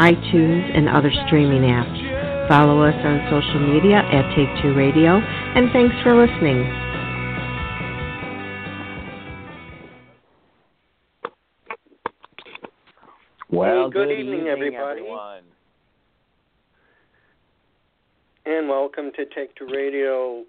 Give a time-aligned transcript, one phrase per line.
[0.00, 2.48] iTunes, and other streaming apps.
[2.48, 6.64] Follow us on social media at Take Two Radio, and thanks for listening.
[13.50, 15.00] Well, hey, good, good evening, evening, everybody.
[15.00, 15.42] everyone.
[18.46, 20.44] And welcome to Take Two Radio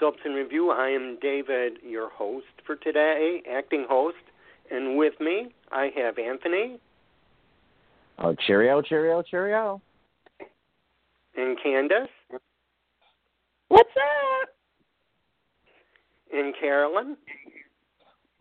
[0.00, 0.70] Soaps in Review.
[0.70, 4.16] I am David, your host for today, acting host.
[4.70, 6.78] And with me, I have Anthony.
[8.20, 9.82] Oh, cheerio, cheerio, cheerio.
[11.36, 12.08] And Candace.
[13.66, 14.48] What's up?
[16.32, 17.16] And Carolyn.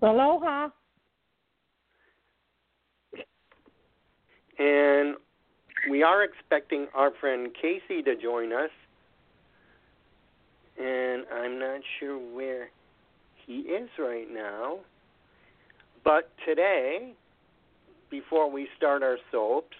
[0.03, 0.69] Aloha.
[4.59, 5.15] And
[5.89, 8.69] we are expecting our friend Casey to join us.
[10.79, 12.69] And I'm not sure where
[13.47, 14.77] he is right now.
[16.03, 17.13] But today,
[18.13, 19.75] before we start our soaps,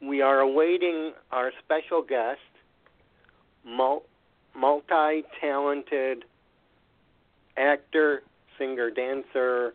[0.00, 2.38] we are awaiting our special guest,
[3.64, 6.24] multi talented
[7.56, 8.22] actor,
[8.56, 9.74] singer, dancer,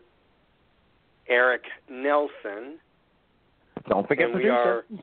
[1.28, 2.78] Eric Nelsen.
[3.86, 4.84] Don't forget and producer.
[4.88, 5.02] We are,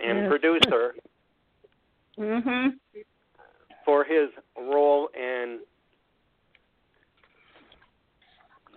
[0.00, 0.28] and Yes.
[0.30, 0.94] producer
[2.16, 2.80] Mhm.
[3.84, 5.60] for his role in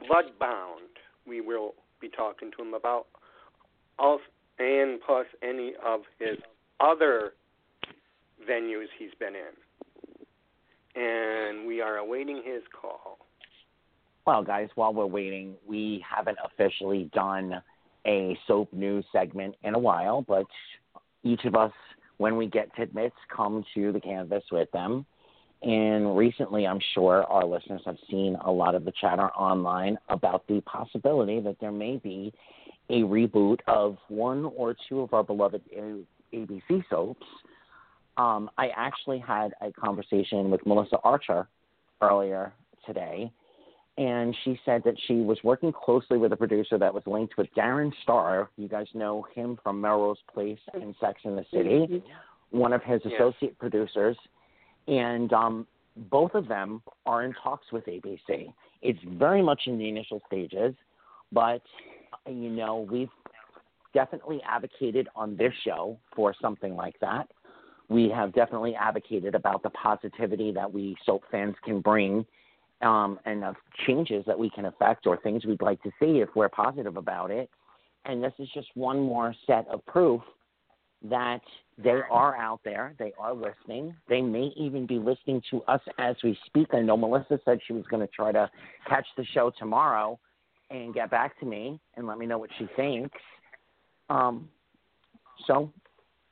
[0.02, 0.90] Bloodbound.
[1.26, 3.06] We will be talking to him about
[4.00, 4.24] also,
[4.60, 6.38] and plus any of his
[6.80, 7.34] other
[8.50, 11.02] venues he's been in.
[11.02, 13.20] And we are awaiting his call.
[14.26, 17.62] Well, guys, while we're waiting, we haven't officially done
[18.06, 20.46] a soap news segment in a while, but
[21.24, 21.72] each of us,
[22.18, 25.06] when we get tidbits, come to the canvas with them.
[25.64, 30.48] And recently, I'm sure our listeners have seen a lot of the chatter online about
[30.48, 32.34] the possibility that there may be
[32.90, 35.62] a reboot of one or two of our beloved
[36.34, 37.26] ABC soaps.
[38.18, 41.48] Um, I actually had a conversation with Melissa Archer
[42.02, 42.54] earlier
[42.86, 43.32] today,
[43.98, 47.48] and she said that she was working closely with a producer that was linked with
[47.56, 48.50] Darren Star.
[48.58, 52.04] You guys know him from Melrose Place and Sex in the City,
[52.50, 53.14] one of his Yes.
[53.14, 54.18] associate producers
[54.92, 55.66] and um,
[56.12, 58.54] both of them are in talks with ABC.
[58.82, 60.76] It's very much in the initial stages,
[61.32, 61.62] but
[62.28, 63.10] you know we've
[63.94, 67.28] definitely advocated on this show for something like that.
[67.90, 72.26] We have definitely advocated about the positivity that we soap fans can bring,
[72.82, 76.30] um, and of changes that we can affect or things we'd like to see if
[76.36, 77.50] we're positive about it.
[78.06, 80.22] And this is just one more set of proof
[81.10, 81.42] that
[81.78, 82.94] they are out there.
[83.00, 83.96] They are listening.
[84.08, 86.68] They may even be listening to us as we speak.
[86.74, 88.50] I know Melissa said she was going to try to
[88.88, 90.20] catch the show tomorrow
[90.70, 93.18] and get back to me and let me know what she thinks.
[94.10, 94.48] Um,
[95.48, 95.72] so,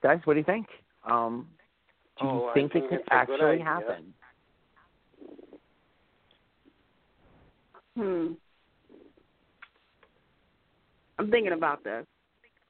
[0.03, 0.67] guys, what do you think?
[1.09, 1.47] Um,
[2.19, 4.13] do you Oh, think, think it could it's a good actually happen?
[7.97, 8.27] Hmm.
[11.17, 12.05] I'm thinking about this.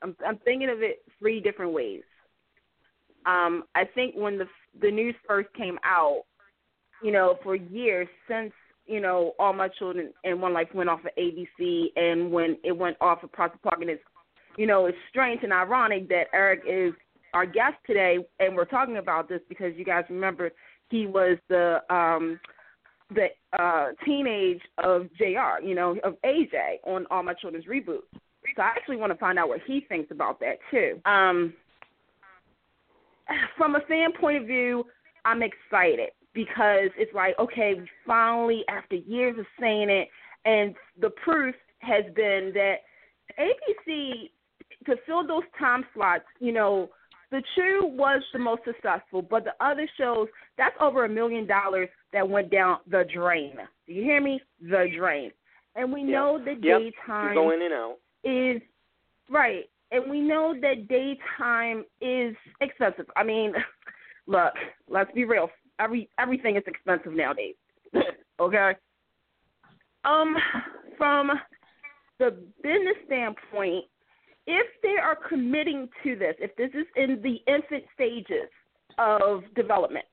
[0.01, 2.01] I'm I'm thinking of it three different ways.
[3.25, 4.45] Um, I think when the
[4.81, 6.23] the news first came out,
[7.03, 8.51] you know, for years since
[8.85, 12.71] you know all my children and one life went off of ABC, and when it
[12.71, 14.03] went off of Prospect Park, and it's
[14.57, 16.93] you know it's strange and ironic that Eric is
[17.33, 20.51] our guest today, and we're talking about this because you guys remember
[20.89, 22.39] he was the um
[23.13, 28.03] the uh teenage of JR, you know, of AJ on All My Children's reboot.
[28.55, 30.99] So I actually want to find out what he thinks about that too.
[31.05, 31.53] Um
[33.57, 34.85] from a fan point of view,
[35.25, 37.75] I'm excited because it's like, okay,
[38.05, 40.07] finally after years of saying it
[40.45, 42.75] and the proof has been that
[43.39, 44.29] ABC
[44.85, 46.89] to fill those time slots, you know,
[47.31, 51.89] the Chew was the most successful, but the other shows, that's over a million dollars
[52.11, 53.55] that went down the drain.
[53.85, 54.41] Do you hear me?
[54.61, 55.31] The drain.
[55.75, 56.11] And we Yep.
[56.11, 56.79] know that Yep.
[56.79, 57.97] daytime You go in and out.
[58.23, 58.61] Is
[59.29, 63.05] right, and we know that daytime is expensive.
[63.15, 63.53] I mean,
[64.27, 64.53] look,
[64.89, 65.49] let's be real.
[65.79, 67.55] Every everything is expensive nowadays.
[68.39, 68.73] okay.
[70.05, 70.35] Um,
[70.97, 71.31] from
[72.19, 72.31] the
[72.61, 73.85] business standpoint,
[74.47, 78.49] if they are committing to this, if this is in the infant stages
[78.97, 80.05] of development,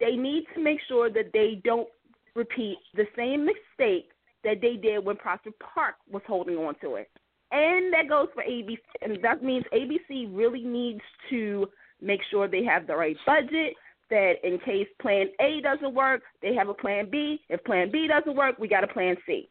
[0.00, 1.88] they need to make sure that they don't
[2.34, 4.10] repeat the same mistake
[4.44, 7.10] that they did when Prospect Park was holding on to it.
[7.56, 11.00] And that goes for ABC, and that means ABC really needs
[11.30, 11.66] to
[12.02, 13.74] make sure they have the right budget.
[14.10, 17.40] That in case Plan A doesn't work, they have a Plan B.
[17.48, 19.48] If Plan B doesn't work, we got a Plan C.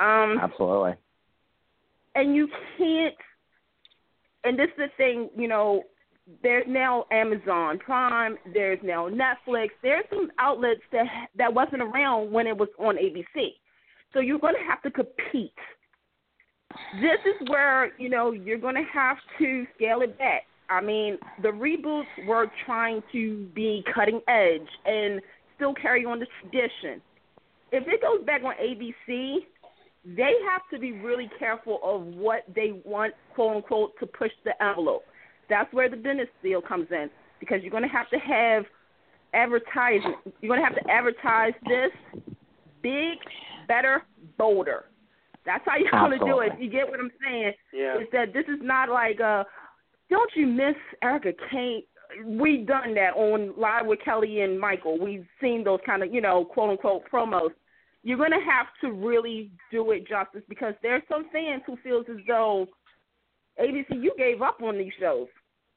[0.00, 0.94] Um, Absolutely.
[2.14, 2.48] And you
[2.78, 3.14] can't.
[4.44, 5.82] And this is the thing, you know.
[6.42, 8.36] There's now Amazon Prime.
[8.52, 9.68] There's now Netflix.
[9.82, 11.06] There's some outlets that
[11.36, 13.50] that wasn't around when it was on ABC.
[14.12, 15.52] So you're going to have to compete
[17.00, 20.42] this is where you know you're going to have to scale it back.
[20.68, 25.20] I mean, the reboots were trying to be cutting edge and
[25.54, 27.00] still carry on the tradition.
[27.72, 29.36] If it goes back on ABC,
[30.04, 34.60] they have to be really careful of what they want, quote unquote, to push the
[34.62, 35.04] envelope.
[35.48, 38.64] That's where the business deal comes in because you're going to have to have
[39.34, 40.14] advertising.
[40.40, 41.90] You're going to have to advertise this
[42.82, 43.18] big,
[43.68, 44.02] better,
[44.38, 44.86] bolder.
[45.46, 46.52] That's how you're going to do it.
[46.60, 47.52] You get what I'm saying?
[47.72, 47.98] Yeah.
[47.98, 49.44] Is that this is not like uh
[50.10, 51.82] don't you miss Erica Kane?
[52.24, 54.98] We've done that on Live with Kelly and Michael.
[54.98, 57.50] We've seen those kind of, you know, quote unquote promos.
[58.02, 62.06] You're going to have to really do it justice because there's some fans who feels
[62.08, 62.68] as though
[63.60, 65.26] ABC you gave up on these shows.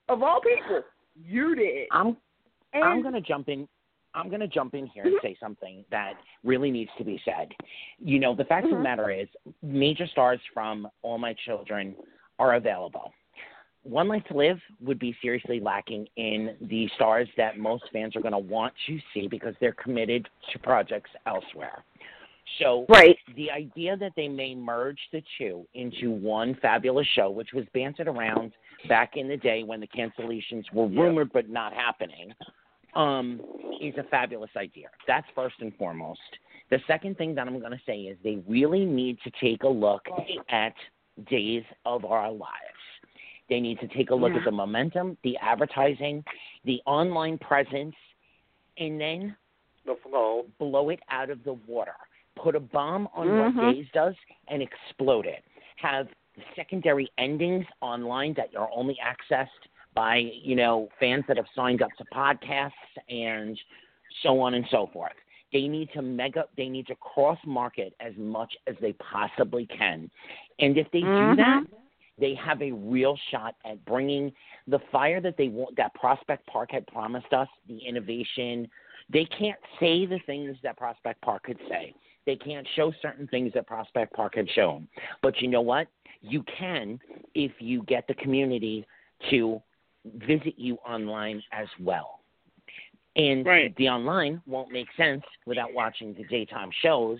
[0.09, 0.83] Of all people,
[1.15, 1.87] you did.
[1.91, 2.17] I'm
[2.73, 3.67] and, I'm going to jump in
[4.13, 6.13] I'm going to jump in here and say something that
[6.43, 7.49] really needs to be said.
[7.99, 8.75] You know, the fact mm-hmm.
[8.75, 9.27] of the matter is,
[9.61, 11.95] major stars from All My Children
[12.39, 13.11] are available.
[13.83, 18.21] One Life to Live would be seriously lacking in the stars that most fans are
[18.21, 21.83] going to want to see because they're committed to projects elsewhere.
[22.57, 23.15] So, right.
[23.35, 28.07] the idea that they may merge the two into one fabulous show, which was bantered
[28.07, 28.53] around
[28.87, 32.33] back in the day when the cancellations were rumored but not happening,
[32.95, 33.41] um,
[33.81, 34.87] is a fabulous idea.
[35.07, 36.19] That's first and foremost.
[36.69, 39.67] The second thing that I'm going to say is they really need to take a
[39.67, 40.05] look
[40.49, 40.73] at
[41.29, 42.53] Days of Our Lives.
[43.49, 44.39] They need to take a look yeah.
[44.39, 46.23] at the momentum, the advertising,
[46.65, 47.95] the online presence,
[48.77, 49.35] and then
[49.85, 50.45] the flow.
[50.59, 51.95] blow it out of the water.
[52.41, 53.57] Put a bomb on mm-hmm.
[53.57, 54.13] what Days does
[54.47, 55.43] and explode it.
[55.77, 56.07] Have
[56.55, 59.47] secondary endings online that are only accessed
[59.99, 62.71] by you know fans that have signed up to podcasts
[63.09, 63.59] and
[64.23, 65.11] so on and so forth.
[65.51, 66.45] They need to mega.
[66.55, 70.09] They need to cross market as much as they possibly can,
[70.59, 71.31] and if they mm-hmm.
[71.31, 71.63] do that,
[72.17, 74.31] they have a real shot at bringing
[74.67, 75.75] the fire that they want.
[75.75, 78.69] That Prospect Park had promised us, the innovation.
[79.11, 81.93] They can't say the things that Prospect Park could say.
[82.25, 84.87] They can't show certain things that Prospect Park had shown.
[85.21, 85.87] But you know what?
[86.21, 86.99] You can
[87.35, 88.85] if you get the community
[89.29, 89.61] to
[90.05, 92.19] visit you online as well.
[93.15, 93.75] And right.
[93.77, 97.19] the online won't make sense without watching the daytime shows.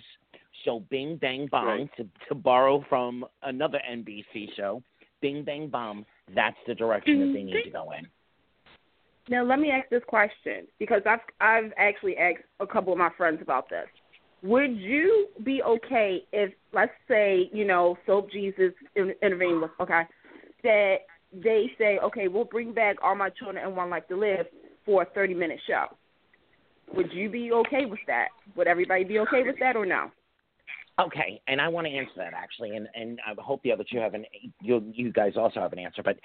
[0.64, 1.90] So Bing Bang Bomb, right.
[1.96, 4.82] to, to borrow from another NBC show,
[5.20, 8.06] Bing Bang Bomb, that's the direction that they need to go in.
[9.28, 13.10] Now let me ask this question because I've I've actually asked a couple of my
[13.16, 13.86] friends about this.
[14.42, 20.02] Would you be okay if, let's say, you know, Soap Jesus intervened with okay,
[20.62, 20.96] that
[21.32, 24.46] they say, okay, we'll bring back All My Children and One Life to Live
[24.84, 25.86] for a 30 minute show.
[26.94, 28.28] Would you be okay with that?
[28.56, 30.10] Would everybody be okay with that or no?
[31.00, 33.98] Okay, and I want to answer that actually, and and I hope the other two
[33.98, 34.26] have an
[34.60, 36.02] you you guys also have an answer.
[36.02, 36.18] But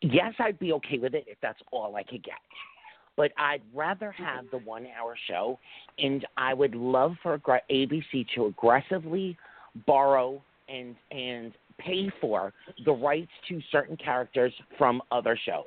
[0.00, 2.34] yes, I'd be okay with it if that's all I could get.
[3.16, 5.58] But I'd rather have the one hour show,
[5.98, 9.36] and I would love for ABC to aggressively
[9.86, 12.52] borrow and and pay for
[12.84, 15.64] the rights to certain characters from other shows.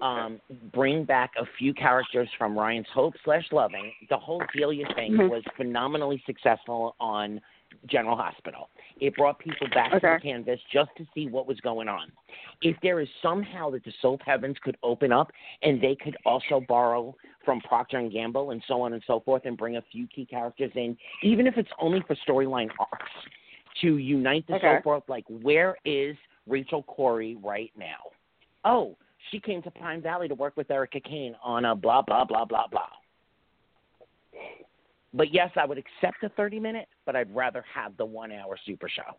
[0.00, 0.40] Um,
[0.72, 3.92] bring back a few characters from Ryan's Hope slash Loving.
[4.08, 5.28] The whole Delia thing mm-hmm.
[5.28, 7.40] was phenomenally successful on
[7.86, 8.68] General Hospital.
[9.00, 10.00] It brought people back okay.
[10.00, 12.12] to the canvas just to see what was going on.
[12.60, 15.30] If there is somehow that the soap heavens could open up
[15.62, 19.42] and they could also borrow from Procter and Gamble and so on and so forth
[19.44, 23.10] and bring a few key characters in, even if it's only for storyline arcs,
[23.82, 24.76] to unite the okay.
[24.76, 25.02] soap world.
[25.08, 28.10] Like, where is Rachel Cory right now?
[28.64, 28.96] Oh,
[29.30, 32.44] she came to Pine Valley to work with Erica Kane on a blah blah blah
[32.44, 32.88] blah blah.
[35.14, 38.56] But yes, I would accept a thirty minute, but I'd rather have the one hour
[38.64, 39.16] super show.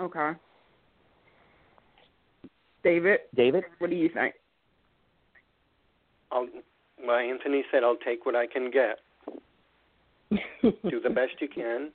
[0.00, 0.32] Okay.
[2.82, 3.20] David.
[3.34, 4.34] David, what do you think?
[6.30, 6.46] I'll,
[7.04, 8.98] well, Anthony said I'll take what I can get.
[10.62, 11.90] Do the best you can.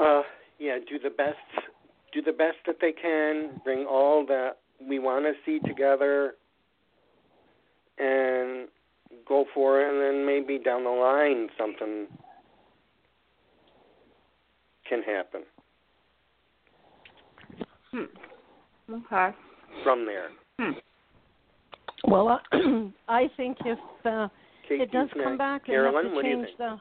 [0.00, 0.22] Uh,
[0.58, 1.36] yeah, do the best,
[2.12, 3.60] do the best that they can.
[3.64, 6.34] Bring all that we want to see together,
[7.98, 8.68] and
[9.26, 9.88] go for it.
[9.92, 12.06] And then maybe down the line something
[14.88, 15.42] can happen.
[17.90, 18.94] Hmm.
[18.94, 19.36] Okay.
[19.84, 20.28] From there.
[20.58, 20.72] Hmm.
[22.04, 22.38] Well, uh,
[23.08, 24.28] I think if uh,
[24.70, 25.38] it does you come next.
[25.38, 26.58] back, they Carolyn, have to what do you change think?
[26.58, 26.78] the.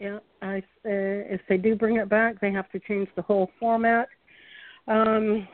[0.00, 3.50] Yeah, I, uh, if they do bring it back, they have to change the whole
[3.58, 4.08] format.
[4.86, 5.48] Um,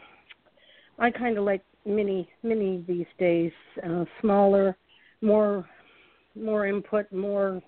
[0.98, 3.52] I kind of like mini mini these days,
[3.86, 4.76] uh, smaller,
[5.22, 5.66] more
[6.34, 7.62] more input, more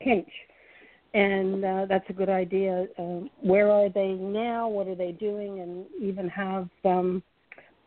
[0.00, 0.28] pinch,
[1.12, 2.86] and uh, that's a good idea.
[2.98, 4.68] Uh, where are they now?
[4.68, 5.60] What are they doing?
[5.60, 7.22] And even have um,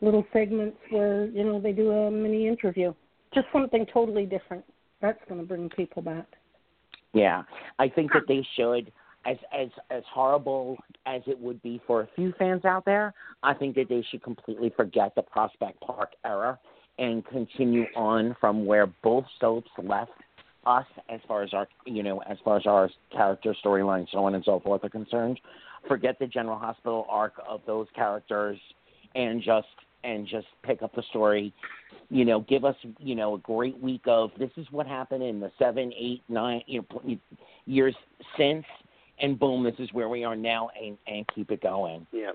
[0.02, 2.94] little segments where you know they do a mini interview,
[3.34, 4.66] just something totally different.
[5.02, 6.28] That's going to bring people back.
[7.14, 7.44] Yeah,
[7.78, 8.92] I think that they should.
[9.26, 13.14] As as as horrible as it would be for a few fans out there,
[13.44, 16.58] I think that they should completely forget the Prospect Park era
[16.98, 20.12] and continue on from where both soaps left
[20.66, 24.36] us as far as our you know as far as our character storylines so on
[24.36, 25.40] and so forth are concerned.
[25.88, 28.58] Forget the General Hospital arc of those characters
[29.16, 29.68] and just
[30.04, 31.54] and just pick up the story
[32.10, 35.40] you know, give us, you know, a great week of this is what happened in
[35.40, 37.18] the seven, eight, nine, you know,
[37.66, 37.96] years
[38.36, 38.66] since,
[39.20, 42.08] and boom, this is where we are now, and and keep it going.
[42.12, 42.32] Yeah.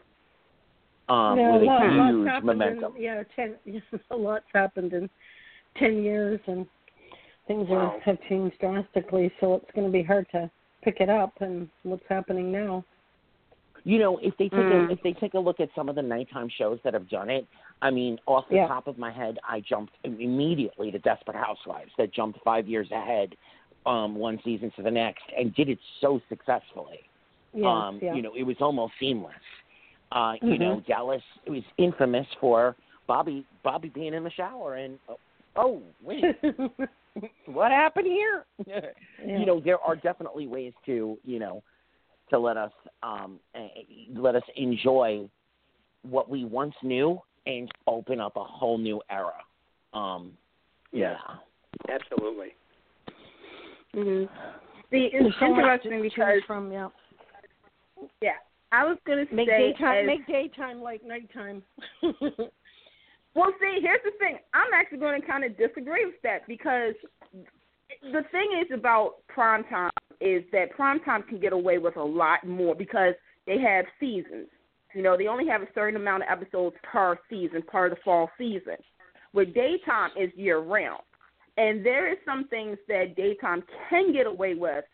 [1.09, 2.97] Um, yeah, with a lot, a lots huge happened momentum.
[2.97, 3.57] In, yeah, ten.
[4.11, 5.11] A lot's happened in
[5.77, 6.67] ten years, and
[7.47, 9.33] things are, have changed drastically.
[9.41, 10.51] So it's going to be hard to
[10.83, 12.85] pick it up and what's happening now.
[13.85, 14.89] You know, if they take Mm.
[14.89, 17.29] a, if they take a look at some of the nighttime shows that have done
[17.29, 17.47] it,
[17.83, 18.67] I mean, off the Yeah.
[18.67, 23.37] top of my head, I jumped immediately to Desperate Housewives that jumped five years ahead,
[23.85, 27.01] um, one season to the next, and did it so successfully.
[27.53, 28.15] Yes, um, yeah.
[28.15, 29.35] you know, it was almost seamless.
[30.13, 30.61] Uh, You Mhm.
[30.61, 32.77] know, Dallas it was infamous for
[33.07, 35.19] Bobby Bobby being in the shower and oh,
[35.57, 36.25] oh wait,
[37.47, 38.47] what happened here?
[38.67, 38.91] Yeah.
[39.39, 41.63] You know, there are definitely ways to you know
[42.31, 43.39] to let us um,
[44.15, 45.29] let us enjoy
[46.03, 49.33] what we once knew and open up a whole new era.
[49.93, 50.33] Um,
[50.93, 51.17] Yeah.
[51.89, 51.95] yeah.
[51.95, 52.55] Absolutely.
[53.93, 54.25] hmm
[54.91, 56.89] See, There's it's so to interesting choose because from yeah.
[58.21, 58.31] yeah,
[58.73, 61.63] I was gonna Make say daytime as- make daytime like nighttime.
[63.37, 64.39] Well, see, here's the thing.
[64.55, 66.95] I'm actually going to kind of disagree with that because
[68.13, 69.91] the thing is about primetime
[70.21, 73.15] is that primetime can get away with a lot more because
[73.47, 74.49] they have seasons.
[74.95, 78.31] You know, they only have a certain amount of episodes per season, per the fall
[78.39, 78.77] season.
[79.33, 81.03] Where daytime is year round.
[81.57, 84.85] And there is some things that daytime can get away with,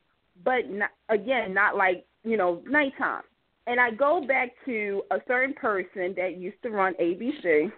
[0.45, 3.23] but not, again, not like, you know, nighttime.
[3.67, 7.71] And I go back to a certain person that used to run ABC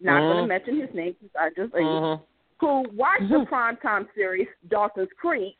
[0.00, 2.20] not going to mention his name because I just Mhm.
[2.58, 5.56] who watched the primetime series Dawson's Creek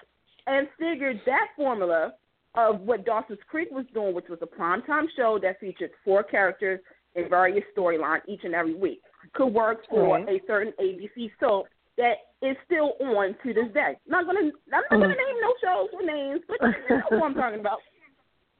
[0.50, 2.12] and figured that formula
[2.56, 6.80] of what Dawson's Creek was doing, which was a primetime show that featured four characters
[7.14, 9.00] in various storylines each and every week,
[9.32, 10.28] could work for Right.
[10.28, 13.96] a certain ABC soap that is still on to this day.
[14.06, 15.16] Not gonna, I'm not gonna Mhm.
[15.16, 17.80] name no shows with names, but you know what I'm talking about.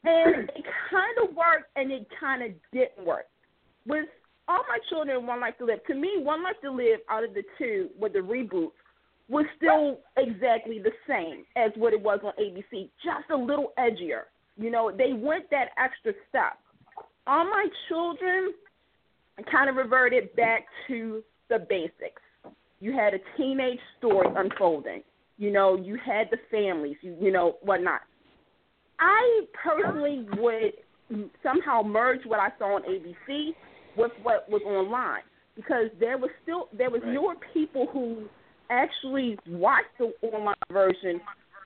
[0.03, 3.27] And it kind of worked, and it kind of didn't work.
[3.85, 4.09] With
[4.49, 7.35] all my children One Life to Live, to me, One Life to Live out of
[7.35, 8.73] the two with the reboot
[9.31, 14.23] was still exactly the same as what it was on ABC, just a little edgier.
[14.57, 16.59] You know, they went that extra step.
[17.27, 18.53] All my children
[19.39, 22.21] I kind of reverted back to the basics.
[22.81, 25.03] You had a teenage story unfolding.
[25.39, 28.03] You know, you had the families, you, you know, whatnot.
[28.99, 30.73] I personally would
[31.43, 33.55] somehow merge what I saw on ABC
[33.97, 35.23] with what was online
[35.57, 37.13] because there was still there was Right.
[37.13, 38.29] newer people who
[38.71, 41.21] actually watched the online version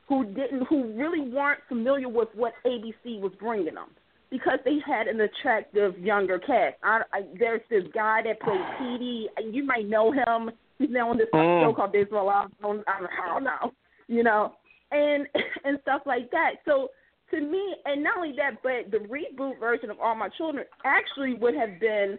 [0.09, 3.89] who didn't who really weren't familiar with what ABC was bringing them
[4.31, 6.75] because they had an attractive younger cast.
[6.83, 9.29] I, I, there's this guy that played Petey.
[9.51, 10.51] You might know him.
[10.79, 11.63] He's now on this Mm.
[11.63, 12.29] show called Baseball.
[12.29, 13.73] I don't, I don't know,
[14.09, 14.55] you know,
[14.91, 15.27] and
[15.65, 16.55] and stuff like that.
[16.65, 16.89] So
[17.31, 21.35] to me, and not only that, but the reboot version of All My Children actually
[21.35, 22.19] would have been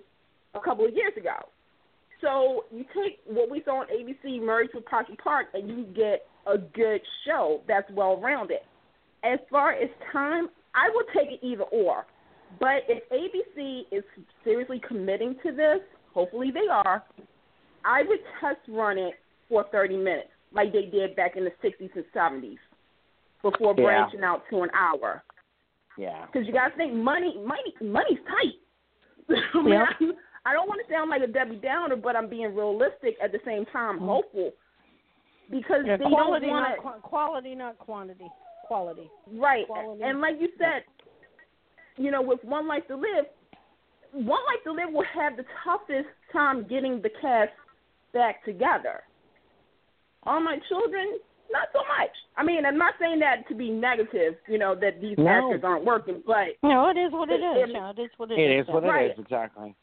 [0.53, 1.49] a couple of years ago.
[2.25, 6.25] So you take what we saw on ABC merged with Pocky Park, and you get
[6.47, 8.57] a good show that's well rounded.
[9.23, 12.05] As far as time, I would take it either or.
[12.59, 14.03] But if ABC is
[14.43, 15.79] seriously committing to this,
[16.13, 17.03] hopefully they are,
[17.83, 19.13] I would test run it
[19.47, 22.57] for 30 minutes, like they did back in the 60s and 70s,
[23.43, 23.83] before Yeah.
[23.83, 25.23] branching out to an hour.
[25.97, 26.25] Yeah.
[26.25, 28.59] Because you got to think money, money, money's tight.
[29.53, 30.17] I, mean, Yep.
[30.45, 33.31] I, I don't want to sound like a Debbie Downer, but I'm being realistic at
[33.31, 34.05] the same time, Mhm.
[34.07, 34.51] hopeful.
[35.49, 38.27] Because Yeah, they quality, don't want not qua- quality, not quantity.
[38.65, 39.09] Quality.
[39.33, 39.67] Right.
[39.67, 40.01] quality.
[40.03, 40.83] And like you said,
[41.97, 43.27] you know, with One Life to Live,
[44.11, 47.51] One Life to Live will have the toughest time getting the cast
[48.13, 49.03] back together.
[50.23, 51.19] All my children,
[51.51, 52.09] not so much.
[52.37, 55.27] I mean, I'm not saying that to be negative, you know, that these No.
[55.27, 57.69] actors aren't working, but No, it is what it It- is.
[57.69, 58.67] it- Yeah, it is what it It is.
[58.67, 59.11] is what Right.
[59.11, 59.75] it is, exactly.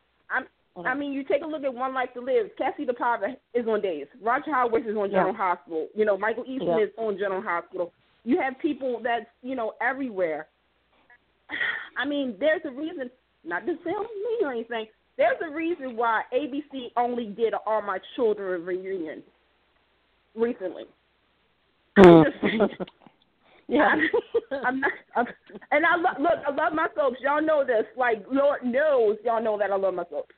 [0.85, 2.51] I mean, you take a look at One Life to Live.
[2.59, 4.07] Kassie DePaiva is on days.
[4.23, 5.19] Roger Howarth is on Yeah.
[5.19, 5.89] General Hospital.
[5.95, 6.85] You know, Michael Easton Yeah.
[6.85, 7.93] is on General Hospital.
[8.25, 10.49] You have people that's you know everywhere.
[11.97, 13.11] I mean, there's a reason.
[13.45, 14.87] Not to sell me or anything.
[15.17, 19.23] There's a reason why ABC only did All My Children reunion
[20.35, 20.87] recently.
[23.81, 24.13] I'm just
[24.51, 24.59] yeah.
[24.59, 24.93] I'm, I'm not.
[25.17, 25.27] I'm,
[25.71, 26.39] and I lo- look.
[26.47, 27.17] I love my soaps.
[27.23, 27.85] Y'all know this.
[27.97, 30.35] Like Lord knows, y'all know that I love my soaps.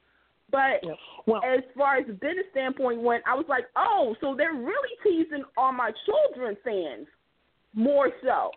[0.50, 0.96] But Yep.
[1.26, 4.94] Well, as far as the business standpoint went, I was like, oh, so they're really
[5.02, 7.06] teasing all my children fans
[7.74, 8.50] more so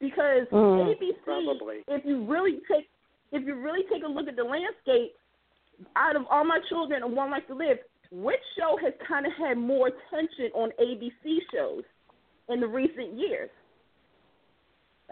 [0.00, 0.94] because Mm.
[0.94, 1.12] ABC.
[1.24, 1.78] Probably.
[1.88, 2.88] If you really take,
[3.32, 5.16] if you really take a look at the landscape,
[5.96, 7.78] out of all my children and One Life to Live,
[8.12, 11.82] which show has kind of had more attention on ABC shows
[12.48, 13.48] in the recent years?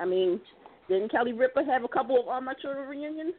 [0.00, 0.40] I mean,
[0.88, 3.34] didn't Kelly Ripa have a couple of All My Children reunions?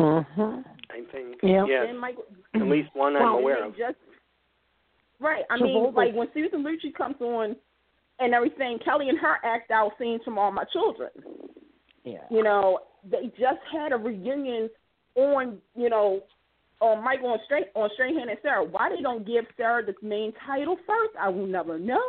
[0.00, 0.64] mhm.
[0.90, 1.66] I think Yeah.
[1.66, 2.24] yes, And Michael,
[2.54, 3.76] at least one I'm Well, aware they of.
[3.76, 3.98] Just,
[5.20, 5.44] right.
[5.50, 7.54] I So mean, Volvo- like when Susan Lucci comes on
[8.18, 11.10] and everything, Kelly and her act out scenes from All My Children.
[12.04, 12.24] Yeah.
[12.30, 14.70] You know, they just had a reunion
[15.16, 16.22] on, you know,
[16.80, 18.64] on Michael on Straight on Strahan and Sarah.
[18.64, 22.02] Why they don't give Sarah the main title first, I will never know.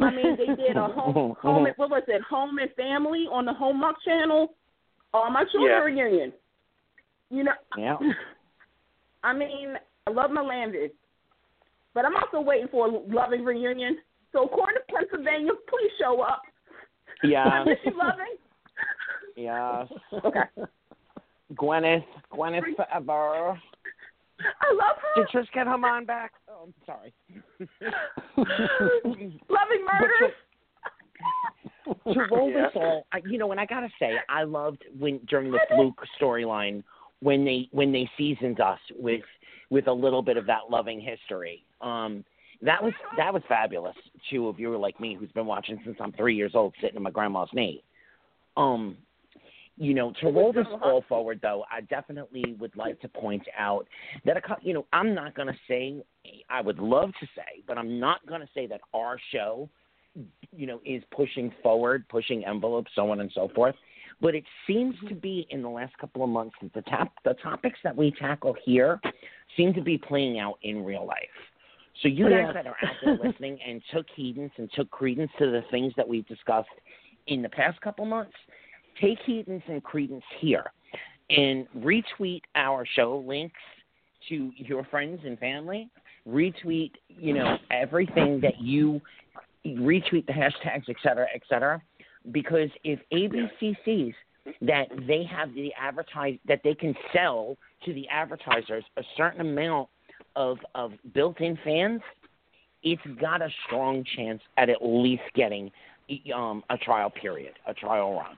[0.00, 3.52] I mean, they did a home, home what was it, Home and Family on the
[3.52, 4.54] Home Hallmark Channel.
[5.12, 6.02] All My Children Yeah.
[6.02, 6.32] reunion.
[7.30, 7.96] You know, Yeah.
[9.24, 9.74] I mean,
[10.06, 10.92] I love my Landed,
[11.94, 13.98] but I'm also waiting for a loving reunion.
[14.32, 16.42] So, according to Pennsylvania, please show up.
[17.22, 17.64] I Yeah.
[17.66, 18.36] miss you, loving.
[19.36, 19.88] Yes.
[20.24, 20.64] Okay.
[21.54, 22.04] Gwyneth.
[22.32, 23.60] Gwyneth forever.
[24.40, 25.22] I love her.
[25.22, 26.32] Did Trish get her mind back?
[26.48, 27.12] Oh, I'm sorry.
[29.48, 30.34] loving murders.
[32.12, 32.62] to roll Yeah.
[32.66, 36.00] this all, I, you know, and I gotta say, I loved when during the Fluke
[36.20, 36.84] storyline
[37.20, 39.22] when they when they seasoned us with
[39.70, 41.64] with a little bit of that loving history.
[41.80, 42.24] Um,
[42.62, 43.96] that was that was fabulous.
[44.30, 46.96] Too, if you were like me, who's been watching since I'm three years old, sitting
[46.96, 47.82] in my grandma's knee.
[48.56, 48.96] Um,
[49.78, 53.86] you know, to roll this all forward, though, I definitely would like to point out
[54.24, 56.02] that a you know I'm not going to say
[56.50, 59.68] I would love to say, but I'm not going to say that our show,
[60.52, 63.76] you know, is pushing forward, pushing envelopes, so on and so forth.
[64.20, 67.34] But it seems to be in the last couple of months that the top the
[67.34, 69.00] topics that we tackle here
[69.56, 71.18] seem to be playing out in real life.
[72.02, 72.54] So you guys Yes.
[72.54, 76.08] that are out there listening and took credence and took credence to the things that
[76.08, 76.68] we've discussed
[77.26, 78.36] in the past couple months,
[79.00, 80.64] take credence and some credence here
[81.30, 83.60] and retweet our show links
[84.28, 85.88] to your friends and family.
[86.28, 89.00] Retweet, you know, everything that you
[89.66, 91.82] retweet the hashtags, et cetera, et cetera.
[92.32, 94.14] Because if ABC sees
[94.62, 99.88] that they have the advertise that they can sell to the advertisers a certain amount
[100.36, 102.00] of of built-in fans,
[102.82, 105.70] it's got a strong chance at at least getting
[106.34, 108.36] um, a trial period, a trial run.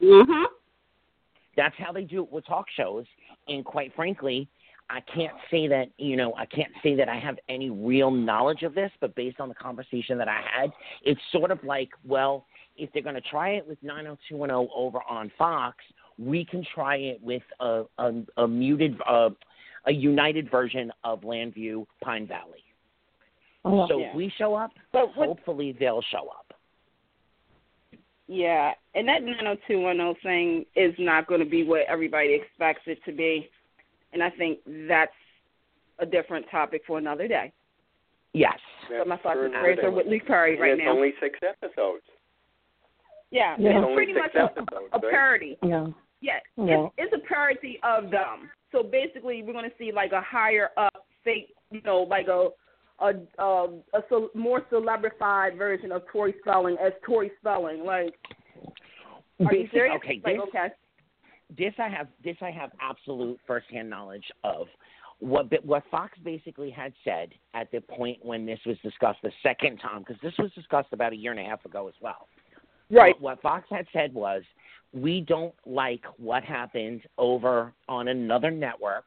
[0.00, 0.46] Mhm.
[1.56, 3.06] That's how they do it with talk shows.
[3.48, 4.48] And quite frankly,
[4.90, 8.62] I can't say that you know I can't say that I have any real knowledge
[8.62, 12.46] of this, but based on the conversation that I had, it's sort of like, well,
[12.76, 15.76] if they're going to try it with 90210 over on Fox,
[16.18, 19.30] we can try it with a a, a muted, uh,
[19.86, 22.64] a united version of Llanview Pine Valley.
[23.64, 24.10] Oh, So Yeah.
[24.10, 26.47] if we show up, But what, hopefully they'll show up.
[28.28, 33.12] Yeah, and that 90210 thing is not going to be what everybody expects it to
[33.12, 33.48] be.
[34.12, 35.12] And I think that's
[35.98, 37.52] a different topic for another day.
[38.34, 38.58] Yes.
[38.90, 39.62] But my thoughts Sure and enough.
[39.62, 40.90] prayers are with Luke Perry And right it's now.
[40.92, 42.02] only six episodes.
[43.30, 43.70] yeah, Yeah.
[43.70, 45.10] It's it's only pretty six much a, episodes, a right?
[45.10, 45.56] parody.
[45.62, 45.86] Yeah.
[46.20, 46.86] Yeah, Yeah.
[46.98, 48.50] It's, it's a parody of them.
[48.72, 52.50] So basically, we're going to see like a higher up fake, you know, like a
[53.00, 57.84] a a, a more celebrified version of Tori Spelling as Tori Spelling.
[57.84, 58.14] Like,
[59.44, 59.96] are you serious?
[59.96, 60.68] Okay, like, this, okay,
[61.56, 64.66] this I have this I have absolute firsthand knowledge of.
[65.20, 69.78] What what Fox basically had said at the point when this was discussed the second
[69.78, 72.28] time, because this was discussed about a year and a half ago as well.
[72.90, 73.20] Right.
[73.20, 74.42] What Fox had said was,
[74.92, 79.04] we don't like what happened over on another network.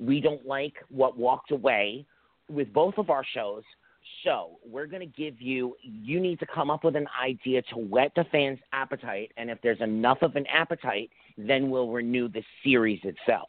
[0.00, 2.04] We don't like what walked away
[2.48, 3.62] with both of our shows.
[4.22, 7.76] So we're going to give you, you need to come up with an idea to
[7.76, 9.32] whet the fans' appetite.
[9.36, 13.48] And if there's enough of an appetite, then we'll renew the series itself.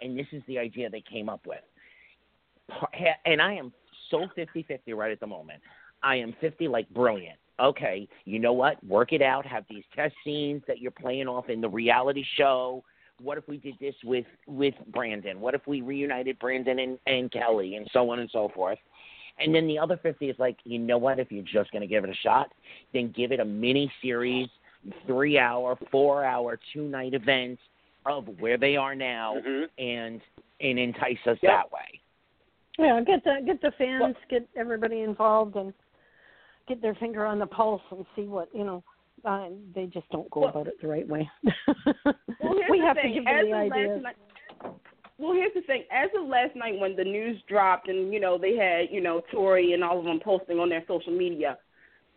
[0.00, 1.60] And this is the idea they came up with.
[3.24, 3.72] And I am
[4.10, 5.60] so 50 50 right at the moment.
[6.02, 7.38] I am 50 like brilliant.
[7.60, 8.82] Okay, you know what?
[8.84, 9.46] Work it out.
[9.46, 12.82] Have these test scenes that you're playing off in the reality show.
[13.22, 15.40] What if we did this with with Brandon?
[15.40, 18.78] What if we reunited Brandon and, and Kelly and so on and so forth?
[19.38, 21.18] And then the other 50 is like, you know what?
[21.18, 22.52] If you're just going to give it a shot,
[22.92, 24.48] then give it a mini series,
[25.06, 27.58] three hour, four hour, two night event
[28.04, 29.68] of where they are now Mhm.
[29.78, 30.20] and
[30.60, 31.52] and entice us Yep.
[31.52, 32.00] that way.
[32.78, 35.72] Yeah, get the get the fans, get everybody involved, and
[36.66, 38.82] get their finger on the pulse and see what you know.
[39.24, 41.28] Uh, they just don't go Well- about it the right way.
[42.04, 43.14] Well, here's we the have thing.
[43.14, 44.02] to give As them the of last ideas.
[44.02, 44.16] night,
[45.18, 45.84] well, here's the thing.
[45.92, 49.22] As of last night, when the news dropped, and you know they had you know
[49.30, 51.56] Tori and all of them posting on their social media,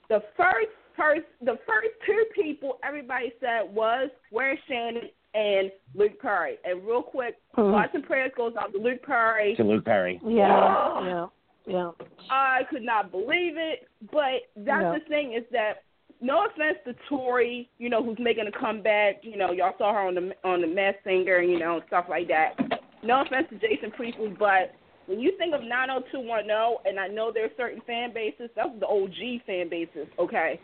[0.09, 6.57] the first person, the first two people everybody said was where's Shannon and Luke Perry.
[6.65, 7.71] And real quick, Mhm.
[7.71, 9.53] thoughts and prayers goes out to Luke Perry.
[9.57, 10.19] To Luke Perry.
[10.25, 11.27] Yeah, yeah,
[11.67, 11.91] yeah.
[12.31, 14.93] I could not believe it, but that's No.
[14.93, 15.83] the thing is that
[16.25, 19.17] no offense to Tori, you know, who's making a comeback.
[19.21, 22.27] You know, y'all saw her on the on the Masked Singer, you know, stuff like
[22.29, 22.55] that.
[23.03, 24.73] No offense to Jason Priestley, but
[25.05, 28.87] when you think of 90210, and I know there are certain fan bases, that's the
[28.87, 30.07] OG fan bases.
[30.17, 30.59] Okay,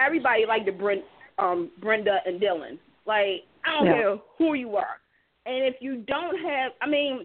[0.00, 1.04] everybody liked the Brent,
[1.38, 2.78] um, Brenda and Dylan.
[3.06, 3.92] Like I don't Yeah.
[3.94, 4.98] care who you are,
[5.46, 7.24] and if you don't have, I mean,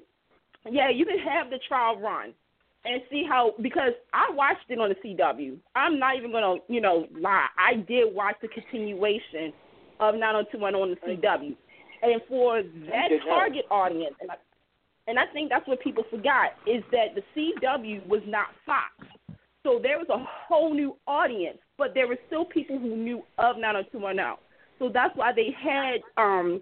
[0.70, 2.34] yeah, you can have the trial run
[2.86, 5.58] and see how because I watched it on the CW.
[5.76, 7.48] I'm not even gonna, you know, lie.
[7.58, 9.54] I did watch the continuation
[10.00, 11.56] of 90210 on the CW,
[12.02, 14.36] and for that target audience, and I,
[15.08, 18.92] and I think that's what people forgot is that the CW was not Fox,
[19.64, 23.58] so there was a whole new audience, but there were still people who knew of
[23.58, 24.38] 90210.
[24.80, 26.62] So that's why they had um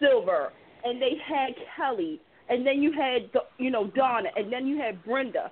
[0.00, 0.50] Silver
[0.84, 5.02] and they had Kelly and then you had you know Donna, and then you had
[5.04, 5.50] Brenda,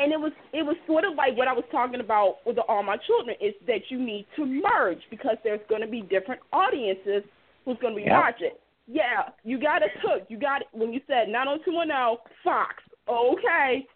[0.00, 2.62] and it was it was sort of like what I was talking about with the
[2.62, 6.40] All My Children is that you need to merge because there's going to be different
[6.52, 7.22] audiences
[7.64, 8.20] who's going to be Yeah.
[8.20, 8.52] watching.
[8.88, 10.28] Yeah, you got it took.
[10.28, 12.74] You got it when you said 90210 Fox.
[13.08, 13.86] Okay,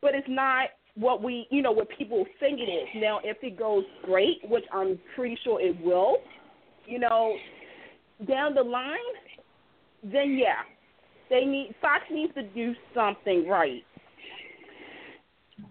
[0.00, 2.88] but it's not what we you know what people think it is.
[2.96, 6.18] Now, if it goes great, which I'm pretty sure it will,
[6.86, 7.34] you know,
[8.28, 8.98] down the line,
[10.02, 10.62] then yeah,
[11.32, 13.82] they need Fox needs to do something right.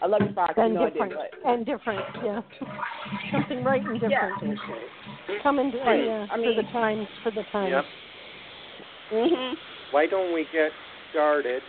[0.02, 0.54] I love you, Fox.
[0.58, 2.42] and you know I do, different, but and different, yeah.
[3.32, 4.30] Something right and yeah.
[4.40, 4.60] different.
[5.44, 6.04] Coming to, Right.
[6.04, 7.70] yeah, I for the times, for the times.
[7.72, 7.86] Yep.
[9.14, 9.54] Mhm.
[9.92, 10.72] Why don't we get
[11.12, 11.62] started?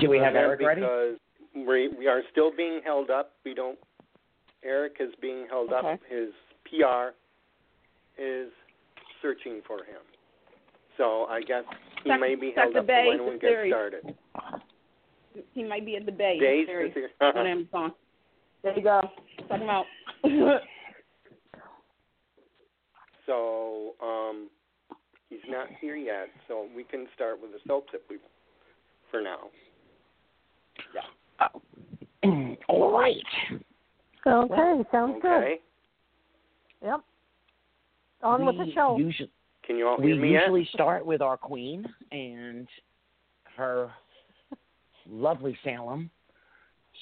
[0.00, 0.80] Do we have Uh, Eric ready?
[0.80, 1.16] Because
[1.54, 3.32] we we are still being held up.
[3.44, 3.78] We don't.
[4.64, 5.84] Eric is being held up.
[6.08, 6.30] His
[6.64, 7.14] PR
[8.18, 8.50] is
[9.22, 10.02] searching for him.
[10.96, 11.64] So I guess
[12.04, 12.86] he Check- may be check held the up.
[12.86, 13.72] Bay, so we get series.
[13.72, 14.14] started?
[15.52, 16.38] He might be at the Bay.
[16.38, 17.92] Days Series to on Amazon.
[18.62, 19.02] There you go.
[19.48, 19.84] Check him out.
[23.26, 24.48] So um,
[25.28, 26.28] he's not here yet.
[26.46, 28.18] So we can start with the soaps if we,
[29.10, 29.48] for now.
[30.94, 31.48] Yeah.
[32.22, 32.56] Oh.
[32.68, 33.16] All right.
[34.26, 35.30] Okay, sounds good.
[35.32, 35.60] Okay.
[36.84, 37.00] Yep.
[38.22, 38.96] On with the show.
[38.98, 39.26] usu-
[39.66, 40.42] Can you all we hear me yet?
[40.42, 42.68] usually start with our queen and
[43.56, 43.90] her
[45.08, 46.10] lovely Salem.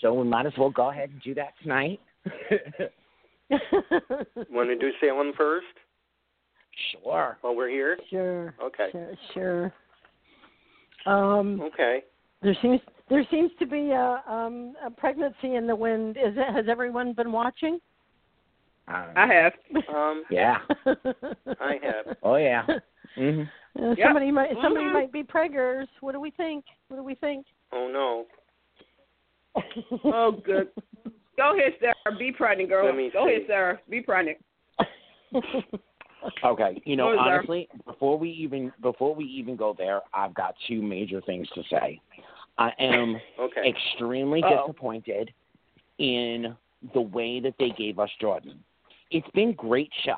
[0.00, 2.00] So we might as well go ahead and do that tonight.
[4.50, 5.66] Want to do Salem first
[6.92, 7.38] sure.
[7.42, 7.98] while we're here?
[8.10, 8.54] sure.
[8.62, 8.88] Okay.
[8.92, 9.14] Sure.
[9.34, 9.72] Sure.
[11.06, 12.02] Um, Okay.
[12.42, 16.16] there seems there seems to be a um a pregnancy in the wind.
[16.16, 16.54] Is it?
[16.54, 17.78] Has everyone been watching?
[18.86, 19.52] Um, I have.
[19.94, 20.58] Um, Yeah.
[20.86, 22.16] I have.
[22.22, 22.66] Oh yeah.
[23.16, 23.42] hmm
[23.78, 23.98] Uh, Yep.
[24.02, 24.92] Somebody might somebody Mhm.
[24.92, 25.88] might be preggers.
[26.00, 26.64] What do we think?
[26.88, 27.46] What do we think?
[27.72, 28.26] Oh no.
[30.04, 30.68] Oh, good.
[31.36, 32.16] Go ahead, Sarah.
[32.18, 32.86] Be pregnant, girl.
[32.86, 33.34] Let me Go see.
[33.34, 33.80] ahead, Sarah.
[33.88, 34.38] Be pregnant.
[36.42, 36.80] Okay.
[36.86, 37.34] You know, What is there?
[37.34, 41.62] honestly, before we even before we even go there, I've got two major things to
[41.70, 42.00] say.
[42.56, 43.68] I am Okay.
[43.68, 44.68] extremely Uh-oh.
[44.68, 45.32] disappointed
[45.98, 46.56] in
[46.94, 48.62] the way that they gave us Jordan.
[49.14, 50.16] It's been great show,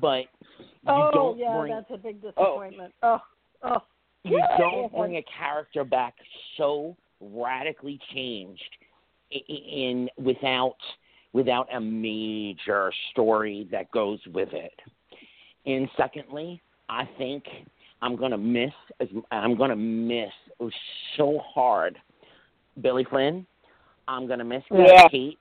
[0.00, 0.24] but
[0.60, 2.30] you oh don't yeah, bring that's a big oh.
[2.30, 2.92] disappointment.
[3.04, 3.18] Oh,
[3.62, 3.78] oh.
[4.24, 4.58] you Yeah.
[4.58, 6.14] don't bring a character back
[6.56, 8.76] so radically changed
[9.32, 10.76] i- i- in without
[11.32, 14.72] without a major story that goes with it.
[15.64, 17.44] And secondly, I think
[18.02, 18.72] I'm gonna miss
[19.30, 20.32] I'm gonna miss
[21.16, 21.98] so hard
[22.80, 23.46] Billy Flynn.
[24.08, 25.06] I'm gonna miss Yeah.
[25.08, 25.40] Kate.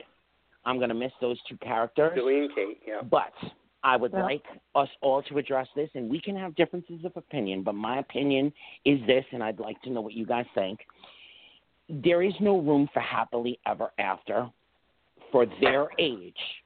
[0.65, 2.11] I'm gonna miss those two characters.
[2.15, 3.01] Billy and Kate, yeah.
[3.01, 3.33] But
[3.83, 4.23] I would Yeah.
[4.23, 7.61] like us all to address this, and we can have differences of opinion.
[7.61, 8.51] But my opinion
[8.83, 10.85] is this, and I'd like to know what you guys think.
[11.87, 14.49] There is no room for happily ever after
[15.31, 16.63] for their age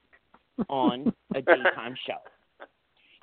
[0.70, 2.20] on a daytime show.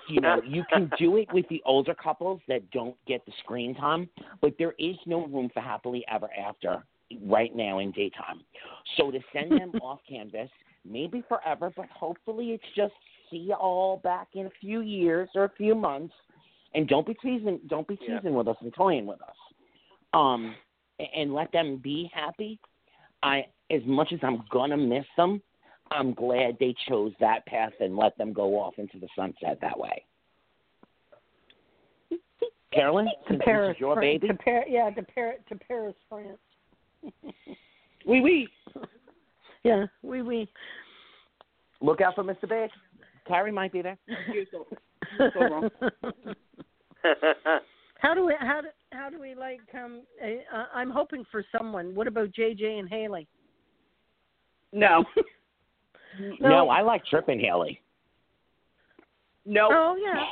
[0.08, 3.74] You know, you can do it with the older couples that don't get the screen
[3.74, 4.08] time,
[4.40, 6.84] but there is no room for happily ever after
[7.22, 8.40] right now in daytime.
[8.96, 10.50] So to send them off canvas,
[10.88, 12.94] maybe forever, but hopefully it's just
[13.30, 16.14] see you all back in a few years or a few months,
[16.74, 18.18] and don't be teasing, don't be Yeah.
[18.18, 19.36] teasing with us and toying with us,
[20.12, 20.54] um,
[21.14, 22.58] and let them be happy.
[23.22, 25.42] I, as much as I'm gonna miss them,
[25.90, 29.78] I'm glad they chose that path and let them go off into the sunset that
[29.78, 30.04] way.
[32.72, 35.54] Carolyn, to since this Paris, is your Fran- baby, To Par- yeah, to, Par- to
[35.56, 36.38] Paris, France.
[38.04, 38.48] Oui, oui.
[39.66, 40.48] Yeah, we we.
[41.80, 42.48] look out for Mr.
[42.48, 42.70] Big.
[43.26, 43.98] Carrie might be there.
[44.32, 44.66] You're so,
[45.18, 45.70] you're so wrong.
[47.98, 51.94] how do we how do how do we like um uh, I'm hoping for someone.
[51.94, 53.26] What about JJ and Haley?
[54.72, 55.04] No.
[56.40, 57.80] No, I like Trip and Haley.
[59.46, 59.68] No.
[59.72, 60.24] Oh yeah.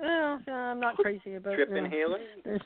[0.00, 1.90] Well, uh, I'm not crazy about Trip you and know,
[2.44, 2.60] Haley?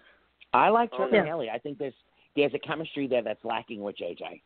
[0.53, 1.19] I like Oh, Trip yeah.
[1.21, 1.51] and Haley.
[1.51, 1.95] I think there's
[2.37, 4.43] there's a chemistry there that's lacking with JJ.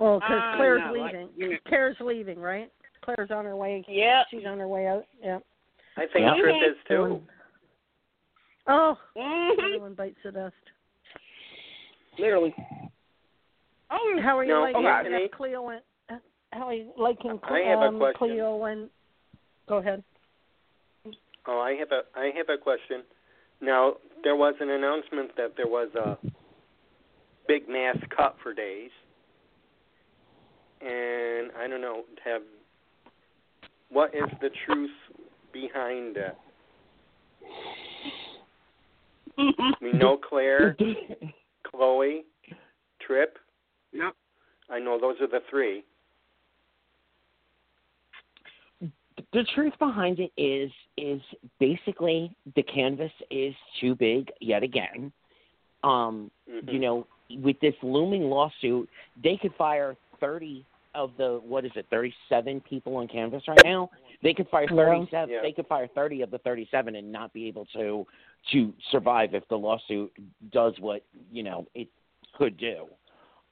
[0.00, 1.28] Well, because Ah, Claire's no, like, leaving.
[1.36, 1.56] you know.
[1.68, 2.72] Claire's leaving, right?
[3.02, 3.84] Claire's on her way.
[3.86, 4.22] Yeah.
[4.30, 5.04] She's on her way out.
[5.22, 5.38] Yeah.
[5.96, 6.34] I think Yeah.
[6.40, 7.22] Trip is too.
[8.66, 10.54] Oh, hmm everyone bites the dust.
[12.18, 12.54] Literally.
[13.90, 15.24] Oh, How are you No, liking Anthony.
[15.24, 16.16] uh, Cleo and uh,
[16.52, 18.18] how are you liking Cle- I have a question.
[18.18, 18.88] Cleo and
[19.66, 20.04] Go ahead.
[21.46, 23.02] Oh, I have a I have a question.
[23.60, 26.16] Now there was an announcement that there was a
[27.48, 28.90] big mass cut for days,
[30.80, 32.02] and I don't know.
[32.24, 32.42] Have
[33.90, 34.90] what is the truth
[35.52, 36.36] behind it?
[39.80, 40.76] We know Claire,
[41.62, 42.24] Chloe,
[43.00, 43.38] Trip.
[43.92, 44.14] Yep.
[44.68, 45.82] I know those are the three.
[49.32, 51.20] the truth behind it is is
[51.58, 55.12] basically the canvas is too big yet again.
[55.84, 56.72] Um, Mhm.
[56.72, 57.06] you know,
[57.42, 58.88] with this looming lawsuit,
[59.22, 63.90] they could fire 30 of the what is it, 37 people on canvas right now.
[64.22, 64.76] They could fire Yeah.
[64.76, 65.34] 37.
[65.34, 65.42] Yeah.
[65.42, 68.06] They could fire 30 of the 37 and not be able to
[68.52, 70.12] to survive if the lawsuit
[70.50, 71.88] does what you know it
[72.34, 72.86] could do.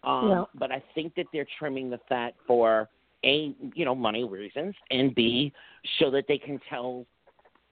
[0.02, 0.44] Um, Yeah.
[0.54, 2.88] But I think that they're trimming the fat for
[3.24, 5.52] a you know money reasons and b
[5.98, 7.04] so that they can tell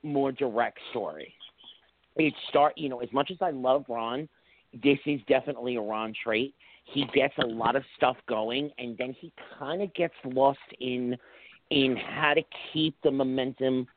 [0.03, 1.33] more direct story
[2.17, 4.27] it start you know as much as i love ron
[4.83, 6.53] this is definitely a ron trait
[6.93, 11.15] he gets a lot of stuff going and then he kind of gets lost in
[11.69, 13.87] in how to keep the momentum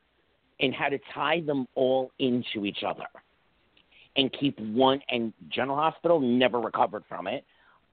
[0.59, 3.05] and how to tie them all into each other
[4.17, 7.45] and keep one and general hospital never recovered from it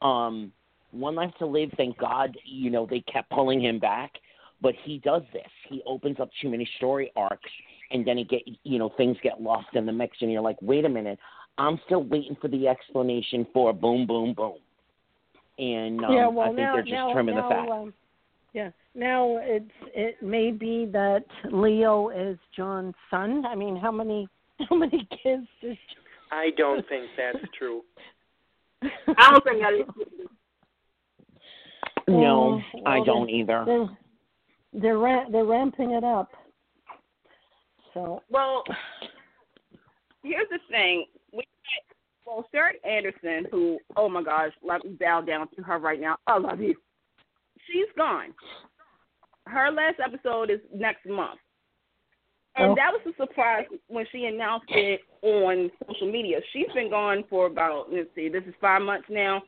[0.03, 0.53] um
[0.91, 4.13] one Life to Live, thank God, you know, they kept pulling him back.
[4.61, 5.51] But he does this.
[5.69, 7.51] He opens up too many story arcs,
[7.93, 10.61] and then it get, you know, things get lost in the mix, and you're like,
[10.61, 11.19] wait a minute,
[11.59, 14.57] I'm still waiting for the explanation for boom, boom, boom.
[15.59, 17.69] And um, yeah, well I think now they're just now trimming now the fat.
[17.69, 17.95] um,
[18.55, 18.71] yeah.
[18.95, 23.45] Now it's it may be that Leo is John's son.
[23.47, 24.29] I mean, how many
[24.69, 25.77] how many kids does
[26.31, 27.83] I don't think that's true.
[28.83, 30.05] I don't think that is.
[32.07, 32.21] True.
[32.21, 33.65] No, Well, I don't either.
[33.67, 33.87] They're
[34.73, 36.31] they're ra- they're ramping it up.
[37.95, 38.65] So Well,
[40.23, 41.05] here's the thing.
[42.29, 46.01] We well, Sarah Anderson, who, oh my gosh, let me bow down to her right
[46.01, 46.19] now.
[46.27, 46.75] I love you.
[47.67, 48.35] She's gone.
[49.47, 51.41] Her last episode is next month.
[52.57, 52.75] And Oh.
[52.75, 56.41] that was a surprise when she announced it on social media.
[56.53, 59.43] She's been gone for about, let's see, this is five months now.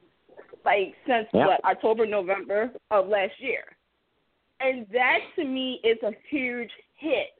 [0.65, 1.47] Like since Yeah.
[1.47, 3.65] what, October, November of last year.
[4.61, 7.31] And that to me is a huge hit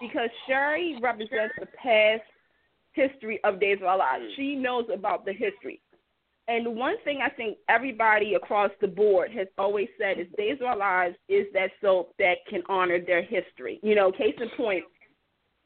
[0.00, 2.22] because Sherry represents the past
[2.96, 4.24] history of Days of Our Lives.
[4.34, 5.80] She knows about the history.
[6.48, 10.66] And one thing I think everybody across the board has always said is Days of
[10.66, 13.80] Our Lives is that soap that can honor their history.
[13.82, 14.84] You know, case in point,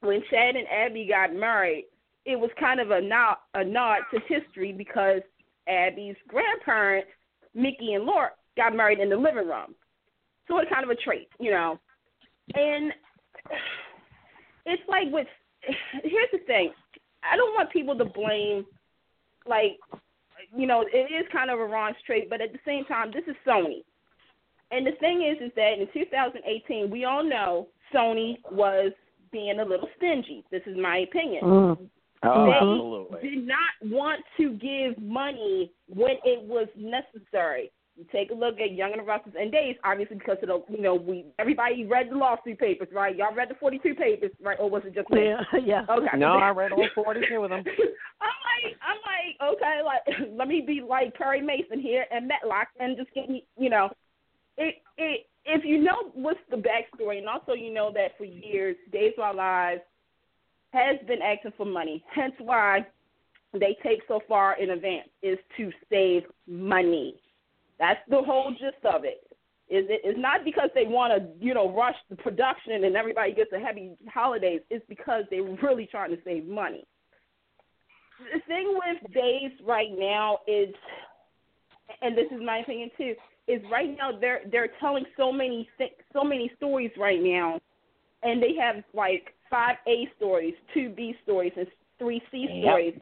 [0.01, 1.85] when Chad and Abby got married,
[2.25, 5.21] it was kind of a nod, a nod to history because
[5.69, 7.09] Abby's grandparents,
[7.55, 9.75] Mickey and Laura, got married in the living room.
[10.49, 11.79] So of kind of a trait, you know.
[12.55, 12.93] And
[14.67, 15.27] it's like with
[16.03, 16.73] here's the thing.
[17.23, 18.65] I don't want people to blame
[19.47, 19.79] like
[20.57, 23.25] you know, it is kind of a wrong trait, but at the same time this
[23.27, 23.85] is Sony.
[24.71, 28.93] And the thing is is that in 2018 we all know Sony was
[29.33, 30.45] being a little stingy.
[30.51, 31.45] This is my opinion.
[31.45, 31.89] Mm.
[32.23, 33.31] Oh, they absolutely.
[33.31, 37.71] did not want to give money when it was necessary.
[38.01, 40.75] You take a look at Young and the Restless and Days, obviously because of the
[40.75, 43.15] you know we everybody read the lawsuit papers, right?
[43.15, 44.57] Y'all read the forty two papers, right?
[44.59, 45.27] Or was it just me?
[45.27, 45.85] Yeah, yeah.
[45.91, 46.17] Okay.
[46.17, 47.63] No, I read all 42 of them.
[48.23, 52.69] I'm like, I'm like, okay, like let me be like Perry Mason here and Matlock
[52.79, 53.91] and just get me, you know,
[54.57, 58.77] it it if you know what's the backstory, and also you know that for years,
[58.93, 59.83] Days of Our Lives
[60.73, 62.03] has been asking for money.
[62.15, 62.87] Hence why
[63.53, 67.17] they take so far in advance is to save money.
[67.81, 69.27] That's the whole gist of it.
[69.69, 73.33] Is it is not because they want to, you know, rush the production and everybody
[73.33, 74.61] gets a heavy holidays.
[74.71, 76.85] It's because they're really trying to save money.
[78.35, 80.75] The thing with Days right now is,
[82.03, 83.15] and this is my opinion too,
[83.49, 85.69] is right now they're they're telling so many
[86.13, 87.61] so many stories right now,
[88.23, 91.67] and they have like five A stories, two B stories, and
[91.99, 92.65] three C Yep.
[92.65, 92.95] stories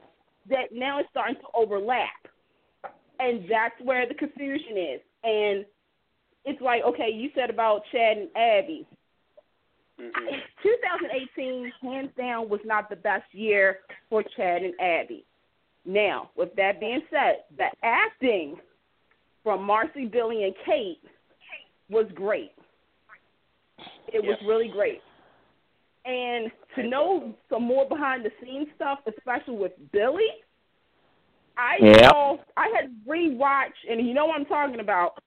[0.51, 2.11] that now it's starting to overlap,
[3.19, 5.01] and that's where the confusion is.
[5.25, 5.65] And
[6.45, 8.87] it's like, okay, you said about Chad and Abby.
[10.01, 15.25] hmm 2018, hands down, was not the best year for Chad and Abby.
[15.85, 18.57] Now, with that being said, the acting
[19.43, 21.01] from Marci, Billy, and Kate
[21.89, 22.53] was great.
[24.13, 25.01] It was really great.
[26.05, 30.27] And to know some more behind the scenes stuff, especially with Billy,
[31.59, 32.11] I Yep.
[32.11, 35.19] saw I had rewatch, and you know what I'm talking about.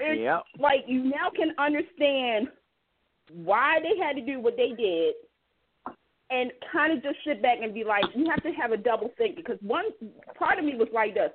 [0.00, 0.44] It's Yep.
[0.58, 2.48] like you now can understand
[3.30, 5.14] why they had to do what they did
[6.30, 9.10] and kind of just sit back and be like you have to have a double
[9.16, 9.84] think because one
[10.38, 11.30] part of me was like this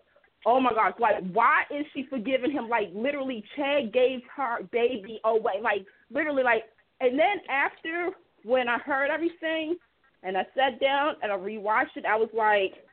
[0.46, 5.20] oh my gosh like why is she forgiving him like literally chad gave her baby
[5.26, 6.64] away like literally like
[7.02, 8.12] and then after
[8.44, 9.76] when i heard everything
[10.24, 12.84] and i sat down and i rewatched it i was like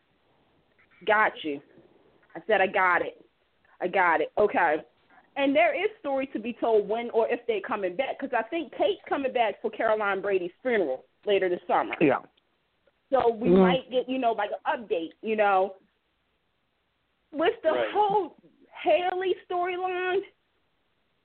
[1.07, 1.61] got you
[2.35, 3.25] i said i got it
[3.81, 4.77] i got it okay
[5.37, 8.43] and there is story to be told when or if they're coming back because I
[8.49, 11.95] think Kate's coming back for Caroline Brady's funeral later this summer.
[12.01, 12.21] Yeah.
[13.11, 13.61] So we Mhm.
[13.61, 15.77] might get, you know, like an update, you know.
[17.33, 17.91] With the Right.
[17.91, 18.37] whole
[18.83, 20.25] Haley storyline,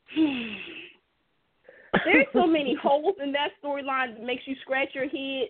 [2.04, 5.50] there's so many holes in that storyline that makes you scratch your head.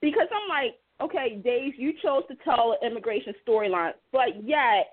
[0.00, 4.92] Because I'm like, okay, Days, you chose to tell an immigration storyline, but yet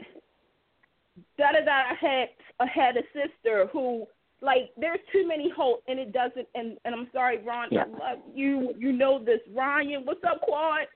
[1.38, 4.06] da da da had I had a sister who
[4.42, 7.86] like there's too many holes and it doesn't and and I'm sorry Ron Yeah.
[8.02, 9.40] I love you you know this.
[9.54, 10.88] Ryan what's up Quad?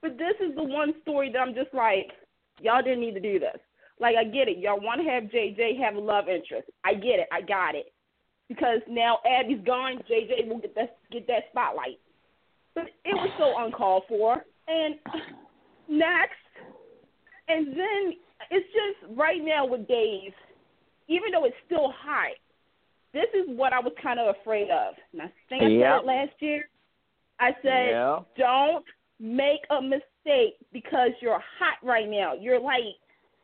[0.00, 2.10] But this is the one story that I'm just like
[2.60, 3.58] y'all didn't need to do this.
[4.00, 4.58] Like I get it.
[4.58, 6.68] Y'all want to have JJ have a love interest.
[6.84, 7.28] I get it.
[7.32, 7.92] I got it.
[8.48, 11.98] Because now Abby's gone JJ will get that get that spotlight.
[12.74, 14.94] But it was so uncalled for and
[15.88, 16.34] next
[17.48, 18.12] and then
[18.50, 20.32] it's just right now with Days,
[21.08, 22.32] even though it's still high,
[23.12, 24.94] this is what I was kind of afraid of.
[25.12, 25.80] And I think I Yep.
[25.80, 26.68] said it last year.
[27.40, 28.20] I said, Yeah.
[28.36, 28.84] don't
[29.18, 32.34] make a mistake because you're hot right now.
[32.34, 32.96] You're like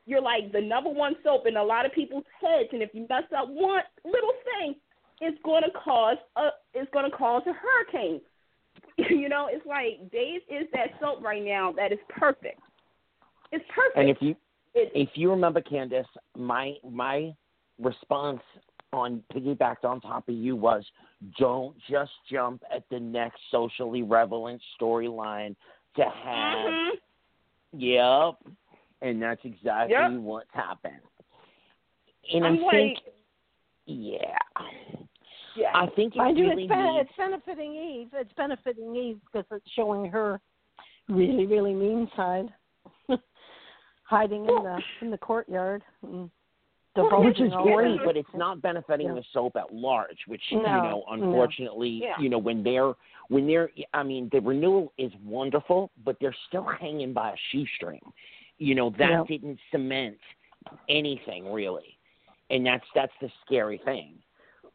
[0.07, 3.07] you're like the number one soap in a lot of people's heads, and if you
[3.09, 4.77] mess up one little thing,
[5.23, 8.21] it's going to cause a it's going to cause a hurricane.
[9.11, 12.61] you know, it's like Days is that soap right now that is perfect.
[13.53, 13.97] It's perfect.
[13.97, 14.37] And if you
[14.75, 17.35] It- if you remember, Candace, my my
[17.79, 18.41] response
[18.93, 20.85] on piggybacked on top of you was,
[21.39, 25.57] don't just jump at the next socially relevant storyline
[25.97, 26.73] to have.
[26.73, 27.01] Mhm.
[27.73, 28.35] Yep,
[29.03, 30.21] and that's exactly Yep.
[30.21, 31.01] what's happened.
[32.33, 33.15] And I'm I think, like,
[33.87, 34.39] yeah,
[35.57, 35.71] yeah.
[35.75, 37.09] I think it Mind you, really it's, ben- needs.
[37.09, 38.09] it's benefiting Eve.
[38.13, 40.41] It's benefiting Eve because it's showing her
[41.09, 42.53] really, really mean side,
[44.05, 46.31] hiding in the in the courtyard and
[46.95, 48.05] divulging Which is great, that.
[48.07, 49.15] but it's not benefiting Yeah.
[49.15, 50.19] the soap at large.
[50.27, 51.25] Which you No, know, no.
[51.25, 52.15] unfortunately, Yeah.
[52.21, 52.93] you know, when they're
[53.29, 58.01] when they're, I mean, the renewal is wonderful, but they're still hanging by a shoestring.
[58.59, 59.25] You know, that Yeah.
[59.27, 60.19] didn't cement
[60.89, 61.99] anything really,
[62.51, 64.19] and that's that's the scary thing.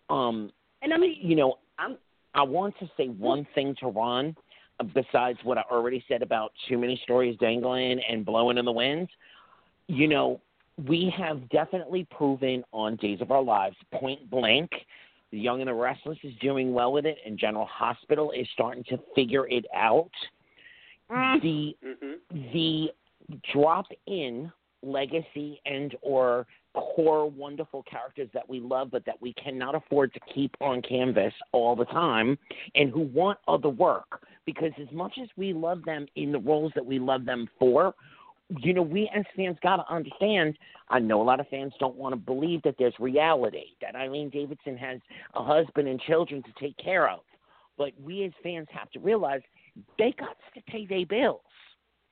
[0.10, 0.52] Um,
[0.82, 1.98] and I mean, you know, I'm
[2.34, 4.36] I want to say one thing to Ron,
[4.80, 8.72] uh, besides what I already said about too many stories dangling and blowing in the
[8.72, 9.10] wind.
[9.88, 10.40] You know,
[10.88, 14.70] we have definitely proven on Days of Our Lives, point blank,
[15.32, 18.84] The Young and the Restless is doing well with it, and General Hospital is starting
[18.86, 20.12] to figure it out.
[21.12, 21.42] Mm.
[21.42, 22.14] The hmm
[22.54, 22.92] the
[23.52, 24.52] drop in
[24.84, 30.20] legacy and or core wonderful characters that we love but that we cannot afford to
[30.34, 32.38] keep on canvas all the time
[32.76, 36.72] and who want other work because as much as we love them in the roles
[36.76, 37.94] that we love them for
[38.60, 40.56] you know we as fans got to understand
[40.90, 44.30] i know a lot of fans don't want to believe that there's reality that eileen
[44.30, 45.00] davidson has
[45.36, 47.20] a husband and children to take care of
[47.78, 49.42] but we as fans have to realize
[49.98, 51.42] they got to pay their bills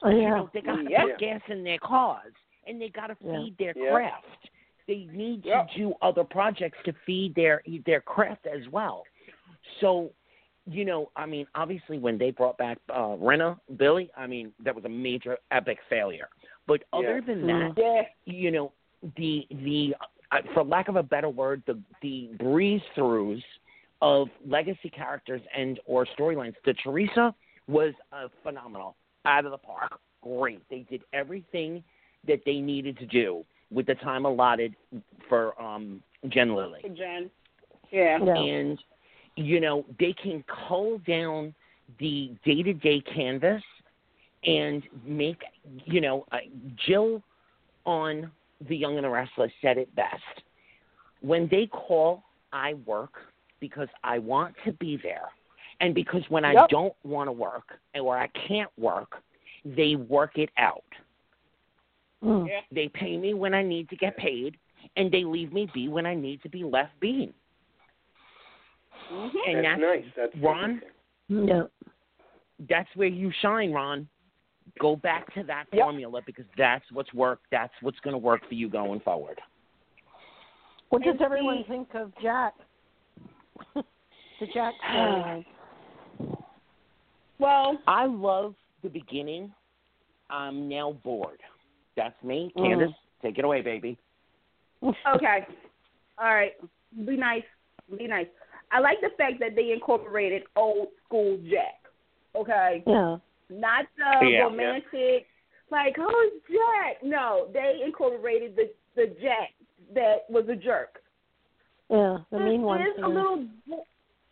[0.04, 0.30] Oh, you yeah.
[0.30, 1.06] know, they got to Yeah.
[1.06, 2.34] put gas in their cars
[2.68, 3.32] and they got to Yeah.
[3.32, 3.92] feed their Yeah.
[3.92, 4.50] craft.
[4.88, 5.66] They need Yeah.
[5.66, 9.04] to do other projects to feed their their craft as well.
[9.80, 10.12] So,
[10.66, 14.76] you know, I mean, obviously when they brought back uh Rena Billy, I mean, that
[14.76, 16.30] was a major epic failure.
[16.68, 17.22] But other Yeah.
[17.22, 17.76] than Mm.
[17.76, 17.82] that,
[18.26, 18.34] Yeah.
[18.34, 18.72] you know,
[19.16, 19.96] the the
[20.32, 23.44] uh, for lack of a better word, the the breeze throughs
[24.02, 26.56] of legacy characters and or storylines.
[26.64, 27.34] The Teresa
[27.68, 28.96] was uh, phenomenal,
[29.26, 30.62] out of the park, great.
[30.70, 31.84] They did everything
[32.28, 34.76] that they needed to do with the time allotted
[35.28, 37.30] for um, Jen Lilley, Jen.
[37.92, 38.18] Yeah.
[38.24, 38.36] Yeah.
[38.36, 38.80] and
[39.36, 41.54] you know they can cull down
[42.00, 43.64] the day to day canvas
[44.44, 45.42] and make
[45.86, 46.38] you know uh,
[46.86, 47.22] Jill
[47.86, 48.32] on
[48.68, 50.22] the Young and the Restless said it best.
[51.22, 53.14] When they call, I work
[53.60, 55.30] because I want to be there,
[55.80, 59.22] and because when I don't want to work or I can't work,
[59.66, 60.84] they work it out.
[62.24, 62.48] Mm.
[62.48, 62.62] Yeah.
[62.72, 64.58] They pay me when I need to get paid,
[64.96, 67.34] and they leave me be when I need to be left be.
[69.12, 69.30] Mhm.
[69.48, 70.06] And That's that's nice.
[70.16, 70.82] That's Ron.
[71.30, 71.70] No.
[72.68, 74.08] That's where you shine, Ron.
[74.80, 75.84] Go back to that Yep.
[75.84, 77.46] formula because that's what's worked.
[77.52, 79.40] That's what's going to work for you going forward.
[80.90, 82.54] What does And everyone see- think of Jack?
[83.76, 83.84] the
[84.54, 85.46] Jack storyline.
[87.40, 89.54] Well, I love the beginning.
[90.30, 91.40] I'm now bored.
[91.98, 92.64] That's me, Mm.
[92.70, 92.96] Candace.
[93.22, 93.98] Take it away, baby.
[94.84, 95.46] okay.
[96.20, 96.54] All right.
[97.06, 97.44] Be nice.
[97.98, 98.28] Be nice.
[98.72, 101.82] I like the fact that they incorporated old school Jack.
[102.36, 102.84] Okay.
[102.86, 103.18] Yeah.
[103.50, 104.44] Not the Yeah.
[104.44, 105.26] romantic,
[105.72, 107.04] like, who's Jack.
[107.04, 109.54] No, they incorporated the the Jack
[109.94, 111.02] that was a jerk.
[111.90, 112.18] Yeah.
[112.32, 112.82] The mean it one.
[112.82, 113.06] is yeah.
[113.06, 113.46] a little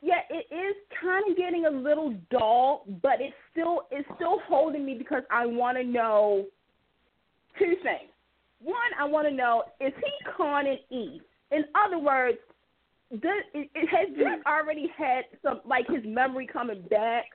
[0.01, 4.85] yeah it is kind of getting a little dull but it's still it's still holding
[4.85, 6.45] me because i want to know
[7.59, 8.11] two things
[8.59, 12.37] one i want to know is he conning eve in other words
[13.11, 17.25] does it, it has Jack already had some like his memory coming back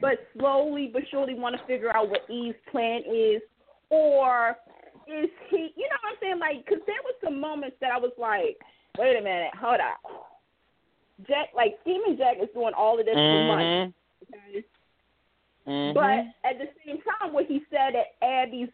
[0.00, 3.40] but slowly but surely want to figure out what eve's plan is
[3.90, 4.56] or
[5.06, 7.98] is he you know what i'm saying like because there was some moments that i
[7.98, 8.58] was like
[8.98, 10.28] wait a minute hold up
[11.28, 13.94] Jack, like Scheming Jack, is doing all of this for money.
[14.24, 14.64] Okay?
[15.66, 15.94] Mhm.
[15.94, 18.68] But at the same time, what he said at Abby's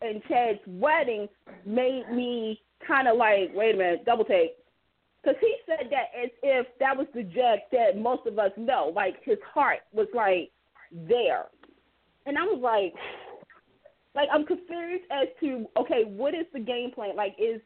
[0.00, 1.28] and Chad's wedding
[1.64, 4.52] made me kind of like, wait a minute, double take.
[5.22, 8.92] Because he said that as if that was the Jack that most of us know.
[8.94, 10.50] Like his heart was like
[10.92, 11.46] there.
[12.26, 12.94] And I was like,
[14.14, 17.16] like I'm confused as to okay, what is the game plan?
[17.16, 17.60] Like, is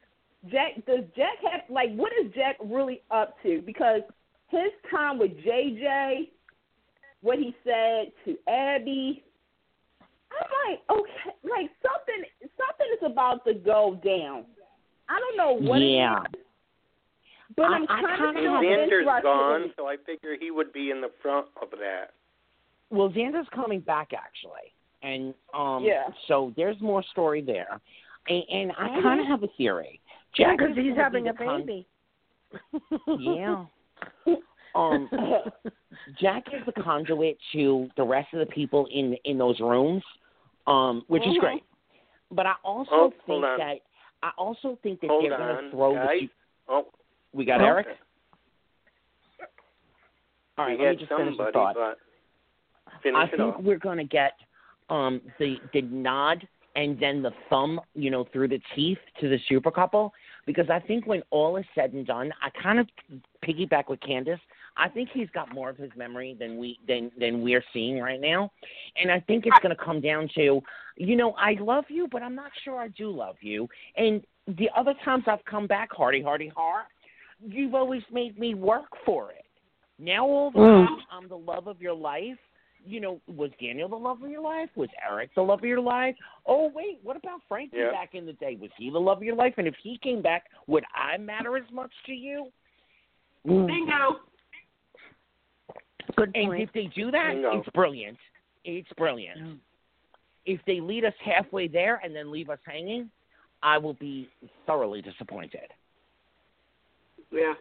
[0.51, 3.61] Jack does Jack have like what is Jack really up to?
[3.67, 4.03] Because
[4.49, 6.31] his time with JJ,
[7.21, 9.25] what he said to Abby,
[10.33, 12.23] I'm like, okay, like something
[12.57, 14.45] something is about to go down.
[15.09, 16.21] I don't know what yeah.
[16.33, 16.45] it is,
[17.57, 19.23] but I- I'm I kind kinda of have- Xander's interested.
[19.23, 22.13] gone, so I figure he would be in the front of that.
[22.91, 24.73] Well, Xander's coming back actually,
[25.03, 26.09] and um, Yeah.
[26.27, 27.81] so there's more story there,
[28.29, 29.03] and, and I Mhm.
[29.03, 30.01] kind of have a theory.
[30.37, 31.87] Yeah, Jack because he's having be a the con- baby.
[33.19, 33.65] yeah.
[34.79, 35.09] Um,
[36.21, 40.03] Jack is the conduit to the rest of the people in in those rooms,
[40.67, 41.41] um, which is Mhm.
[41.41, 41.65] great.
[42.31, 43.81] But I also Oh, think that
[44.23, 46.21] I also think that Hold they're going to throw guys.
[46.21, 46.31] the.
[46.69, 46.87] Oh,
[47.33, 47.65] We got Oh.
[47.67, 47.99] Eric.
[50.57, 51.99] All right, we let me just finish the thought.
[53.03, 53.61] finish I think off.
[53.63, 54.33] we're going to get
[54.91, 59.39] um, the the nod and then the thumb, you know, through the teeth to the
[59.49, 60.13] super couple
[60.47, 62.89] because I think when all is said and done, I kind of
[63.45, 64.41] piggyback with Candace.
[64.79, 68.21] I think he's got more of his memory than we than than we're seeing right
[68.21, 68.51] now,
[68.97, 70.63] and I think it's going to come down to,
[70.97, 73.69] you know, I love you, but I'm not sure I do love you.
[73.97, 76.87] And the other times I've come back, hardy, hardy, heart,
[77.41, 79.45] you've always made me work for it.
[79.99, 80.87] Now all of a Mm.
[80.87, 82.39] sudden I'm the love of your life.
[82.87, 84.71] You know, was Daniel the love of your life?
[84.77, 86.15] Was Eric the love of your life?
[86.47, 87.91] Oh wait, what about Frankie Yeah.
[87.91, 88.57] back in the day?
[88.61, 89.55] Was he the love of your life?
[89.59, 92.53] And if he came back, would I matter as much to you?
[93.45, 94.21] Bingo.
[96.17, 97.59] Good And if they do that, Bingo.
[97.61, 98.19] it's brilliant.
[98.65, 99.61] It's brilliant.
[100.47, 103.11] If they lead us halfway there and then leave us hanging,
[103.63, 104.29] I will be
[104.67, 105.69] thoroughly disappointed.
[107.31, 107.55] Yeah.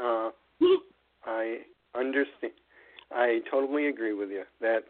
[0.00, 0.30] Uh,
[1.24, 1.58] I
[1.94, 2.52] understand.
[3.10, 4.44] I totally agree with you.
[4.60, 4.84] That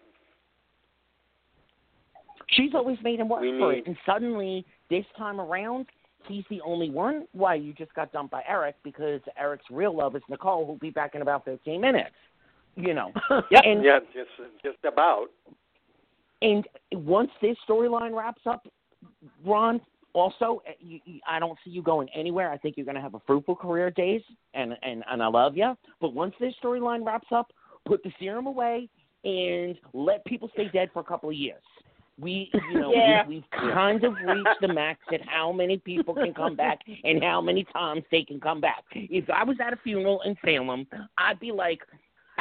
[2.48, 5.86] She's always made him work We for need- it, and suddenly this time around,
[6.28, 7.26] he's the only one.
[7.32, 10.90] Why you just got dumped by Eric because Eric's real love is Nicole, who'll be
[10.90, 12.10] back in about fifteen minutes.
[12.76, 13.12] You know,
[13.50, 13.62] Yep.
[13.64, 14.30] and yeah, just
[14.64, 15.26] just about.
[16.40, 18.66] and once this storyline wraps up,
[19.44, 19.80] Ron.
[20.14, 22.50] Also, eh, you, you, I don't see you going anywhere.
[22.52, 24.20] I think you're going to have a fruitful career, Days,
[24.52, 25.74] and and and I love you.
[26.02, 27.50] But once this storyline wraps up,
[27.86, 28.90] put the serum away
[29.24, 31.62] and let people stay dead for a couple of years.
[32.20, 33.26] We, you know, Yeah.
[33.26, 37.22] we, we've kind of reached the max at how many people can come back and
[37.22, 38.84] how many times they can come back.
[38.92, 40.86] If I was at a funeral in Salem,
[41.16, 41.80] I'd be like,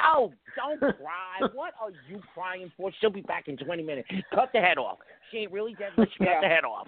[0.04, 1.48] "Oh, don't cry.
[1.54, 2.92] What are you crying for?
[3.00, 4.10] She'll be back in 20 minutes.
[4.36, 4.98] Cut the head off.
[5.32, 6.42] She ain't really dead, but she cut Yeah.
[6.42, 6.88] the head off."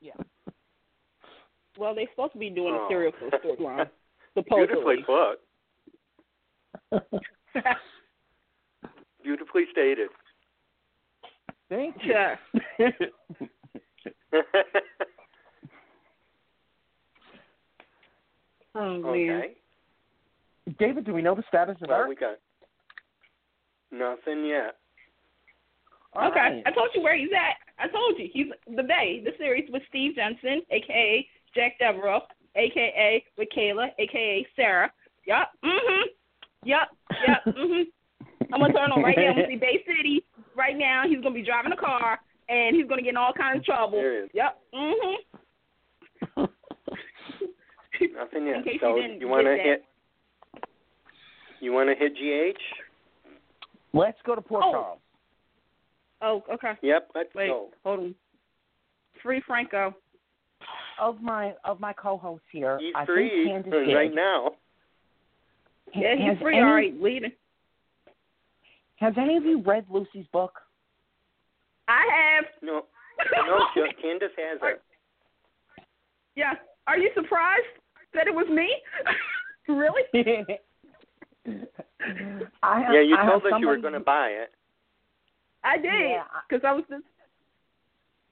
[0.00, 0.12] Yeah.
[1.78, 2.86] Well, they're supposed to be doing Oh.
[2.86, 3.88] a serial killer storyline.
[4.34, 5.04] Beautifully Supposedly.
[6.92, 7.10] put.
[9.22, 10.08] Beautifully stated.
[11.70, 12.12] Thank you.
[12.12, 12.36] Yeah.
[18.74, 19.04] Oh man.
[19.04, 19.52] okay.
[20.78, 22.08] David, do we know the status of Well, Eric?
[22.08, 22.36] we got
[23.90, 24.76] nothing yet.
[26.12, 26.62] All okay, right.
[26.66, 27.56] I told you where he's at.
[27.84, 28.46] I told you he's
[28.76, 29.22] the Bay.
[29.24, 32.20] The series with Steve Jensen, aka Jack Deveraux,
[32.56, 34.92] aka with Kayla, aka Sarah.
[35.26, 35.50] Yup.
[35.64, 36.02] Mhm.
[36.64, 36.88] Yup.
[37.26, 37.44] Yup.
[37.56, 37.84] Mhm.
[38.52, 39.30] I'm gonna turn on right now.
[39.30, 40.24] I'm gonna see Bay City
[40.56, 41.04] right now.
[41.08, 44.26] He's gonna be driving a car and he's gonna get in all kinds of trouble.
[44.32, 44.58] Yep.
[44.74, 45.16] Mhm.
[48.14, 48.64] Nothing In yet.
[48.64, 49.84] case So you didn't you want to get hit?
[51.60, 52.60] You want to hit GH?
[53.92, 54.72] Let's go to Port Oh.
[54.72, 54.98] Charles.
[56.22, 56.72] Oh, okay.
[56.82, 57.10] Yep.
[57.14, 57.68] Let's Wait, go.
[57.84, 58.14] hold on.
[59.22, 59.94] Free Franco.
[61.00, 63.94] Of my of my co-hosts here, He's I free think Candace did.
[63.94, 64.50] right now.
[65.94, 66.56] Yeah, he's free.
[66.58, 67.32] any, All right, leading.
[69.00, 70.52] Has any of you read Lucy's book?
[71.88, 72.44] I have.
[72.62, 72.84] No,
[73.46, 73.66] no.
[74.00, 74.82] Candace has it.
[76.36, 76.52] Yeah.
[76.86, 77.62] Are you surprised
[78.14, 78.68] that it was me?
[79.68, 80.02] really?
[82.62, 84.52] I have, Yeah, you I told have us you were going to buy it.
[85.64, 85.84] I did.
[85.84, 87.04] Yeah, I- Because I was just.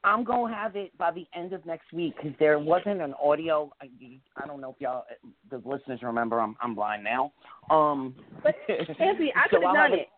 [0.05, 3.69] I'm gonna have it by the end of next week because there wasn't an audio.
[3.83, 3.89] I,
[4.37, 5.05] I don't know if y'all,
[5.51, 6.41] the listeners, remember.
[6.41, 7.33] I'm I'm blind now.
[7.69, 8.15] Um,
[8.45, 10.09] But Anthony, I so could have I'll done have it.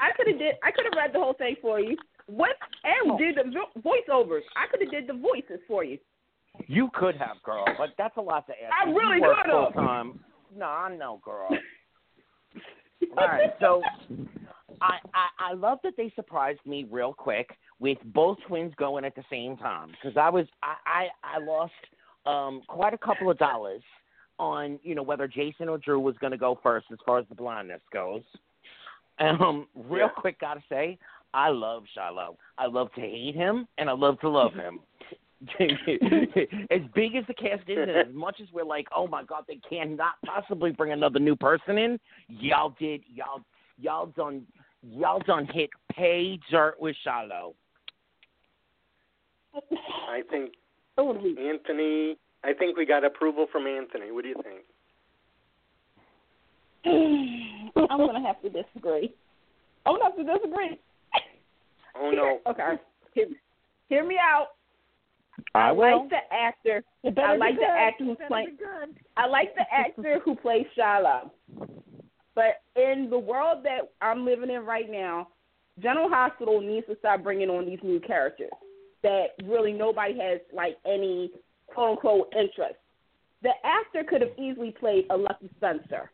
[0.00, 0.54] I could have did.
[0.62, 1.96] I could have read the whole thing for you.
[2.26, 3.18] What and Oh.
[3.18, 4.42] did the vo- voiceovers?
[4.56, 5.98] I could have did the voices for you.
[6.66, 8.72] You could have, girl, but that's a lot to ask.
[8.84, 9.74] I really could have.
[9.74, 10.22] time.
[10.54, 11.48] No, I know, girl.
[13.16, 13.82] All right, so
[14.80, 19.14] I, I I love that they surprised me real quick with both twins going at
[19.14, 20.74] the same time because I was I,
[21.24, 21.72] I I lost
[22.26, 23.82] um quite a couple of dollars
[24.38, 27.26] on you know whether Jason or Drew was going to go first as far as
[27.28, 28.22] the blindness goes.
[29.20, 30.08] Um, real Yeah.
[30.08, 30.98] quick, gotta say,
[31.34, 32.36] I love Shiloh.
[32.56, 34.80] I love to hate him and I love to love him.
[35.60, 39.44] as big as the cast is, and as much as we're like, oh my god,
[39.46, 42.00] they cannot possibly bring another new person in.
[42.28, 43.42] Y'all did, y'all,
[43.78, 44.46] y'all done,
[44.82, 47.54] y'all done hit pay dirt with Shiloh.
[50.08, 50.54] I think
[50.96, 51.36] Totally.
[51.38, 52.16] Anthony.
[52.42, 54.10] I think we got approval from Anthony.
[54.10, 54.64] What do you think?
[57.90, 59.14] I'm gonna have to disagree.
[59.86, 60.78] I'm gonna have to disagree.
[61.94, 62.38] Oh no.
[62.50, 62.80] Okay.
[63.14, 63.26] Hear,
[63.88, 64.48] hear me out.
[65.54, 66.02] I will.
[66.02, 66.84] like the actor.
[67.04, 68.56] It I be like the actor who's It playing.
[69.16, 71.32] I like the actor who plays Shiloh.
[72.34, 75.28] But in the world that I'm living in right now,
[75.82, 78.50] General Hospital needs to start bringing on these new characters
[79.02, 81.30] that really nobody has like any
[81.66, 82.76] quote unquote interest.
[83.42, 86.10] The actor could have easily played a Lucky Spencer.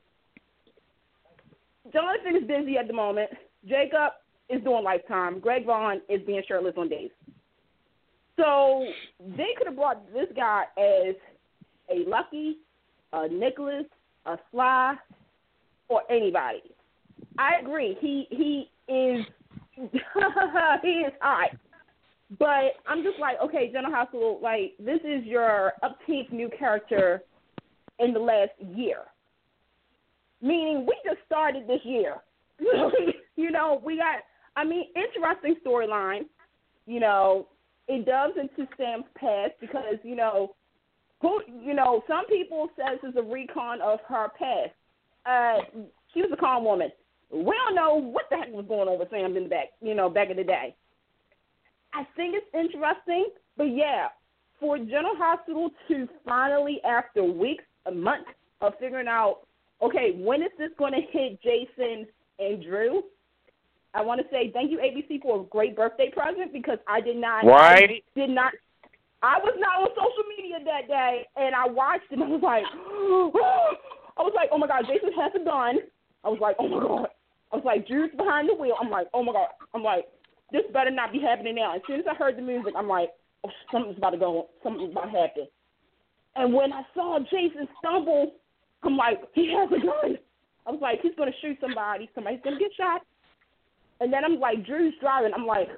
[1.93, 3.31] Jonathan is busy at the moment.
[3.67, 4.13] Jacob
[4.49, 5.41] is doing Lifetime.
[5.41, 7.11] Greg Vaughn is being shirtless on days.
[8.37, 8.87] So
[9.21, 11.15] they could have brought this guy as
[11.91, 12.59] a Lucky,
[13.13, 13.85] a Nicholas,
[14.27, 14.95] a Sly,
[15.89, 16.63] or anybody.
[17.39, 17.97] I agree.
[18.01, 19.25] He he is
[20.83, 21.51] he is hot.
[22.39, 27.23] But I'm just like, okay, General Hospital, like this is your upteenth new character
[28.01, 29.03] in the last year.
[30.45, 32.17] Meaning we just started this year.
[33.37, 34.19] you know, we got
[34.57, 36.27] I mean, interesting storyline.
[36.87, 37.49] You know,
[37.89, 40.55] it does into Sam's past because, you know,
[41.21, 44.73] who you know, some people says is a recon of her past.
[45.27, 45.81] Uh,
[46.13, 46.91] she was a calm woman.
[47.33, 49.95] We don't know what the heck was going on with Sam in the back, you
[49.95, 50.77] know, back in the day.
[51.95, 54.09] I think it's interesting, but yeah,
[54.61, 58.27] for General Hospital to finally, after weeks, a month
[58.61, 59.44] of figuring out,
[59.83, 62.07] okay, when is this going to hit Jason
[62.39, 63.03] and Drew?
[63.95, 67.17] I want to say thank you ABC for a great birthday present because I did
[67.17, 67.91] not, right?
[67.91, 68.53] I did not
[69.25, 72.21] I was not on social media that day, and I watched it.
[72.21, 72.65] and I was like,
[74.21, 75.81] I was like, oh my god, Jason has a gun.
[76.25, 77.09] I was like, oh my god.
[77.51, 78.77] I was like, Drew's behind the wheel.
[78.79, 79.49] I'm like, oh my god.
[79.73, 80.05] I'm like,
[80.53, 81.75] this better not be happening now.
[81.75, 83.17] As soon as I heard the music, I'm like,
[83.49, 84.53] oh, something's about to go.
[84.63, 85.49] Something's about to happen.
[86.37, 88.33] And when I saw Jason stumble,
[88.85, 90.19] I'm like, he has a gun.
[90.67, 92.11] I was like, he's gonna shoot somebody.
[92.15, 93.03] Somebody's gonna get shot.
[94.01, 95.33] And then I'm like, Drew's driving.
[95.35, 95.69] I'm like,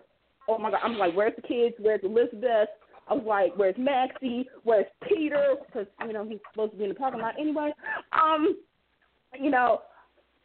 [0.48, 0.80] oh my god.
[0.82, 1.74] I'm like, where's the kids?
[1.78, 2.68] Where's Elizabeth?
[3.08, 4.48] I was like, "Where's Maxie?
[4.64, 7.72] Where's Peter?" Because you know he's supposed to be in the parking lot anyway.
[8.12, 8.56] Um,
[9.40, 9.82] you know,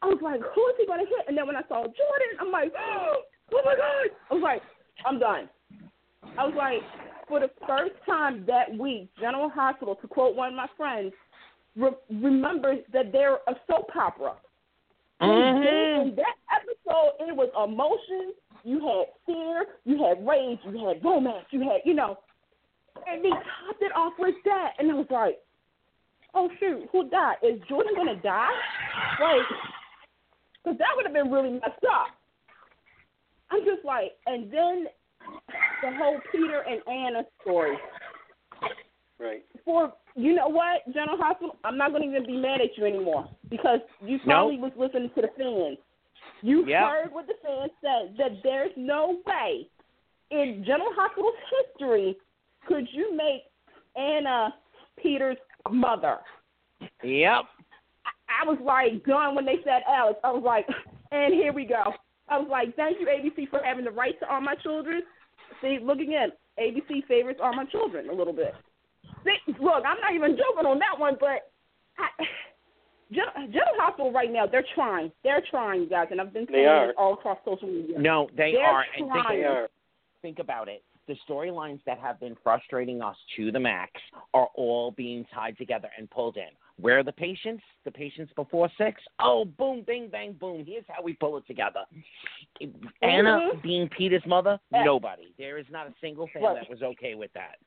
[0.01, 2.51] I was like, "Who is he gonna hit?" And then when I saw Jordan, I'm
[2.51, 4.61] like, "Oh my god!" I was like,
[5.05, 5.49] "I'm done."
[6.37, 6.81] I was like,
[7.27, 11.11] for the first time that week, General Hospital, to quote one of my friends,
[11.75, 14.33] re- remembers that they're a soap opera.
[15.21, 16.09] Mm-hmm.
[16.09, 18.33] In that episode, it was emotion.
[18.63, 22.17] You had fear, you had rage, you had romance, you had, you know,
[23.07, 25.39] and they topped it off with that, and I was like,
[26.33, 27.37] "Oh shoot, who died?
[27.43, 28.49] Is Jordan gonna die?"
[29.19, 29.47] Like,
[30.63, 32.07] because that would have been really messed up.
[33.49, 34.85] I'm just like, and then
[35.81, 37.77] the whole Peter and Anna story.
[39.19, 39.45] Right.
[39.65, 42.85] For you know what, General Hospital, I'm not going to even be mad at you
[42.85, 45.77] anymore because you probably was listening to the fans.
[46.41, 46.89] You Yep.
[46.89, 49.67] heard what the fans said that there's no way
[50.31, 51.35] in General Hospital's
[51.69, 52.17] history
[52.67, 53.43] could you make
[53.95, 54.53] Anna
[55.01, 55.37] Peter's
[55.69, 56.19] mother.
[57.03, 57.43] Yep.
[58.29, 60.19] I was like done when they said Alex.
[60.23, 60.67] I was like,
[61.11, 61.93] and here we go.
[62.29, 65.03] I was like, thank you ABC for having the right to all my children.
[65.61, 66.31] See, look again.
[66.59, 68.53] ABC favorites all my children a little bit.
[69.23, 71.51] See, look, I'm not even joking on that one, but
[71.97, 72.07] I,
[73.11, 75.11] Gen- General Hospital right now, they're trying.
[75.23, 77.99] They're trying, guys, and I've been They saying it all across social media.
[77.99, 78.85] No, they They're are.
[78.97, 79.39] And think, trying.
[79.41, 79.67] They are.
[80.21, 80.83] think about it.
[81.07, 83.91] The storylines that have been frustrating us to the max
[84.33, 86.47] are all being tied together and pulled in.
[86.79, 87.63] Where are the patients?
[87.85, 89.01] The patients before six?
[89.19, 90.63] Oh, boom, bing, bang, boom.
[90.65, 91.81] Here's how we pull it together.
[93.01, 93.61] Anna Mhm.
[93.61, 94.59] being Peter's mother?
[94.71, 94.83] Yeah.
[94.83, 95.33] Nobody.
[95.37, 96.55] There is not a single fan Right.
[96.55, 97.59] that was okay with that.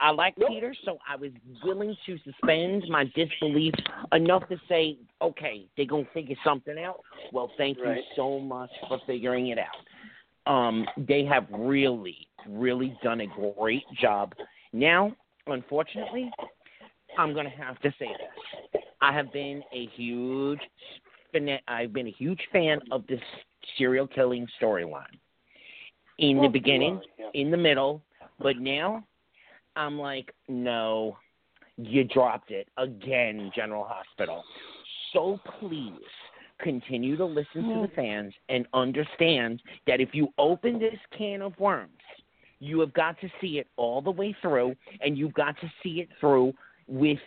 [0.00, 0.50] I like Nope.
[0.50, 1.30] Peter, so I was
[1.64, 3.74] willing to suspend my disbelief
[4.12, 7.00] enough to say, okay, they're going to figure something out.
[7.32, 7.96] Well, thank Right.
[7.96, 10.52] you so much for figuring it out.
[10.52, 14.34] Um, they have really, really done a great job.
[14.72, 15.12] Now,
[15.46, 16.30] unfortunately,
[17.18, 18.82] I'm going to have to say this.
[19.00, 20.60] I have been a huge
[21.32, 23.20] fan- I've been a huge fan of this
[23.76, 25.18] serial killing storyline.
[26.18, 27.00] In the beginning,
[27.34, 28.00] in the middle,
[28.38, 29.04] but now
[29.76, 31.18] I'm like, no,
[31.76, 34.42] you dropped it again, General Hospital.
[35.12, 35.92] So please
[36.60, 37.94] continue to listen to the hmm.
[37.94, 41.90] fans and understand that if you open this can of worms,
[42.58, 46.00] you have got to see it all the way through, and you've got to see
[46.00, 46.54] it through
[46.86, 47.18] with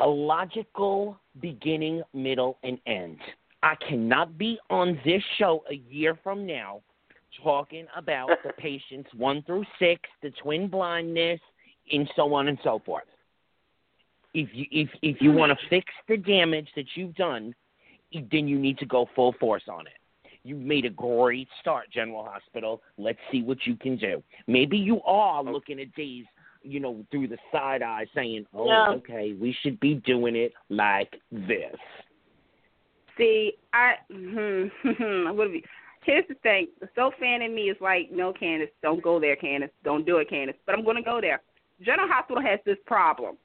[0.00, 3.18] a logical beginning, middle, and end.
[3.62, 6.82] I cannot be on this show a year from now
[7.42, 11.40] talking about the patients one through six, the twin blindness,
[11.92, 13.04] and so on and so forth.
[14.32, 17.54] If you if if you want to fix the damage that you've done,
[18.12, 19.94] then you need to go full force on it.
[20.42, 22.82] You've made a great start, General Hospital.
[22.98, 24.22] Let's see what you can do.
[24.46, 26.26] Maybe you are looking at these,
[26.62, 28.88] you know, through the side eye, saying, "Oh, Yeah.
[28.90, 31.78] okay, we should be doing it like this."
[33.16, 34.66] See, I hmm,
[35.36, 35.64] what be?
[36.04, 39.36] Here's the thing: the soap fan in me is like, no, Candace, don't go there,
[39.36, 40.56] Candace, don't do it, Candace.
[40.66, 41.40] But I'm going to go there.
[41.80, 43.36] General Hospital has this problem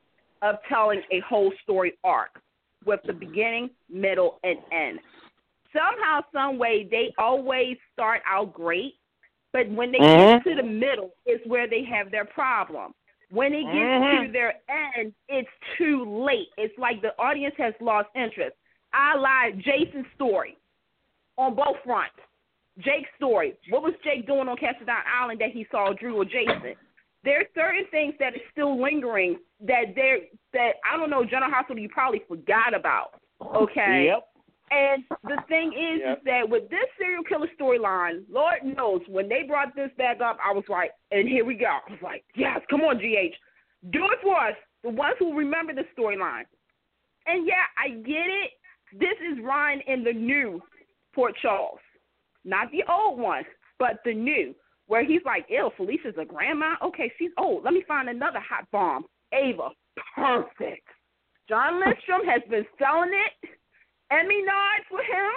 [0.41, 2.41] of telling a whole story arc
[2.85, 4.99] with the beginning, middle, and end.
[5.73, 8.95] Somehow, some way, they always start out great,
[9.53, 10.43] but when they Mhm.
[10.43, 12.93] get to the middle, is where they have their problem.
[13.29, 14.25] When it gets Mhm.
[14.25, 16.49] to their end, it's too late.
[16.57, 18.55] It's like the audience has lost interest.
[18.91, 19.59] I lied.
[19.59, 20.57] Jason's story
[21.37, 22.15] on both fronts.
[22.79, 23.53] Jake's story.
[23.69, 26.75] What was Jake doing on Cassadine Island that he saw Drew or Jason?
[27.23, 30.19] There's certain things that is still lingering that there
[30.53, 31.25] that I don't know.
[31.25, 33.19] General Hospital you probably forgot about.
[33.41, 34.05] Okay.
[34.07, 34.25] Yep.
[34.71, 36.17] And the thing is, Yep.
[36.19, 40.37] is that with this serial killer storyline, Lord knows when they brought this back up,
[40.45, 41.65] I was like, and here we go.
[41.65, 43.35] I was like, yes, come on, GH.
[43.89, 46.43] Do it for us, the ones who remember the storyline.
[47.25, 48.51] And yeah, I get it.
[48.93, 50.61] This is Ryan in the new
[51.13, 51.79] Port Charles,
[52.49, 53.43] not the old one,
[53.77, 54.55] but the new,
[54.87, 56.75] where he's like, "Ew, Felicia's a grandma.
[56.83, 57.63] Okay, she's old.
[57.63, 59.05] Let me find another hot bomb.
[59.33, 59.69] Ava,
[60.15, 60.87] perfect."
[61.47, 63.49] Jon Lindstrom has been selling it.
[64.11, 65.31] Emmy nods for him.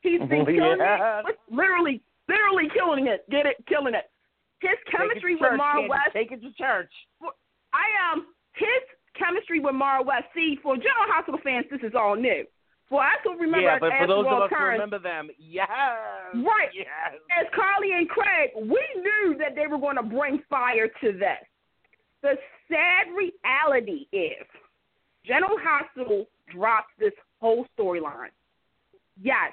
[0.00, 1.22] He's been killing Yeah.
[1.26, 1.36] it.
[1.50, 3.28] Literally, literally killing it.
[3.30, 3.56] Get it?
[3.66, 4.10] Killing it.
[4.60, 6.12] His chemistry it with church, Maura West.
[6.12, 6.92] Take it to church.
[7.72, 8.82] I um his
[9.18, 10.24] chemistry with Maura West.
[10.34, 12.44] See, for General Hospital fans, this is all new.
[12.88, 15.68] For us who remember yeah, but for those of us who remember them, yes.
[16.34, 16.70] Right.
[16.72, 17.18] Yes.
[17.36, 21.42] as Carly and Craig, we knew that they were going to bring fire to this.
[22.22, 22.34] The
[22.68, 24.46] sad reality is
[25.26, 28.30] General Hospital dropped this whole storyline.
[29.20, 29.52] Yes,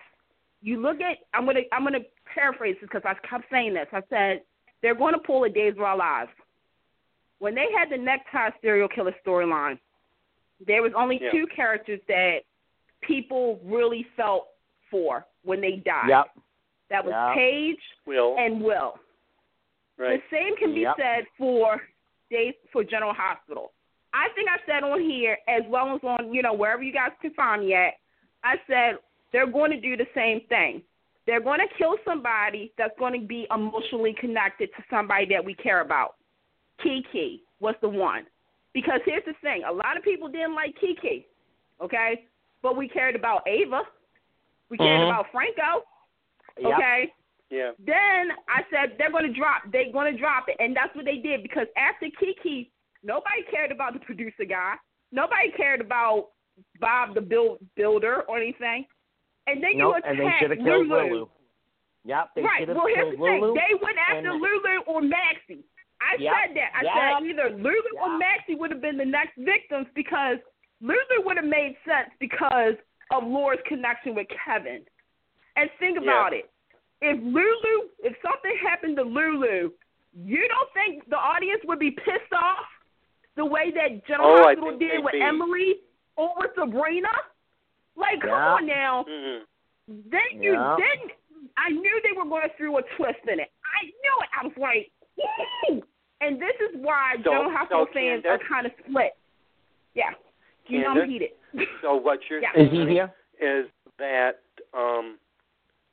[0.61, 1.17] you look at.
[1.33, 1.99] I'm gonna I'm gonna
[2.33, 3.87] paraphrase this because I kept saying this.
[3.91, 4.41] I said
[4.81, 6.31] they're going to pull a Days of Our Lives.
[7.39, 9.79] When they had the necktie serial killer storyline,
[10.65, 11.31] there was only Yeah.
[11.31, 12.39] two characters that
[13.07, 14.47] people really felt
[14.89, 16.09] for when they died.
[16.09, 16.25] Yep.
[16.89, 17.33] That was Yeah.
[17.35, 18.35] Paige Will.
[18.37, 18.99] and Will.
[19.97, 20.21] right.
[20.29, 20.95] The same can be Yep.
[20.97, 21.81] said for
[22.29, 23.71] days for General Hospital.
[24.13, 27.11] I think I said on here as well as on you know wherever you guys
[27.21, 27.95] can find me at.
[28.43, 28.97] I said
[29.31, 30.83] they're going to do the same thing.
[31.25, 35.53] They're going to kill somebody that's going to be emotionally connected to somebody that we
[35.55, 36.15] care about.
[36.81, 38.25] Kiki was the one.
[38.73, 41.25] Because here's the thing: a lot of people didn't like Kiki,
[41.81, 42.25] okay,
[42.63, 43.81] but we cared about Ava.
[44.69, 45.09] We cared Mhm.
[45.09, 45.85] about Franco,
[46.57, 46.73] Yep.
[46.79, 47.13] okay.
[47.51, 47.71] Yeah.
[47.77, 49.63] Then I said they're going to drop.
[49.71, 52.71] They're going to drop it, and that's what they did because after Kiki,
[53.03, 54.75] nobody cared about the producer guy.
[55.11, 56.29] Nobody cared about
[56.79, 58.87] Bob the build, builder or anything.
[59.45, 61.03] And then Nope, you and they attack should have killed Lulu.
[61.09, 61.29] Lulu.
[62.05, 62.59] Yep, they right.
[62.59, 63.53] should have Well, here's killed the thing: Lulu.
[63.53, 65.63] they went after and- Lulu or Maxie.
[66.01, 66.71] I Yep, said that.
[66.75, 68.17] I yep, said either Lulu or.
[68.17, 70.37] Maxie would have been the next victims because
[70.83, 72.75] Lulu would have made sense because
[73.09, 74.83] of Laura's connection with Kevin.
[75.55, 76.03] And think Yeah.
[76.03, 76.49] about it.
[77.01, 79.71] If Lulu, if something happened to Lulu,
[80.13, 82.65] you don't think the audience would be pissed off
[83.35, 85.21] the way that General Oh, Hospital did with be.
[85.21, 85.81] Emily
[86.17, 87.09] or with Sabrina?
[87.95, 89.03] Like, come on now.
[89.07, 89.43] hmm
[89.87, 90.75] Then you Yeah.
[90.79, 91.11] then
[91.57, 93.51] I knew they were going to throw a twist in it.
[93.65, 94.29] I knew it.
[94.33, 94.91] I was like,
[95.69, 95.83] Woo!
[96.21, 99.11] and this is why So- General Hospital so, fans are kind of split.
[99.93, 100.13] Yeah,
[100.67, 101.29] you know I'm Candace?
[101.53, 101.67] heated.
[101.81, 102.49] So what you're Yeah.
[102.55, 103.13] Is he here?
[103.39, 103.67] is
[103.99, 104.39] that
[104.73, 105.17] um,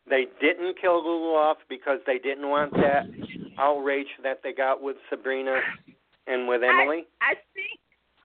[0.08, 3.04] they didn't kill Lulu off because they didn't want that
[3.58, 5.60] outrage that they got with Sabrina
[6.26, 7.06] and with Emily.
[7.20, 7.78] I think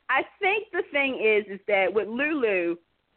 [0.09, 2.75] I think the thing is is that with Lulu,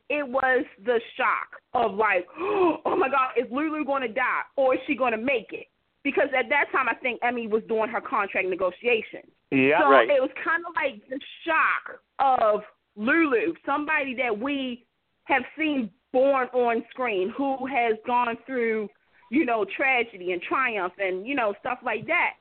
[0.09, 4.74] it was the shock of like, oh my God, is Lulu going to die or
[4.74, 5.66] is she going to make it?
[6.05, 9.29] Because at that time, I think Emme was doing her contract negotiations.
[9.51, 9.81] Yeah.
[9.81, 10.09] so right.
[10.09, 12.61] it was kind of like the shock of
[12.99, 14.84] Lulu, somebody that we
[15.24, 18.88] have seen born on screen, who has gone through,
[19.30, 22.32] you know, tragedy and triumph and you know stuff like that.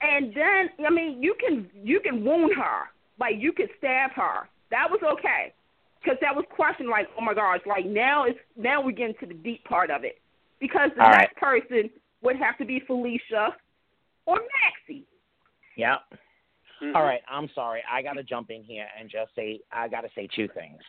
[0.00, 2.88] And then, I mean, you can you can wound her,
[3.18, 4.48] like you could stab her.
[4.70, 5.52] That was okay,
[6.00, 6.88] because that was questioned.
[6.88, 10.04] Like, oh my gosh, like now it's now we get into the deep part of
[10.04, 10.18] it,
[10.60, 11.90] because the All next person
[12.22, 13.54] would have to be Felicia
[14.24, 15.04] or Maxie.
[15.76, 16.00] Yep.
[16.82, 16.94] Mhm.
[16.96, 17.82] All right, I'm sorry.
[17.90, 20.80] I got to jump in here and just say I got to say two things.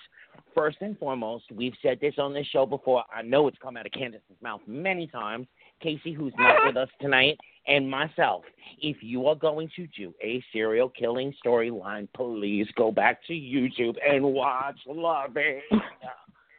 [0.56, 3.04] First and foremost, we've said this on this show before.
[3.14, 5.48] I know it's come out of Candace's mouth many times.
[5.82, 7.38] Casey, who's not with us tonight,
[7.68, 8.44] and myself.
[8.82, 13.98] If you are going to do a serial killing storyline, please go back to YouTube
[14.08, 15.62] and watch Loving.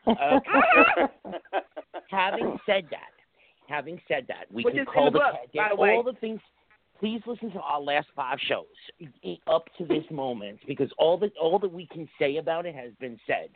[0.05, 1.07] Okay.
[2.11, 3.11] having said that,
[3.69, 6.13] having said that, we Which can call the book, the, by the all way.
[6.13, 6.41] the things.
[7.03, 8.65] Please listen to our last five shows
[9.49, 12.93] up to this moment because all that all that we can say about it has
[13.01, 13.49] been said.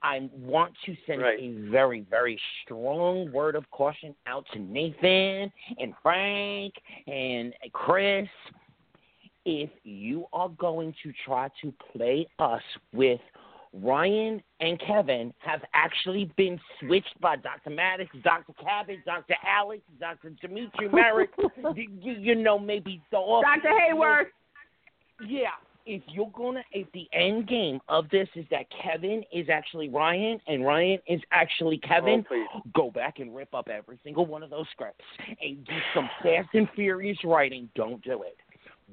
[0.00, 1.40] I want to send Right.
[1.40, 6.72] a very, very strong word of caution out to Nathan and Frank
[7.08, 8.28] and Chris.
[9.44, 12.62] If you are going to try to play us
[12.92, 13.20] with
[13.72, 17.70] Ryan and Kevin have actually been switched by Dr.
[17.70, 18.52] Maddox, Dr.
[18.62, 19.34] Cabot, Dr.
[19.46, 20.30] Alex, Dr.
[20.40, 21.28] Dimitri Marick,
[21.76, 23.68] you, you know, maybe the Dr.
[23.68, 24.26] Hayworth.
[25.26, 25.48] yeah,
[25.86, 30.38] if you're gonna, if the end game of this is that Kevin is actually Ryan
[30.46, 34.50] and Ryan is actually Kevin, Oh, go back and rip up every single one of
[34.50, 35.04] those scripts
[35.42, 37.68] and do some fast and furious writing.
[37.74, 38.36] Don't do it.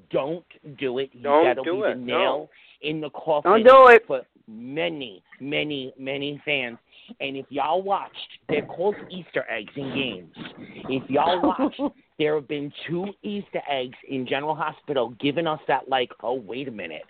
[0.10, 0.46] Don't
[0.78, 1.10] do it.
[1.22, 2.50] Don't That'll do be it, the no.
[2.82, 4.04] in the coffin Don't do it.
[4.08, 6.78] for many, many, many fans.
[7.20, 8.16] And if y'all watched,
[8.50, 10.34] they're called Easter eggs in games.
[10.88, 11.82] If y'all watched,
[12.18, 16.68] there have been two Easter eggs in General Hospital giving us that like, oh wait
[16.68, 17.04] a minute,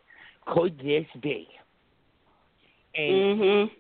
[0.47, 1.47] could this be?
[2.95, 3.71] And Mhm.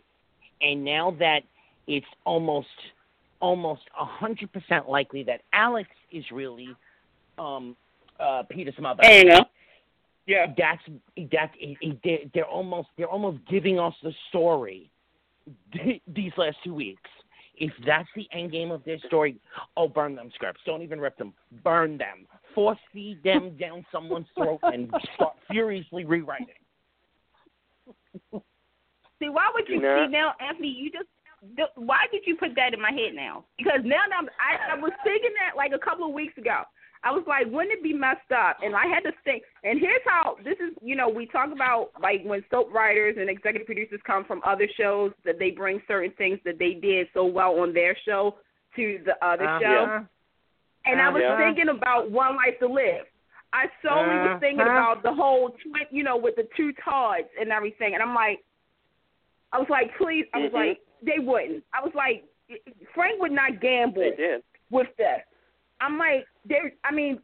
[0.61, 1.43] and now that
[1.87, 2.67] it's almost
[3.41, 6.75] almost a hundred percent likely that Alex is really
[7.37, 7.75] um
[8.19, 8.99] uh Peter's mother.
[9.01, 9.39] There you go.
[10.27, 10.47] Yeah.
[10.57, 10.81] That's
[11.31, 14.91] that's it, it, they're, they're almost they're almost giving us the story
[16.07, 17.09] these last two weeks.
[17.57, 19.37] If that's the end game of this story,
[19.77, 20.59] oh, burn them scripts.
[20.65, 21.33] Don't even rip them.
[21.63, 22.27] Burn them.
[22.53, 26.47] Force feed them down someone's throat and start furiously rewriting.
[29.19, 30.67] See, why would you You see now, Anthony?
[30.67, 31.07] You just
[31.75, 33.45] why did you put that in my head now?
[33.57, 36.63] Because now that I'm, I, I was thinking that like a couple of weeks ago.
[37.05, 38.57] I was like, wouldn't it be messed up?
[38.63, 39.43] And I had to think.
[39.63, 40.75] And here's how this is.
[40.81, 44.67] You know, we talk about like when soap writers and executive producers come from other
[44.75, 48.35] shows that they bring certain things that they did so well on their show
[48.75, 49.59] to the other Uh-huh.
[49.61, 50.05] show.
[50.85, 51.37] And I was Yeah.
[51.37, 53.05] thinking about One Life to Live.
[53.53, 54.71] I solely was thinking Uh-huh.
[54.71, 57.93] about the whole, twi- you know, with the two Todds and everything.
[57.93, 58.43] And I'm like,
[59.53, 60.25] I was like, please.
[60.33, 60.53] I was Mhm.
[60.53, 61.63] like, they wouldn't.
[61.71, 62.25] I was like,
[62.93, 64.11] Frank would not gamble
[64.71, 65.23] with this.
[65.79, 66.71] I'm like, there.
[66.83, 67.19] I mean,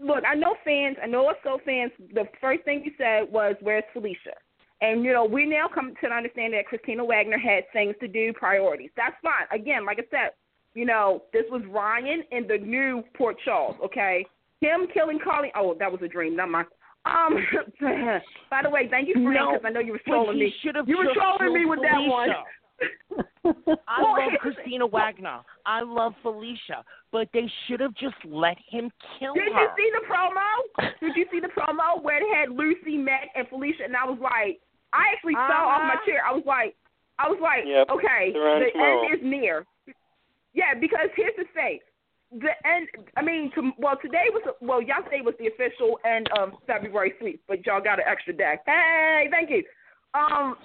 [0.00, 0.96] look, I know fans.
[1.02, 1.92] I know us so fans.
[2.14, 4.34] The first thing you said was, "Where's Felicia?"
[4.80, 8.32] And you know, we now come to understand that Kristina Wagner had things to do,
[8.34, 8.90] priorities.
[8.96, 9.46] That's fine.
[9.58, 10.30] Again, like I said,
[10.74, 13.76] you know, this was Ryan in the new Port Charles.
[13.84, 14.26] Okay,
[14.60, 15.50] him killing Carly.
[15.56, 16.66] Oh, that was a dream, not mine.
[17.06, 17.36] Um.
[18.50, 20.52] by the way, thank you, Frank, No, because I know you were trolling me.
[20.62, 22.28] You were trolling me with that one.
[22.78, 23.78] Felicia.
[23.88, 25.40] I love Kristina Wagner.
[25.64, 29.48] I love Felicia, but they should have just let him kill Did her.
[29.48, 30.90] Did you see the promo?
[31.00, 33.84] Did you see the promo where they had Lucy, Mac, and Felicia?
[33.84, 34.60] And I was like,
[34.92, 36.06] I actually fell off my Uh-huh.
[36.06, 36.20] chair.
[36.26, 36.76] I was like,
[37.18, 37.88] I was like, Yep.
[37.90, 39.02] okay, They're on the tomorrow.
[39.04, 39.66] end is near.
[40.52, 41.80] Yeah, because here's the thing.
[42.32, 42.88] The end.
[43.16, 47.40] I mean, to, well, today was well, yesterday was the official end of February sweep,
[47.46, 48.56] but y'all got an extra day.
[48.66, 49.62] Hey, thank you.
[50.14, 50.56] Um,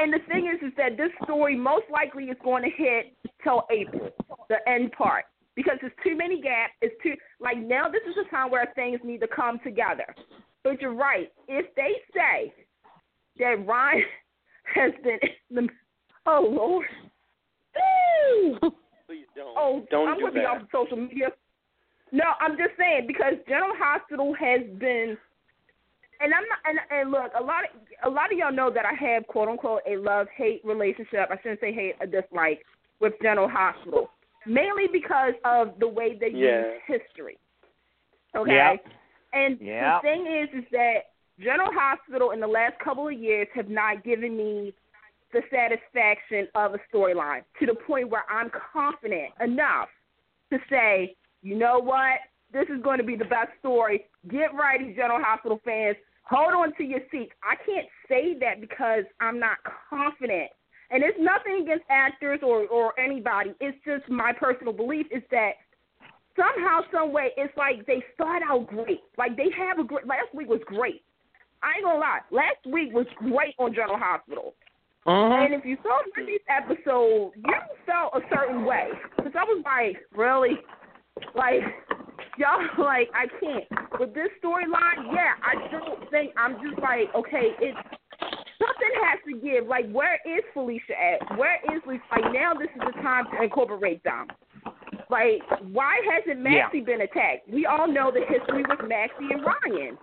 [0.00, 3.64] and the thing is, is that this story most likely is going to hit till
[3.70, 4.10] April,
[4.48, 5.24] the end part,
[5.54, 6.72] because there's too many gaps.
[6.82, 7.88] It's too like now.
[7.88, 10.14] This is a time where things need to come together.
[10.64, 11.30] But you're right.
[11.48, 12.52] If they say
[13.38, 14.02] that Ryan
[14.74, 15.18] has been,
[15.50, 15.68] the,
[16.26, 16.86] oh Lord,
[17.76, 18.58] Ooh.
[19.06, 19.54] Please don't.
[19.56, 21.28] Oh, don't I'm do gonna be off of social media.
[22.12, 25.16] No, I'm just saying because General Hospital has been,
[26.20, 26.58] and I'm not.
[26.64, 27.70] And, and look, a lot of
[28.04, 31.28] a lot of y'all know that I have quote unquote a love hate relationship.
[31.30, 32.64] I shouldn't say hate, a dislike
[33.00, 34.10] with General Hospital,
[34.46, 36.72] mainly because of the way they Yeah.
[36.72, 37.38] use history.
[38.34, 38.52] Okay.
[38.54, 38.86] Yep.
[39.32, 40.02] And Yep.
[40.02, 40.98] the thing is, is that
[41.38, 44.72] General Hospital in the last couple of years have not given me
[45.32, 49.88] the satisfaction of a storyline to the point where I'm confident enough
[50.50, 52.20] to say, you know what,
[52.56, 54.06] this is going to be the best story.
[54.28, 55.96] Get ready, General Hospital fans.
[56.24, 57.32] Hold on to your seats.
[57.44, 59.58] I can't say that because I'm not
[59.90, 60.50] confident.
[60.90, 63.52] And it's nothing against actors or, or anybody.
[63.60, 65.52] It's just my personal belief is that
[66.36, 69.00] somehow, some way, it's like they start out great.
[69.18, 70.06] Like they have a great.
[70.06, 71.02] Last week was great.
[71.62, 72.20] I ain't gonna lie.
[72.30, 74.54] Last week was great on General Hospital.
[75.06, 75.44] Uh-huh.
[75.44, 77.54] And if you saw Monday's episode, you
[77.86, 78.88] felt a certain way.
[79.16, 80.58] Because I was like, really?
[81.34, 81.62] Like,
[82.38, 83.64] y'all, like, I can't.
[84.00, 87.78] With this storyline, yeah, I don't think, I'm just like, okay, it's,
[88.58, 89.66] something has to give.
[89.66, 91.38] Like, where is Felicia at?
[91.38, 92.02] Where is Lisa?
[92.10, 94.28] Like, now this is the time to incorporate them.
[95.08, 95.42] Like,
[95.72, 97.48] why hasn't Maxie been attacked?
[97.48, 99.98] We all know the history with Maxie and Ryan.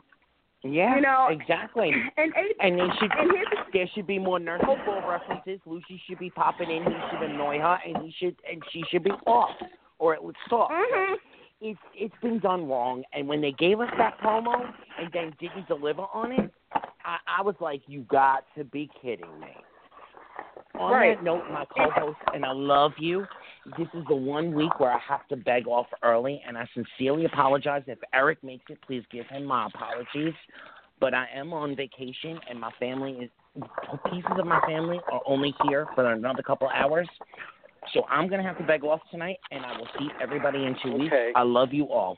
[0.63, 1.91] yeah, you know- exactly.
[2.17, 5.59] And, And they should and the there should be more nurse ball references.
[5.65, 6.83] Lucy should be popping in.
[6.83, 9.55] He should annoy her, and he should and she should be off,
[9.99, 10.69] or it would stop.
[10.71, 11.15] Mhm.
[11.65, 13.03] It's it's been done wrong.
[13.13, 14.53] And when they gave us that promo
[14.99, 16.51] and then didn't deliver on it,
[17.05, 19.55] I, I was like, you got to be kidding me.
[20.77, 21.15] On Right.
[21.15, 23.25] that note, my co-host, and I love you.
[23.77, 27.25] This is the one week where I have to beg off early, and I sincerely
[27.25, 27.83] apologize.
[27.87, 30.33] If Eric makes it, please give him my apologies.
[30.99, 33.29] But I am on vacation, and my family is
[34.09, 37.07] pieces of my family are only here for another couple hours.
[37.93, 40.93] So I'm gonna have to beg off tonight, and I will see everybody in two
[40.97, 41.15] weeks.
[41.35, 42.17] I love you all.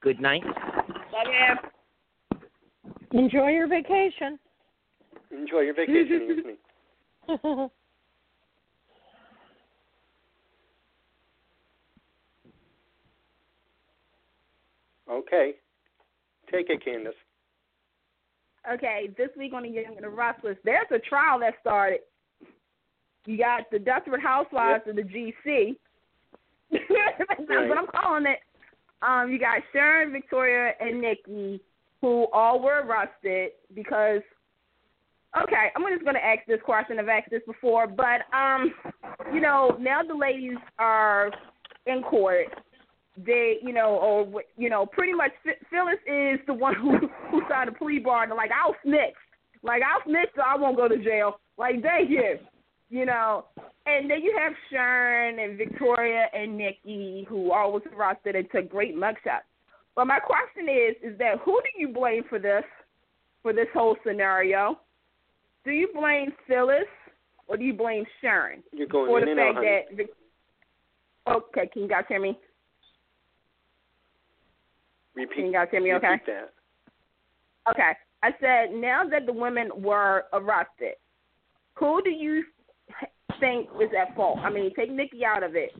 [0.00, 0.42] Good night.
[0.44, 3.18] Love you.
[3.18, 4.38] Enjoy your vacation.
[5.30, 6.56] Enjoy your vacation,
[7.28, 7.68] Anthony.
[15.10, 15.54] Okay.
[16.52, 17.14] Take it, Candace.
[18.70, 22.00] Okay, this week on the Young and the Restless, there's a trial that started.
[23.28, 25.76] You got the Desperate Housewives of the GC.
[26.72, 26.82] That's
[27.46, 27.68] Right.
[27.68, 28.38] what I'm calling it.
[29.02, 31.60] Um, you got Sharon, Victoria, and Nikki,
[32.00, 34.22] who all were arrested because.
[35.42, 36.98] Okay, I'm just going to ask this question.
[36.98, 38.72] I've asked this before, but um,
[39.34, 41.30] you know, now the ladies are
[41.84, 42.46] in court.
[43.26, 45.32] They, you know, or you know, pretty much
[45.70, 46.96] Phyllis is the one who
[47.30, 48.38] who signed a plea bargain.
[48.38, 49.14] Like I'll snitch,
[49.62, 51.40] like I'll snitch, so I won't go to jail.
[51.58, 52.38] Like thank you,
[52.90, 53.46] you know.
[53.86, 58.68] And then you have Sharon and Victoria and Nikki, who all was arrested and took
[58.68, 59.48] great mugshots.
[59.96, 62.64] But my question is, is that who do you blame for this,
[63.42, 64.78] for this whole scenario?
[65.64, 66.86] Do you blame Phyllis
[67.48, 69.96] or do you blame Sharon You're going for the fact out, that?
[69.96, 70.10] Vic-
[71.28, 72.38] okay, can you guys hear me?
[75.14, 75.34] Repeat.
[75.34, 75.94] Can you guys hear me?
[75.94, 76.14] Okay.
[76.26, 76.52] that.
[77.70, 77.92] Okay.
[78.22, 80.94] I said now that the women were arrested,
[81.74, 82.44] who do you
[83.40, 84.38] think is at fault?
[84.40, 85.70] I mean, take Nikki out of it.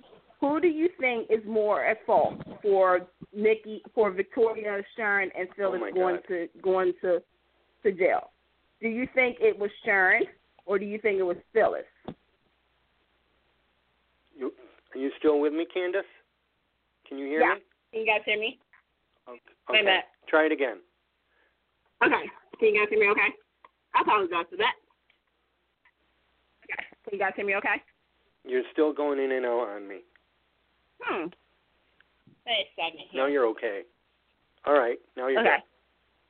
[0.40, 3.00] Who do you think is more at fault for
[3.34, 6.24] Nikki, for Victoria, Sharon, and Phyllis Oh going God.
[6.28, 7.20] to going to
[7.82, 8.30] to jail?
[8.80, 10.22] Do you think it was Sharon
[10.66, 11.84] or do you think it was Phyllis?
[14.36, 14.52] You,
[14.94, 16.02] are you still with me, Candace?
[17.08, 17.54] Can you hear Yeah.
[17.54, 17.60] me?
[17.92, 18.58] Can you guys hear me?
[19.26, 19.40] Oh, okay.
[19.70, 20.04] Wait a minute.
[20.28, 20.78] Try it again.
[22.04, 22.30] Okay.
[22.60, 23.34] Can you guys hear me okay?
[23.94, 24.74] I apologize for that.
[27.08, 27.10] Okay.
[27.10, 27.82] Can you guys hear me okay?
[28.44, 29.98] You're still going in and out on me.
[31.00, 31.26] Hmm.
[32.46, 33.22] Wait a second here.
[33.22, 33.82] Now you're okay.
[34.66, 34.98] All right.
[35.16, 35.56] Now you're Okay.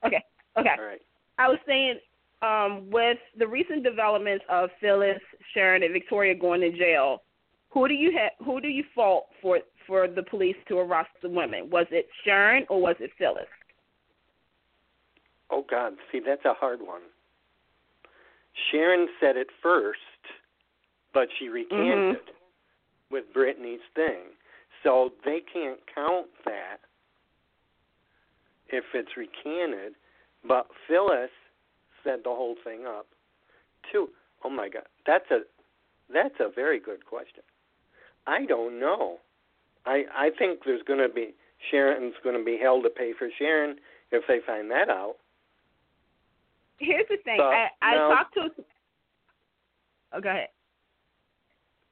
[0.03, 0.07] good.
[0.09, 0.25] Okay.
[0.57, 0.75] Okay.
[0.79, 1.03] All right.
[1.39, 2.01] I was saying,
[2.43, 5.21] um, with the recent developments of Phyllis,
[5.55, 7.23] Sharon, and Victoria going to jail,
[7.71, 11.29] who do you ha- who do you fault for for the police to arrest the
[11.29, 11.71] women?
[11.71, 13.49] Was it Sharon or was it Phyllis?
[15.51, 17.03] Oh God, see that's a hard one.
[18.71, 20.01] Sharon said it first,
[21.19, 23.11] but she recanted mm-hmm.
[23.11, 24.31] with Brittany's thing.
[24.85, 26.79] So they can't count that
[28.69, 29.95] if it's recanted.
[30.47, 31.31] But Phyllis
[32.05, 33.07] set the whole thing up
[33.91, 34.11] too.
[34.45, 35.41] Oh my God, that's a
[36.15, 37.43] that's a very good question.
[38.29, 39.17] I don't know.
[39.87, 41.35] I I think there's going to be
[41.69, 43.79] Sharon's going to be held to pay for Sharon
[44.13, 45.17] if they find that out.
[46.79, 47.39] Here's the thing.
[47.39, 48.51] But, I, I talked to.
[50.13, 50.51] Oh, go ahead.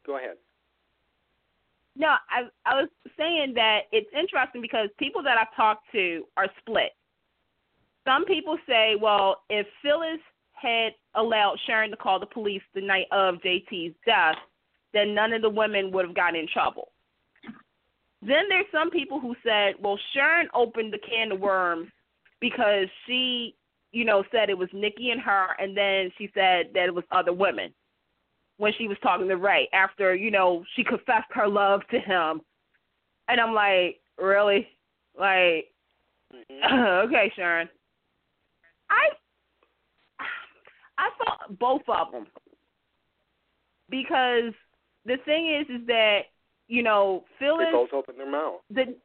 [0.07, 0.37] Go ahead.
[1.97, 2.89] No, I I was
[3.19, 6.93] saying that it's interesting because people that I've talked to are split.
[8.07, 10.21] Some people say, well, if Phyllis
[10.53, 14.37] had allowed Sharon to call the police the night of JT's death,
[14.93, 16.93] then none of the women would have gotten in trouble.
[18.23, 21.89] Then there's some people who said, well, Sharon opened the can of worms
[22.41, 23.55] because she,
[23.93, 27.05] you know, said it was Nikki and her, and then she said that it was
[27.11, 27.73] other women
[28.59, 32.41] when she was talking to Ray after, you know, she confessed her love to him.
[33.29, 34.69] And I'm like, really?
[35.19, 35.67] Like,
[36.33, 36.75] mm-hmm.
[37.09, 37.69] okay, Sharon.
[38.91, 39.09] I
[40.99, 42.27] I thought both of them
[43.91, 44.53] because
[45.05, 46.21] the thing is, is that
[46.69, 48.61] you know Phyllis They both opened their mouth.
[48.71, 48.97] the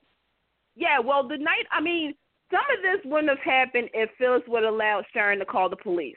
[0.76, 2.14] yeah, well, the night I mean,
[2.50, 5.76] some of this wouldn't have happened if Phyllis would have allowed Sharon to call the
[5.76, 6.16] police,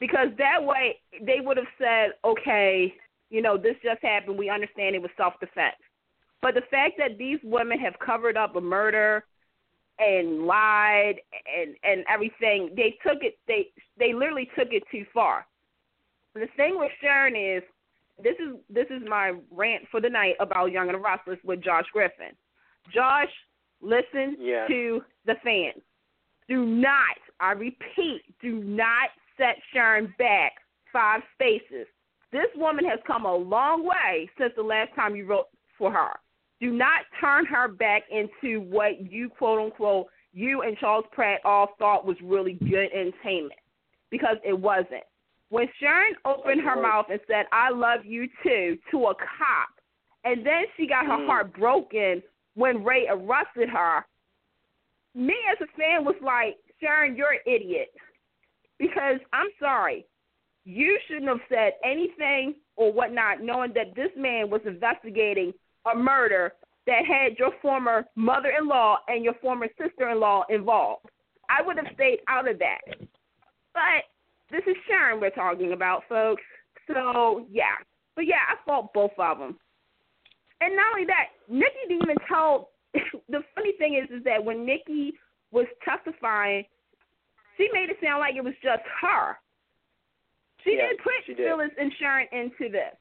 [0.00, 2.92] because that way they would have said, okay,
[3.28, 4.36] you know, this just happened.
[4.38, 5.76] We understand it was self defense.
[6.42, 9.24] But the fact that these women have covered up a murder
[9.98, 11.16] and lied
[11.54, 13.38] and and everything, they took it.
[13.46, 15.46] They they literally took it too far.
[16.34, 17.62] The thing with Sharon is,
[18.22, 21.62] this is this is my rant for the night about Young and the Restless with
[21.62, 22.34] Josh Griffin.
[22.92, 23.30] Josh,
[23.82, 24.68] listen Yes.
[24.68, 25.82] to the fans.
[26.48, 30.52] Do not, I repeat, do not set Sharon back
[30.92, 31.86] five spaces.
[32.30, 36.10] This woman has come a long way since the last time you wrote for her.
[36.60, 41.70] Do not turn her back into what you quote unquote you and Charles Pratt all
[41.78, 43.58] thought was really good entertainment
[44.10, 45.02] because it wasn't.
[45.48, 49.70] When Sharon opened her mouth and said, I love you too, to a cop,
[50.24, 51.26] and then she got her Mm.
[51.26, 52.22] heart broken
[52.54, 54.04] when Ray arrested her,
[55.14, 57.92] me as a fan was like, Sharon, you're an idiot.
[58.80, 60.06] Because I'm sorry,
[60.64, 65.52] you shouldn't have said anything or whatnot, knowing that this man was investigating
[65.92, 66.54] a murder
[66.86, 71.04] that had your former mother in law and your former sister in law involved.
[71.50, 72.80] I would have stayed out of that.
[73.74, 74.08] But
[74.50, 76.42] this is Sharon we're talking about, folks.
[76.86, 77.76] So, yeah.
[78.16, 79.58] But yeah, I fought both of them.
[80.62, 82.70] And not only that, Nikki didn't even tell.
[83.28, 85.12] the funny thing is, is that when Nikki
[85.52, 86.64] was testifying,
[87.60, 89.36] she made it sound like it was just her.
[90.64, 91.46] She Yeah, didn't put she did.
[91.46, 92.96] Phyllis and Sharon into this.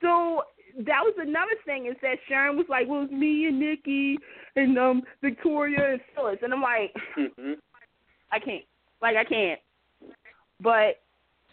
[0.00, 0.42] So
[0.78, 4.18] that was another thing is that Sharon was like, "Well, it was me and Nikki
[4.56, 7.54] and um Victoria and Phyllis," and I'm like, hmm
[8.32, 8.64] I can't,
[9.02, 9.60] like I can't.
[10.60, 11.02] But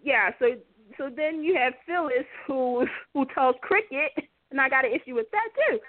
[0.04, 0.56] yeah, so
[0.98, 4.12] so then you have Phyllis who who tells Cricket,
[4.52, 5.80] and I got an issue with that too.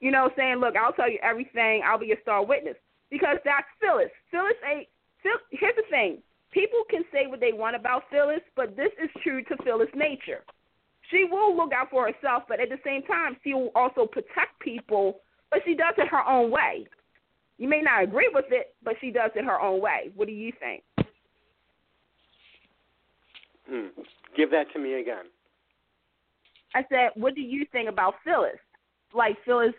[0.00, 1.82] You know, saying, "Look, I'll tell you everything.
[1.84, 2.76] I'll be your star witness,"
[3.10, 4.10] because that's Phyllis.
[4.30, 4.88] Phyllis ain't.
[5.22, 9.10] Phil, here's the thing: people can say what they want about Phyllis, but this is
[9.22, 10.44] true to Phyllis' nature.
[11.10, 14.58] She will look out for herself, but at the same time, she will also protect
[14.60, 15.20] people.
[15.50, 16.86] But she does it her own way.
[17.58, 20.10] You may not agree with it, but she does it her own way.
[20.14, 20.82] What do you think?
[23.68, 23.86] Hmm.
[24.36, 25.24] Give that to me again.
[26.74, 28.58] I said, what do you think about Phyllis?
[29.14, 29.72] Like Phyllis,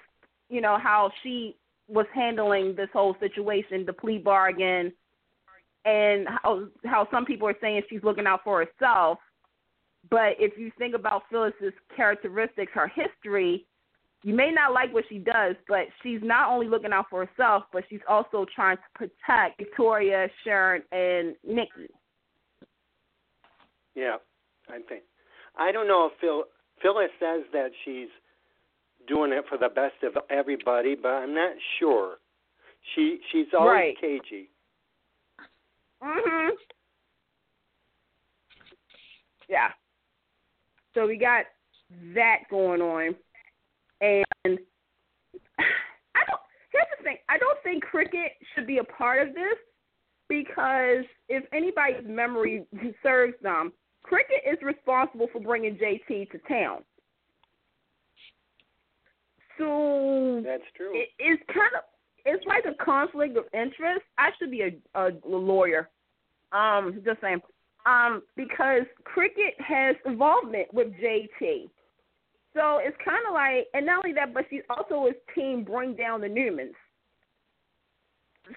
[0.49, 1.55] you know how she
[1.87, 4.91] was handling this whole situation, the plea bargain,
[5.85, 9.19] and how how some people are saying she's looking out for herself.
[10.09, 13.65] But if you think about Phyllis's characteristics, her history,
[14.23, 17.63] you may not like what she does, but she's not only looking out for herself,
[17.71, 21.91] but she's also trying to protect Victoria, Sharon, and Nikki.
[23.95, 24.17] Yeah,
[24.69, 25.03] I think.
[25.57, 26.43] I don't know if Phil
[26.81, 28.09] Phyllis says that she's
[29.07, 32.17] doing it for the best of everybody, but I'm not sure.
[32.93, 33.97] She she's always Right.
[33.97, 34.49] cagey.
[36.01, 36.49] Mhm.
[39.49, 39.71] Yeah.
[40.93, 41.45] So we got
[42.13, 43.15] that going on,
[44.01, 44.25] and
[45.57, 46.41] I don't.
[46.71, 49.57] Here's the thing: I don't think cricket should be a part of this
[50.27, 52.65] because if anybody's memory
[53.03, 53.71] serves them,
[54.03, 56.83] cricket is responsible for bringing JT to town.
[59.57, 60.91] So That's true.
[60.93, 61.83] it, it's kind of
[62.27, 64.01] it's like a conflict of interest.
[64.17, 65.89] I should be a, a lawyer.
[66.51, 67.41] Um, just saying.
[67.85, 71.69] Um, because cricket has involvement with JT.
[72.53, 75.95] So it's kind of like, and not only that, but she's also his team bring
[75.95, 76.73] down the Newmans.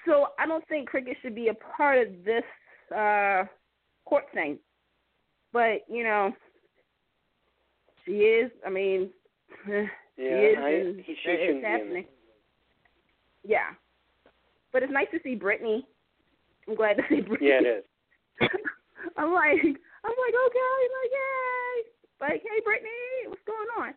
[0.06, 2.42] So I don't think cricket should be a part of this
[2.96, 3.44] uh,
[4.04, 4.58] court thing.
[5.52, 6.32] But you know,
[8.04, 8.50] she is.
[8.66, 9.10] I mean,
[9.68, 9.84] yeah,
[10.16, 12.06] she is, I, he, she it's happening.
[13.50, 13.74] Yeah,
[14.72, 15.84] but it's nice to see Brittany.
[16.68, 17.50] I'm glad to see Brittany.
[17.50, 17.84] Yeah, it is.
[19.16, 21.90] I'm like, I'm like, okay, like, yay!
[22.20, 23.94] Like, hey, Brittany, what's going on?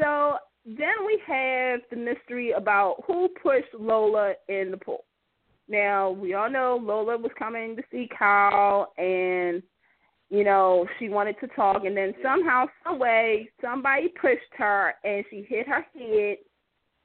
[0.00, 5.04] So then we have the mystery about who pushed Lola in the pool.
[5.68, 9.62] Now we all know Lola was coming to see Kyle, and
[10.28, 15.24] you know she wanted to talk, and then somehow, some way, somebody pushed her, and
[15.30, 16.38] she hit her head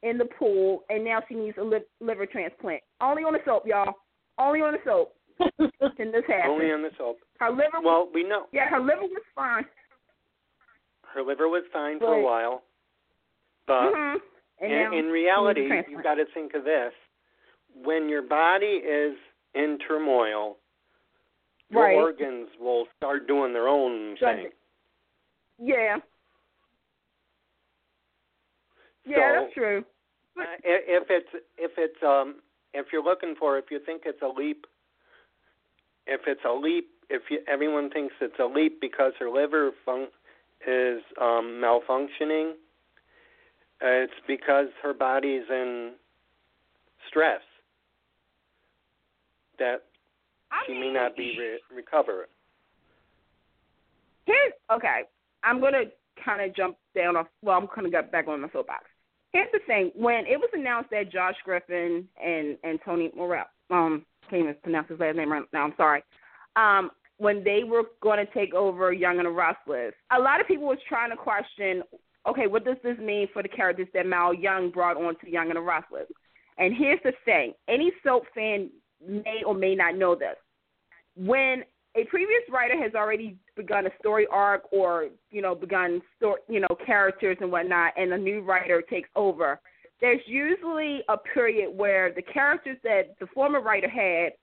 [0.03, 2.81] in the pool, and now she needs a li- liver transplant.
[3.01, 3.93] Only on the soap, y'all.
[4.37, 5.13] Only on the soap.
[5.97, 6.51] Can this happen?
[6.51, 7.17] Only on the soap.
[7.39, 7.79] her liver.
[7.83, 9.65] Well, we know yeah, her liver was fine.
[11.13, 12.63] her liver was fine for a while,
[13.67, 14.17] but hmm
[14.61, 16.91] And in, in reality, you've got to think of this:
[17.83, 19.15] when your body is
[19.55, 20.57] in turmoil,
[21.69, 21.95] your Right.
[21.95, 24.45] organs will start doing their own Shut thing.
[24.47, 24.53] it.
[25.59, 25.97] Yeah.
[29.07, 29.85] Yeah, So- that's true.
[30.39, 32.35] Uh, if it's if it's um
[32.73, 34.67] if you're looking for if you think it's a leap
[36.05, 40.09] if it's a leap if you, everyone thinks it's a leap because her liver fun-
[40.67, 42.51] is um malfunctioning
[43.81, 45.93] uh, it's because her body's in
[47.07, 47.41] stress
[49.57, 49.85] that
[50.51, 52.27] I she may not be re- recover
[54.27, 55.03] Here's okay.
[55.43, 55.85] I'm gonna
[56.23, 57.27] kind of jump down off.
[57.41, 58.83] Well, I'm gonna get back on my soapbox.
[59.33, 64.05] Here's the thing: when it was announced that Josh Griffin and and Tony Morrell, um,
[64.29, 65.63] can't even pronounce his last name right now.
[65.63, 66.03] I'm sorry.
[66.55, 70.47] Um, when they were going to take over Young and the Restless, a lot of
[70.47, 71.81] people was trying to question,
[72.27, 75.47] okay, what does this mean for the characters that Mal Young brought on to Young
[75.47, 76.07] and the Restless?
[76.57, 78.69] And here's the thing: any soap fan
[79.05, 80.35] may or may not know this.
[81.15, 81.63] When
[81.95, 86.59] a previous writer has already begun a story arc or you know begun story you
[86.59, 89.59] know characters and whatnot and a new writer takes over.
[89.99, 94.33] There's usually a period where the characters that the former writer had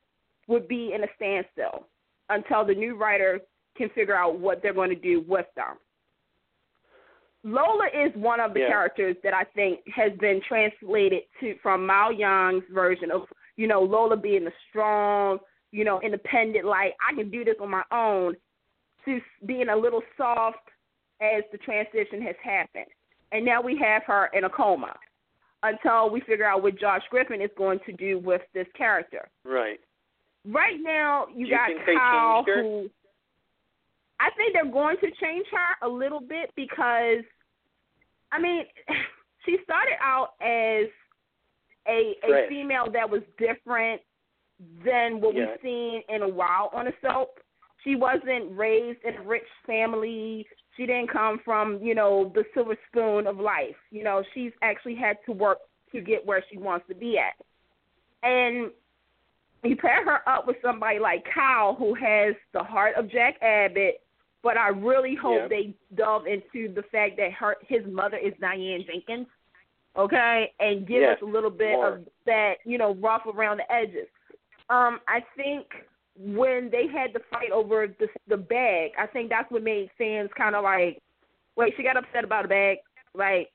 [0.48, 1.86] would be in a standstill
[2.28, 3.40] until the new writer
[3.76, 5.76] can figure out what they're going to do with them.
[7.44, 8.68] Lola is one of the Yeah.
[8.68, 13.22] characters that I think has been translated to from Mal Young's version of
[13.56, 15.38] you know Lola being the strong
[15.74, 18.36] you know, independent, like I can do this on my own,
[19.04, 20.68] to being a little soft
[21.20, 22.86] as the transition has happened.
[23.32, 24.94] And now we have her in a coma
[25.62, 29.28] until we figure out what Josh Griffin is going to do with this character.
[29.44, 29.80] right
[30.46, 32.90] Right now, you you got think Kyle, who
[34.20, 37.24] I think they're going to change her a little bit because
[38.30, 38.64] I mean,
[39.46, 40.88] she started out as
[41.88, 44.02] a a female that was different
[44.84, 45.46] than what yeah.
[45.46, 47.38] we've seen in a while on a soap.
[47.84, 50.46] She wasn't raised in a rich family.
[50.76, 53.76] She didn't come from, you know, the silver spoon of life.
[53.90, 55.58] You know, she's actually had to work
[55.92, 57.34] to get where she wants to be at.
[58.22, 58.70] And
[59.62, 64.00] you pair her up with somebody like Kyle who has the heart of Jack Abbott,
[64.42, 65.48] but I really hope yeah.
[65.48, 69.26] they delve into the fact that her his mother is Diane Jenkins.
[69.96, 71.12] Okay, and give yeah.
[71.12, 71.94] us a little bit More.
[71.94, 74.08] of that, you know, rough around the edges.
[74.68, 75.66] Um, I think
[76.16, 80.30] when they had the fight over the the bag, I think that's what made fans
[80.36, 80.98] kind of like,
[81.56, 82.78] wait, she got upset about a bag,
[83.14, 83.50] like,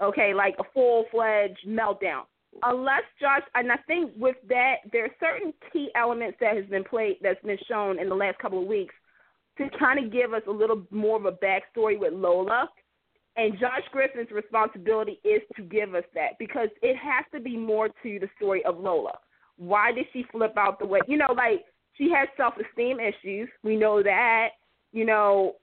[0.00, 2.22] okay, like a full fledged meltdown.
[2.62, 6.84] Unless Josh, and I think with that, there are certain key elements that has been
[6.84, 8.94] played that's been shown in the last couple of weeks
[9.58, 12.68] to kind of give us a little more of a backstory with Lola.
[13.36, 17.88] And Josh Griffin's responsibility is to give us that because it has to be more
[17.88, 19.18] to the story of Lola.
[19.56, 21.00] Why did she flip out the way?
[21.06, 21.64] You know, like
[21.96, 23.48] she has self-esteem issues.
[23.62, 24.48] We know that.
[24.92, 25.54] You know,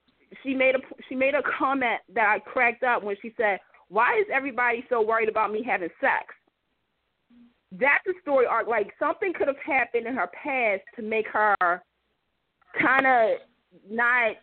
[0.43, 3.59] she made a she made a comment that I cracked up when she said,
[3.89, 6.33] "Why is everybody so worried about me having sex?"
[7.71, 8.67] That's a story arc.
[8.67, 11.55] Like something could have happened in her past to make her
[12.79, 13.37] kind of
[13.89, 14.35] not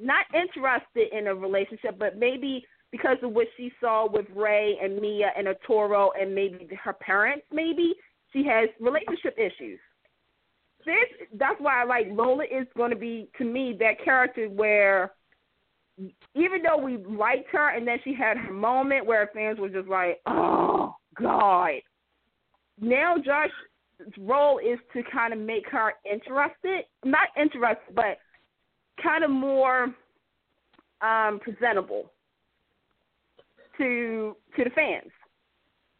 [0.00, 5.00] not interested in a relationship, but maybe because of what she saw with Ray and
[5.00, 7.94] Mia and Arturo and maybe her parents, maybe
[8.32, 9.78] she has relationship issues.
[10.84, 15.12] This that's why I like Lola is going to be to me that character where
[16.34, 19.88] even though we liked her and then she had her moment where fans were just
[19.88, 21.74] like, oh God.
[22.80, 28.18] Now Josh's role is to kind of make her interested, not interested, but
[29.02, 29.94] kind of more
[31.02, 32.10] um, presentable
[33.76, 35.10] to to the fans.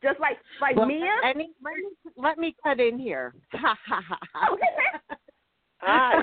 [0.02, 1.06] Just like like well, Mia.
[1.24, 1.84] Any, let, me,
[2.16, 3.34] let me cut in here.
[3.54, 3.62] okay.
[5.80, 6.20] Hi.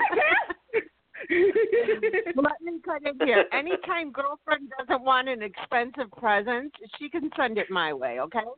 [2.36, 3.44] let me cut in here.
[3.52, 8.20] Anytime girlfriend doesn't want an expensive present, she can send it my way.
[8.20, 8.38] Okay.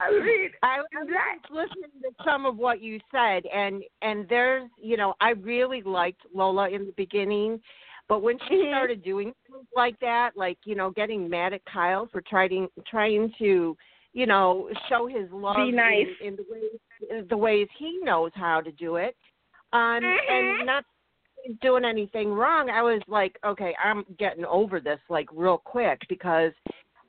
[0.00, 4.68] I mean, I was just listening to some of what you said, and and there's,
[4.80, 7.60] you know, I really liked Lola in the beginning,
[8.08, 8.70] but when she Mhm.
[8.70, 13.32] started doing things like that, like you know, getting mad at Kyle for trying trying
[13.38, 13.76] to,
[14.12, 16.06] you know, show his love Be nice.
[16.20, 19.16] in, in the ways the ways he knows how to do it,
[19.72, 20.30] um, Mhm.
[20.30, 20.84] and not
[21.60, 22.70] doing anything wrong.
[22.70, 26.52] I was like, okay, I'm getting over this like real quick because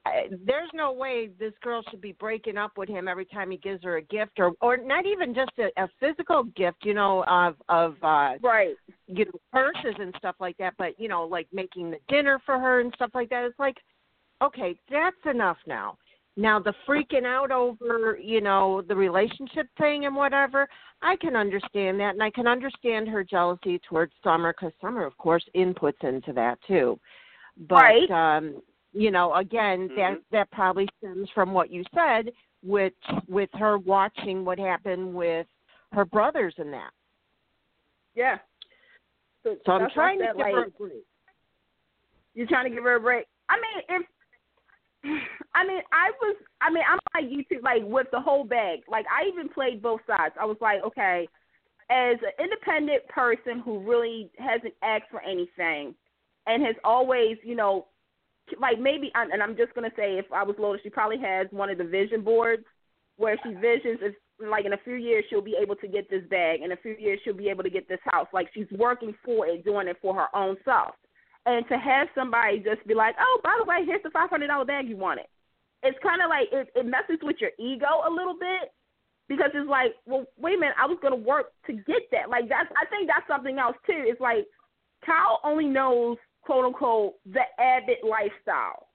[0.08, 3.58] I- there's no way this girl should be breaking up with him every time he
[3.58, 7.24] gives her a gift or or not even just a, a physical gift you know
[7.28, 8.76] of of uh right.
[9.08, 12.60] you know purses and stuff like that but you know like making the dinner for
[12.60, 13.78] her and stuff like that it's like
[14.42, 15.98] okay that's enough now
[16.36, 20.68] now the freaking out over you know the relationship thing and whatever
[21.02, 25.18] i can understand that and i can understand her jealousy towards summer because summer of
[25.18, 27.00] course inputs into that too
[27.68, 28.12] but Right.
[28.12, 28.62] um
[28.98, 30.24] you know again that Mhm.
[30.32, 32.32] that probably stems from what you said
[32.64, 32.94] with
[33.28, 35.48] with her watching what happened with
[35.94, 36.92] her brothers and that
[38.16, 38.40] Yeah.
[39.44, 41.06] So, so i'm trying to give like, her a break
[42.34, 43.28] You're trying to give her a break.
[43.50, 44.06] I mean, if
[45.54, 46.36] I mean, I was.
[46.62, 48.82] I mean, I'm like YouTube, like with the whole bag.
[48.88, 50.36] Like I even played both sides.
[50.40, 51.28] I was like, okay,
[51.90, 55.96] as an independent person who really hasn't asked for anything,
[56.48, 57.88] and has always, you know,
[58.60, 61.70] like maybe, and I'm just gonna say, if I was Lola, she probably has one
[61.70, 62.64] of the vision boards
[63.18, 66.24] where she visions if like in a few years she'll be able to get this
[66.30, 68.28] bag, in a few years she'll be able to get this house.
[68.34, 70.94] Like she's working for it, doing it for her own self.
[71.46, 74.48] And to have somebody just be like, oh, by the way, here's the five hundred
[74.48, 75.26] dollar bag you wanted.
[75.84, 78.72] It's kind of like it, it messes with your ego a little bit
[79.28, 82.30] because it's like, well, wait a minute, I was gonna work to get that.
[82.30, 84.04] Like that's, I think that's something else too.
[84.06, 84.46] It's like
[85.06, 86.18] Kyle only knows
[86.48, 88.88] quote unquote the Abbott lifestyle.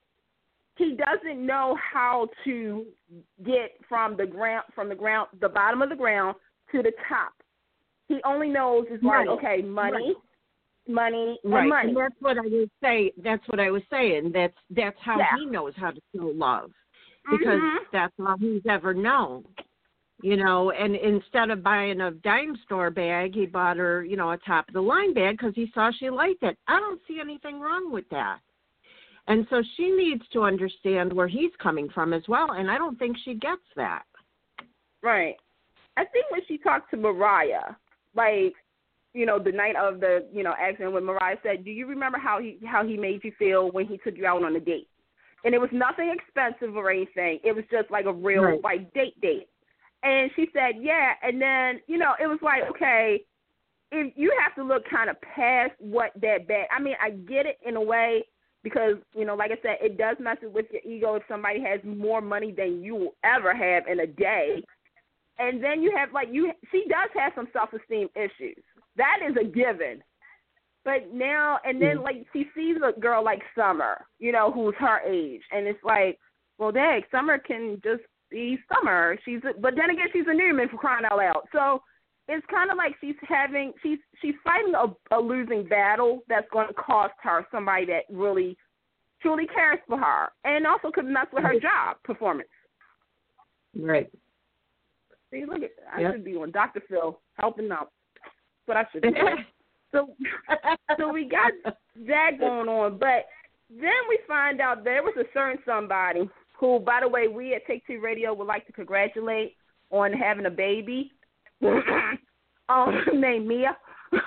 [0.75, 2.85] He doesn't know how to
[3.45, 6.35] get from the ground, from the ground, the bottom of the ground
[6.71, 7.31] to the top.
[8.07, 9.27] He only knows is like, Right.
[9.29, 10.15] okay, money,
[10.87, 11.89] money, and right money.
[11.89, 15.37] and that's what i was say that's what i was saying that's that's how Yeah.
[15.37, 16.71] he knows how to show love
[17.31, 17.77] because Mhm.
[17.93, 19.45] that's all he's ever known
[20.23, 24.31] you know and instead of buying a dime store bag he bought her you know
[24.31, 27.19] a top of the line bag because he saw she liked it i don't see
[27.19, 28.39] anything wrong with that
[29.27, 32.97] and so she needs to understand where he's coming from as well and i don't
[32.97, 34.03] think she gets that
[35.03, 35.35] Right.
[35.97, 37.75] I think when she talked to Mariah,
[38.15, 38.55] like
[39.15, 42.17] you know, the night of the, you know, accident when Mariah said, "Do you remember
[42.17, 44.87] how he how he made you feel when he took you out on a date?"
[45.45, 47.39] And it was nothing expensive or anything.
[47.43, 48.63] It was just like a real Right.
[48.63, 49.49] like date date.
[50.03, 53.23] And she said, "Yeah." And then, you know, it was like, okay,
[53.91, 56.67] if you have to look kind of past what that bad.
[56.75, 58.23] I mean, I get it in a way
[58.63, 61.79] because you know, like I said, it does mess with your ego if somebody has
[61.83, 64.63] more money than you will ever have in a day.
[65.37, 68.63] And then you have like you, she does have some self esteem issues.
[68.95, 70.01] That is a given.
[70.85, 72.03] But now and then, mm.
[72.03, 76.19] like she sees a girl like Summer, you know, who's her age, and it's like,
[76.57, 78.01] well, dang, Summer can just
[78.33, 79.17] be Summer.
[79.23, 81.43] She's, a, but then again, she's a Newman for crying out loud.
[81.53, 81.81] So
[82.27, 86.67] it's kind of like she's having she's she's fighting a, a losing battle that's going
[86.67, 88.57] to cost her somebody that really
[89.21, 92.49] truly cares for her, and also could mess with her job performance.
[93.77, 94.09] Right.
[95.31, 96.11] See, look at I Yep.
[96.13, 96.81] should be on Dr.
[96.89, 97.91] Phil helping out.
[98.67, 99.09] But I should do.
[99.91, 100.15] so
[100.97, 101.51] so we got
[102.07, 103.25] that going on, but
[103.69, 106.29] then we find out there was a certain somebody
[106.63, 109.57] who, by the way, we at Take Two Radio would like to congratulate
[109.91, 111.11] on having a baby.
[112.69, 113.75] um, named Mia.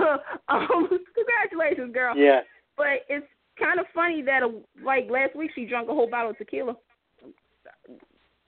[0.49, 2.15] um, congratulations, girl.
[2.15, 2.41] Yeah.
[2.77, 3.27] But it's
[3.59, 4.49] kind of funny that, uh,
[4.85, 6.77] like last week, she drank a whole bottle of tequila.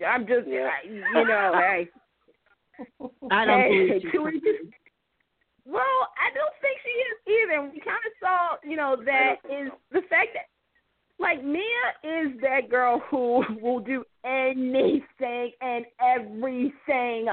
[0.06, 0.68] I'm just, Yeah.
[0.68, 1.88] I, you know, hey.
[3.30, 4.70] I don't hey, believe you.
[5.64, 7.62] Well, I don't think she is either.
[7.62, 10.48] We kind of saw, you know, that is the fact that,
[11.18, 11.62] like, Mia
[12.04, 17.26] is that girl who will do anything and everything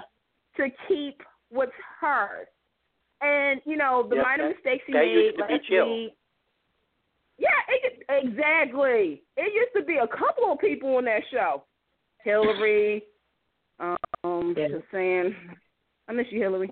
[0.57, 1.71] to keep what's
[2.01, 2.47] hers.
[3.21, 6.13] And you know, the Yep, minor that- mistakes she that made used to be week.
[7.37, 9.23] Yeah, it, exactly.
[9.35, 11.63] It used to be a couple of people on that show.
[12.23, 13.03] Hillary,
[14.23, 14.69] um, Yeah.
[14.69, 15.35] just saying,
[16.07, 16.69] I miss you, Hillary.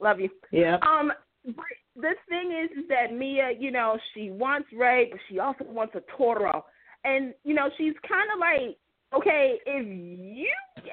[0.00, 0.28] Love you.
[0.52, 0.76] Yeah.
[0.82, 1.12] Um,
[1.44, 1.64] but
[1.96, 5.94] the thing is, is that Mia, you know, she wants Ray, but she also wants
[5.94, 6.64] a Toro,
[7.04, 8.76] and you know, she's kind of like,
[9.14, 10.48] okay, if you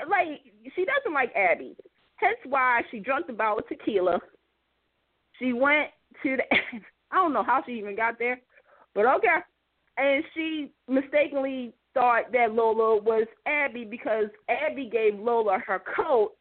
[0.10, 0.42] like,
[0.76, 1.76] she doesn't like Abby.
[2.16, 4.20] Hence why she drank the bottle of tequila.
[5.40, 5.90] She went
[6.24, 6.44] to the,
[7.12, 8.40] I don't know how she even got there,
[8.96, 9.40] but okay.
[9.98, 16.32] And she mistakenly thought that Lola was Abby because Abby gave Lola her coat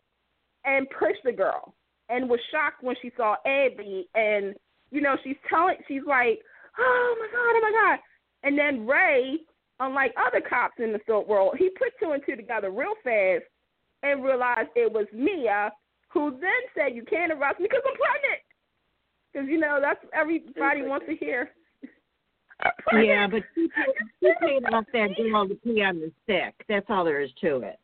[0.65, 1.75] and pushed the girl
[2.13, 4.55] and was shocked when she saw Abby and
[4.91, 6.41] you know she's telling she's like
[6.79, 7.99] oh my god oh my god
[8.45, 9.39] and then Ray
[9.81, 13.45] unlike other cops in the soap world he put two and two together real fast
[14.03, 15.73] and realized it was Mia
[16.09, 18.43] who then said you can't arrest me because I'm pregnant
[19.33, 21.51] because you know that's what everybody wants to hear
[22.65, 26.55] uh, Yeah, but she paid, she paid off that girl to pee on the stick.
[26.69, 27.79] That's all there is to it.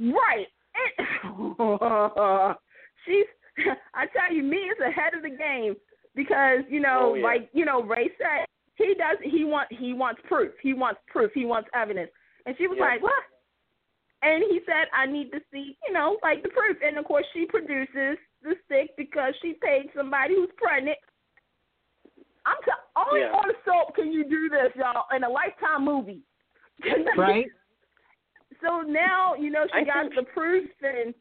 [0.00, 0.48] Right.
[3.06, 3.26] she's
[3.94, 5.74] I tell you, me is ahead of the game
[6.16, 7.24] because, you know, Oh, yeah.
[7.24, 10.52] like, you know, Ray said he does he want he wants proof.
[10.62, 11.30] He wants proof.
[11.34, 12.10] He wants evidence.
[12.46, 12.86] And she was Yeah.
[12.86, 13.22] like, What?
[14.22, 16.78] And he said, I need to see, you know, like the proof.
[16.84, 20.98] And of course she produces the stick because she paid somebody who's pregnant.
[22.46, 23.32] I'm t- only Yeah.
[23.32, 26.22] on the soap can you do this, y'all, in a lifetime movie.
[27.16, 27.46] Right?
[28.62, 31.14] So now, you know, she I got think- the proof and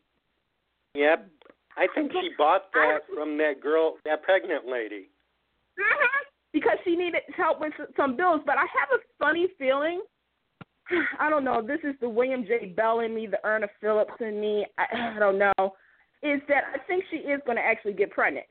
[0.95, 1.30] Yep.
[1.78, 5.10] I think she bought that from that girl, that pregnant lady.
[5.80, 6.08] Mhm.
[6.52, 8.41] because she needed help with some bills.
[8.45, 10.02] But I have a funny feeling.
[11.20, 11.62] I don't know.
[11.62, 12.68] This is the William J.
[12.78, 14.66] Bell in me, the Irna Phillips in me.
[14.78, 15.76] I, I don't know.
[16.22, 18.45] Is that I think she is going to actually get pregnant.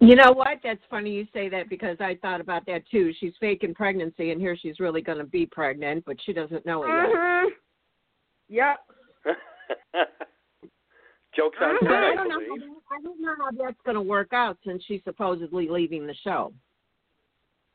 [0.00, 0.58] You know what?
[0.62, 3.12] That's funny you say that because I thought about that too.
[3.18, 6.84] She's faking pregnancy, and here she's really going to be pregnant, but she doesn't know
[6.84, 7.16] it yet.
[7.16, 7.46] Mhm.
[8.48, 8.78] Yep.
[11.36, 11.76] Jokes on.
[11.80, 12.40] But her, I I don't know.
[12.88, 16.14] How, I don't know how that's going to work out since she's supposedly leaving the
[16.24, 16.52] show.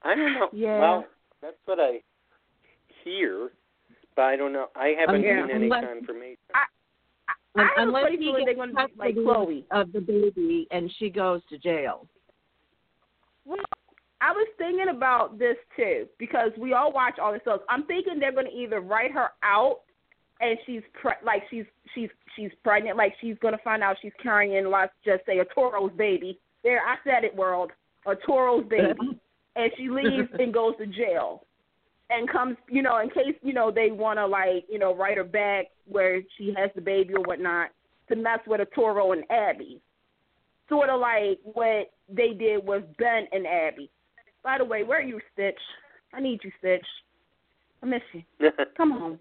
[0.01, 0.49] I don't know.
[0.51, 0.79] Yeah.
[0.79, 1.05] Well,
[1.41, 2.01] that's what I
[3.03, 3.51] hear,
[4.15, 4.67] but I don't know.
[4.75, 5.43] I haven't Yeah.
[5.45, 6.37] seen any Unless- confirmation.
[6.53, 9.65] I have a Unless funny he feeling they're gets going to be like Chloe.
[9.71, 12.07] of the baby and she goes to jail.
[13.45, 13.59] Well,
[14.21, 17.59] I was thinking about this too because we all watch all the shows.
[17.69, 19.81] I'm thinking they're going to either write her out
[20.43, 21.65] and she's pre- like she's
[21.95, 25.91] she's she's pregnant, like she's going to find out she's carrying, let's just say, Arturo's
[25.97, 26.39] baby.
[26.63, 27.71] There, I said it, world,
[28.05, 29.19] Arturo's baby,
[29.55, 31.45] and she leaves and goes to jail,
[32.09, 35.17] and comes, you know, in case you know they want to like you know write
[35.17, 37.69] her back where she has the baby or whatnot
[38.09, 39.81] to mess with a Toro and Abby
[40.69, 43.89] sort of like what they did with Ben and Abby.
[44.43, 45.59] By the way, where are you, Stitch?
[46.13, 46.85] I need you, Stitch.
[47.81, 48.23] I miss you.
[48.77, 49.19] Come home.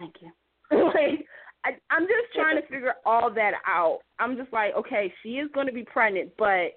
[0.00, 0.30] Thank you.
[0.86, 1.26] like,
[1.64, 4.00] I, I'm just trying to figure all that out.
[4.18, 6.72] I'm just like, okay, she is going to be pregnant, but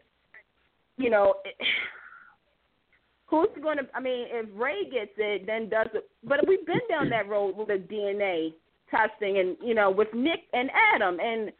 [0.98, 1.56] you know, it,
[3.26, 3.86] who's going to?
[3.96, 6.10] I mean, if Ray gets it, then does it?
[6.24, 8.54] But we've been down that road with the DNA
[8.92, 11.52] testing, and you know, with Nick and Adam, and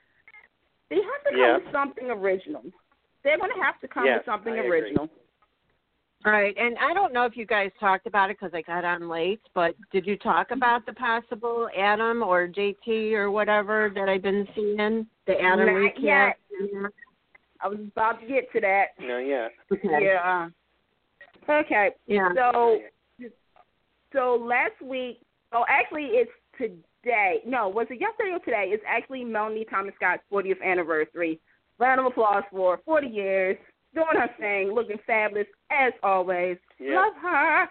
[0.90, 1.58] they have to come Yeah.
[1.58, 2.64] with something original.
[3.24, 4.82] They're going to have to come Yes, with something I agree.
[4.82, 5.10] original.
[6.26, 9.10] Right, and I don't know if you guys talked about it because I got on
[9.10, 10.58] late, but did you talk mm-hmm.
[10.58, 15.06] about the possible Adam or JT or whatever that I've been seeing?
[15.28, 15.94] The Adam Not recap?
[16.00, 16.38] yet.
[17.62, 18.86] I was about to get to that.
[19.00, 19.48] No, yeah.
[19.72, 19.88] Okay.
[20.02, 20.50] Yeah.
[21.50, 21.90] Okay.
[22.08, 22.30] Yeah.
[22.36, 22.80] So,
[24.14, 25.20] so last week,
[25.52, 27.42] oh, actually, it's today.
[27.46, 28.70] No, was it yesterday or today?
[28.74, 31.40] It's actually Melody Thomas Scott's 40th anniversary.
[31.80, 33.58] Round of applause for 40 years,
[33.94, 36.58] doing her thing, looking fabulous as always.
[36.80, 36.96] Yeah.
[36.96, 37.68] Love her.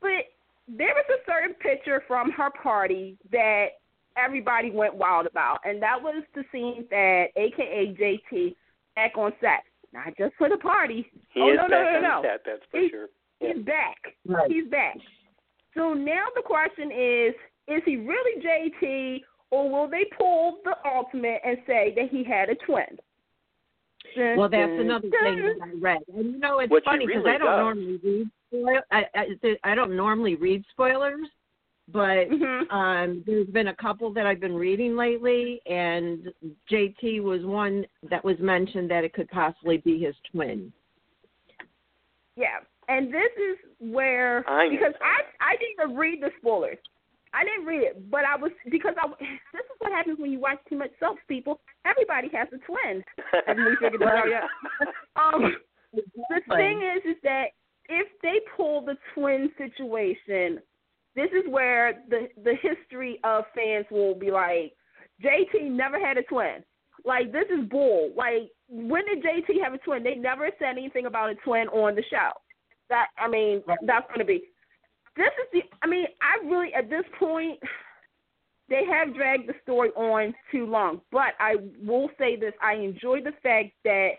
[0.00, 0.24] But
[0.68, 3.66] there was a certain picture from her party that
[4.16, 8.54] everybody went wild about, and that was the scene that AKA JT
[8.96, 9.64] back on set.
[9.92, 11.10] Not just for the party.
[11.34, 12.22] He oh is no, back no, no, on no.
[12.22, 13.08] set, that's for He- sure.
[13.40, 13.96] He's back.
[14.26, 14.50] Right.
[14.50, 14.96] He's back.
[15.74, 17.34] So now the question is:
[17.68, 22.50] Is he really JT, or will they pull the ultimate and say that he had
[22.50, 22.98] a twin?
[24.16, 26.02] Dun, Well, that's another thing that I read.
[26.14, 27.58] And you know, it's Which funny because really I don't does.
[27.58, 28.80] normally read spoil.
[28.90, 31.28] I, I I don't normally read spoilers,
[31.88, 32.70] but Mhm.
[32.72, 36.32] um there's been a couple that I've been reading lately, and
[36.70, 40.72] JT was one that was mentioned that it could possibly be his twin.
[42.36, 44.94] Yeah, and this is where I because.
[45.00, 46.78] I I didn't even read the spoilers.
[47.32, 49.06] I didn't read it, but I was because I.
[49.52, 51.60] This is what happens when you watch too much soaps, people.
[51.84, 53.02] Everybody has a twin.
[53.46, 54.42] Haven't we figured this out yet?
[55.16, 55.56] Um,
[55.92, 57.46] the thing is, is that
[57.88, 60.60] if they pull the twin situation,
[61.16, 64.72] this is where the the history of fans will be like,
[65.22, 66.64] JT never had a twin.
[67.04, 68.10] Like this is bull.
[68.16, 70.02] Like when did JT have a twin?
[70.02, 72.30] They never said anything about a twin on the show.
[72.88, 74.44] That I mean, that's going to be.
[75.20, 75.76] This is the.
[75.82, 77.60] I mean, I really at this point.
[78.70, 83.20] They have dragged the story on too long, but I will say this: I enjoy
[83.20, 84.10] the fact that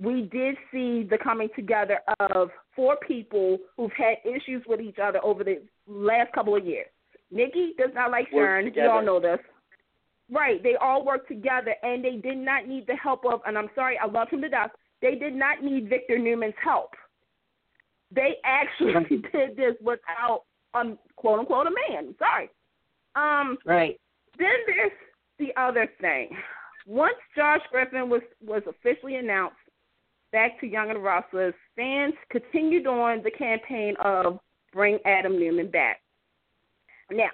[0.00, 1.98] we did see the coming together
[2.34, 6.86] of four people who've had issues with each other over the last couple of years.
[7.30, 8.72] Nikki does not like Sharon.
[8.74, 9.38] You all know this.
[10.30, 10.62] Right.
[10.62, 13.98] They all work together and they did not need the help of and I'm sorry,
[13.98, 14.70] I love him to death.
[15.02, 16.90] They did not need Victor Newman's help.
[18.14, 18.92] They actually
[19.32, 22.14] did this without um quote unquote a man.
[22.18, 22.50] Sorry.
[23.14, 24.00] Um Right.
[24.38, 24.92] then there's
[25.38, 26.30] the other thing.
[26.86, 29.56] Once Josh Griffin was was officially announced
[30.32, 34.38] back to Young and Restless, fans continued on the campaign of
[34.72, 36.00] bring Adam Newman back.
[37.10, 37.30] Now,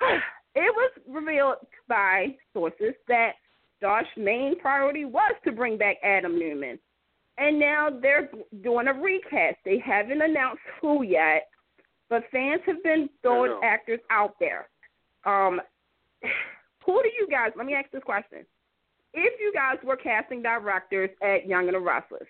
[0.54, 1.56] it was revealed
[1.88, 3.32] by sources that
[3.80, 6.78] Josh's main priority was to bring back Adam Newman.
[7.36, 8.30] And now they're
[8.62, 9.56] doing a recast.
[9.64, 11.48] They haven't announced who yet,
[12.08, 14.68] but fans have been throwing actors out there.
[15.24, 15.60] Um,
[16.86, 17.50] who do you guys?
[17.56, 18.46] Let me ask this question:
[19.14, 22.28] If you guys were casting directors at Young and the Restless,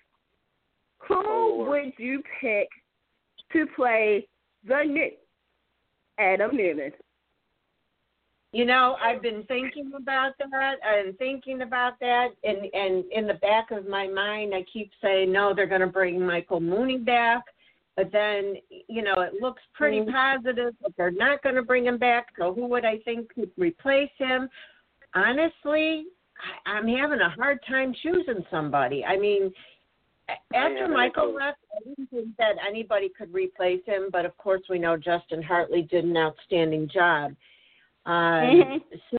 [1.07, 2.67] who Oh, would you pick
[3.53, 4.27] to play
[4.67, 5.11] the new
[6.17, 6.91] Adam Newman?
[8.55, 13.33] You know, I've been thinking about that and thinking about that, and and in the
[13.41, 17.43] back of my mind, I keep saying no, they're going to bring Michael Muhney back,
[17.97, 18.55] but then
[18.87, 20.13] you know it looks pretty Mhm.
[20.13, 22.27] positive, but they're not going to bring him back.
[22.37, 24.49] So who would I think could replace him?
[25.13, 26.05] Honestly,
[26.39, 29.03] I, I'm having a hard time choosing somebody.
[29.03, 29.53] I mean,
[30.53, 34.79] after Michael left, I didn't think that anybody could replace him, but of course we
[34.79, 37.35] know Justin Hartley did an outstanding job.
[38.05, 39.01] Um, Mhm.
[39.11, 39.17] So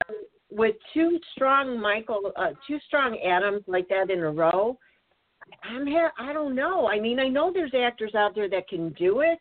[0.50, 4.78] with two strong Michael, uh, two strong Adams like that in a row,
[5.62, 6.88] I'm ha- I don't know.
[6.88, 9.38] I mean, I know there's actors out there that can do it,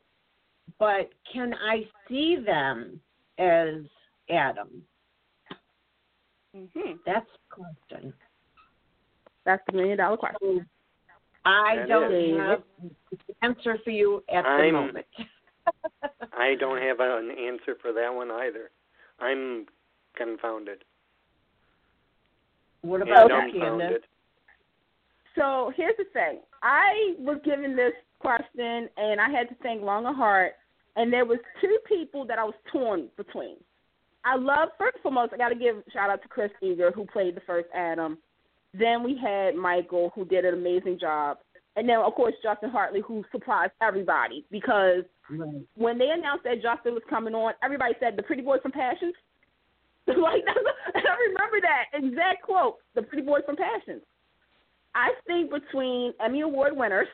[0.79, 2.99] but can I see them
[3.37, 3.85] as
[4.29, 4.85] Adam?
[6.55, 6.93] Mm-hmm.
[7.05, 8.13] That's the question.
[9.45, 10.39] That's the million dollar question.
[10.59, 10.65] So
[11.45, 12.37] I That don't is.
[12.37, 12.95] have an
[13.43, 15.05] answer for you at the I'm- moment.
[16.33, 18.71] I don't have an answer for that one either.
[19.19, 19.65] I'm
[20.15, 20.83] confounded.
[22.81, 23.51] what about Okay.
[23.53, 24.03] you, Candace?
[25.35, 26.39] So here's the thing.
[26.61, 30.51] I was given this question and I had to think long and hard
[30.95, 33.57] and there was two people that I was torn between.
[34.23, 37.05] I love first and foremost I gotta give a shout out to Chris Engen who
[37.05, 38.17] played the first Adam.
[38.73, 41.37] Then we had Michael who did an amazing job.
[41.75, 45.61] And then of course Justin Hartley who surprised everybody because Right.
[45.75, 49.15] when they announced that Justin was coming on, everybody said the pretty boy from Passions.
[50.07, 50.43] like
[50.95, 54.03] I remember that exact quote, the pretty boy from Passions.
[54.93, 57.07] I think between Emmy Award winners,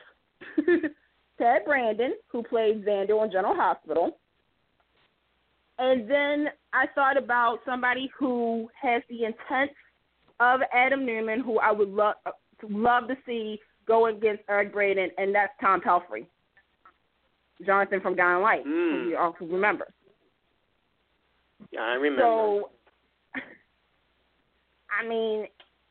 [1.38, 4.18] Ted Brandon, who played Xander on General Hospital,
[5.78, 9.70] and then I thought about somebody who has the intent
[10.38, 12.14] of Adam Newman, who I would love
[12.68, 16.26] love to see go against Eric Braeden, and that's Tom Pelphrey.
[17.64, 19.04] Jonathan from Guiding Light, Mm.
[19.04, 19.86] who you all remember.
[21.70, 22.22] Yeah, I remember.
[22.22, 22.70] So,
[24.90, 25.46] I mean,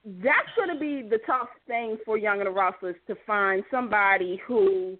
[0.05, 4.41] that's going to be the tough thing for Young and the Restless to find somebody
[4.45, 4.97] who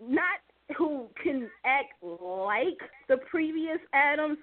[0.00, 0.40] not
[0.76, 2.78] who can act like
[3.08, 4.38] the previous Adams,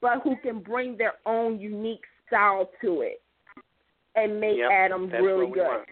[0.00, 3.22] but who can bring their own unique style to it
[4.16, 5.62] and make Yep, Adams really good.
[5.62, 5.88] want.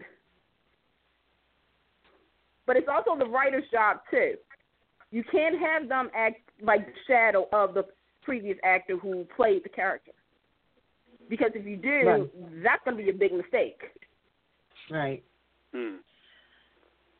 [2.66, 4.34] But it's also the writer's job too.
[5.10, 7.84] You can't have them act like the shadow of the
[8.22, 10.12] previous actor who played the character.
[11.28, 12.62] Because if you do, Right.
[12.62, 13.80] that's going to be a big mistake.
[14.90, 15.22] Right.
[15.72, 15.97] Hmm.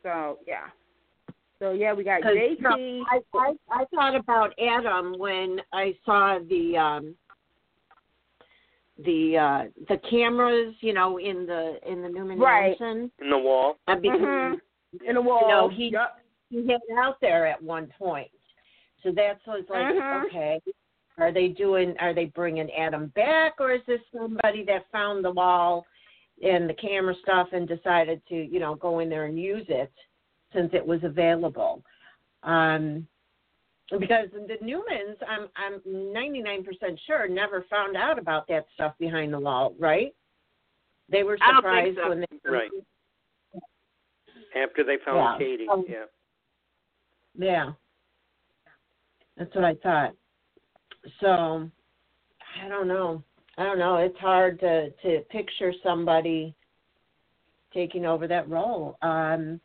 [0.02, 0.66] So yeah.
[1.59, 2.56] So yeah, we got JT.
[2.59, 7.16] you know, I, I I thought about Adam when I saw the um
[9.05, 12.78] the uh the cameras, you know, in the in the Newman Right.
[12.81, 13.10] Mansion.
[13.20, 13.78] In the wall.
[13.89, 14.60] Uh, because Mhm.
[15.07, 15.41] In a wall.
[15.43, 16.21] you know, he Yup.
[16.51, 18.31] he hid out there at one point.
[19.03, 20.25] So that's was like, Mhm.
[20.27, 20.61] okay,
[21.19, 21.97] are they doing?
[21.99, 25.87] Are they bringing Adam back, or is this somebody that found the wall
[26.43, 29.93] and the camera stuff and decided to, you know, go in there and use it
[30.53, 31.83] since it was available?
[32.43, 33.07] Um,
[33.99, 39.39] because the Newmans, I'm I'm 99% sure never found out about that stuff behind the
[39.39, 40.15] wall, right?
[41.09, 42.09] They were I don't surprised think so.
[42.09, 42.71] when they Right.
[44.55, 45.39] After they found Yeah.
[45.39, 45.68] Katie.
[45.68, 46.05] Um, yeah.
[47.35, 47.73] Yeah.
[49.36, 50.14] That's what I thought.
[51.20, 51.70] So
[52.62, 53.23] I don't know.
[53.59, 53.97] I don't know.
[53.97, 56.55] It's hard to to picture somebody
[57.73, 58.97] taking over that role.
[59.02, 59.60] Um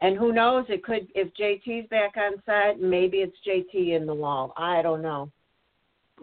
[0.00, 4.14] and who knows, it could if JT's back on set, maybe it's JT in the
[4.14, 4.52] wall.
[4.56, 5.30] I don't know.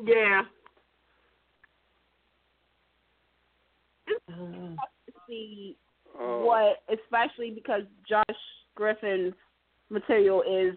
[0.03, 0.43] Yeah.
[4.30, 4.76] Uh,
[5.27, 5.77] See
[6.20, 6.46] Oh.
[6.46, 8.24] what, especially because Josh
[8.76, 9.34] Griffin's
[9.90, 10.76] material is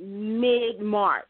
[0.00, 1.24] mid March.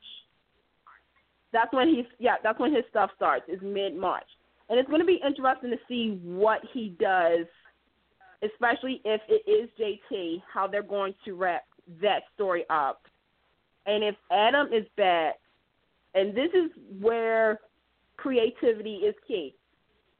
[1.52, 3.44] That's when he's yeah, that's when his stuff starts.
[3.48, 4.26] Is mid March,
[4.68, 7.46] and it's going to be interesting to see what he does,
[8.42, 11.64] especially if it is JT, how they're going to wrap
[12.02, 13.02] that story up,
[13.86, 15.36] and if Adam is back,
[16.14, 16.70] and this is
[17.00, 17.60] where
[18.18, 19.54] creativity is key.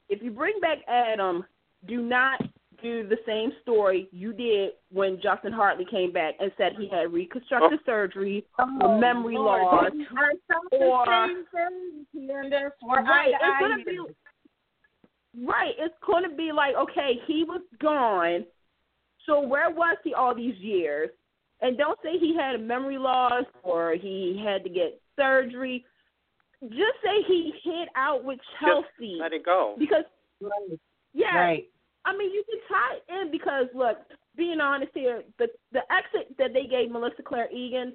[0.09, 1.45] If you bring back Adam,
[1.87, 2.41] do not
[2.81, 7.11] do the same story you did when Justin Hartley came back and said he had
[7.13, 8.45] reconstructive surgery,
[8.81, 10.05] or memory loss, or- the
[10.71, 12.71] same thing, Candace.
[12.81, 13.99] We're Right, to it's eye gonna be
[15.45, 15.75] right.
[15.77, 18.45] It's going to be like, okay, he was gone,
[19.25, 21.09] so where was he all these years?
[21.61, 25.85] And don't say he had a memory loss or he had to get surgery.
[26.63, 29.75] Just say he hit out with Chelsea Let it go.
[29.77, 30.03] because
[30.41, 30.79] Right.
[31.13, 31.69] yeah, Right.
[32.09, 33.97] I mean, you can tie in because look,
[34.35, 37.93] being honest here, the the exit that they gave Melissa Claire Egan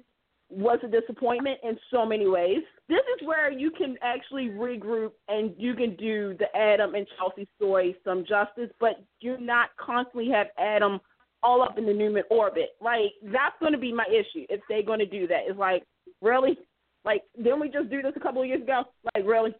[0.49, 2.59] was a disappointment in so many ways.
[2.87, 7.47] This is where you can actually regroup and you can do the Adam and Chelsea
[7.57, 10.99] story some justice, but you're not constantly have Adam
[11.41, 12.69] all up in the Newman orbit.
[12.79, 15.41] Like that's going to be my issue if they're going to do that.
[15.47, 15.83] It's like
[16.21, 16.57] really,
[17.03, 18.83] like didn't we just do this a couple of years ago?
[19.13, 19.53] Like really,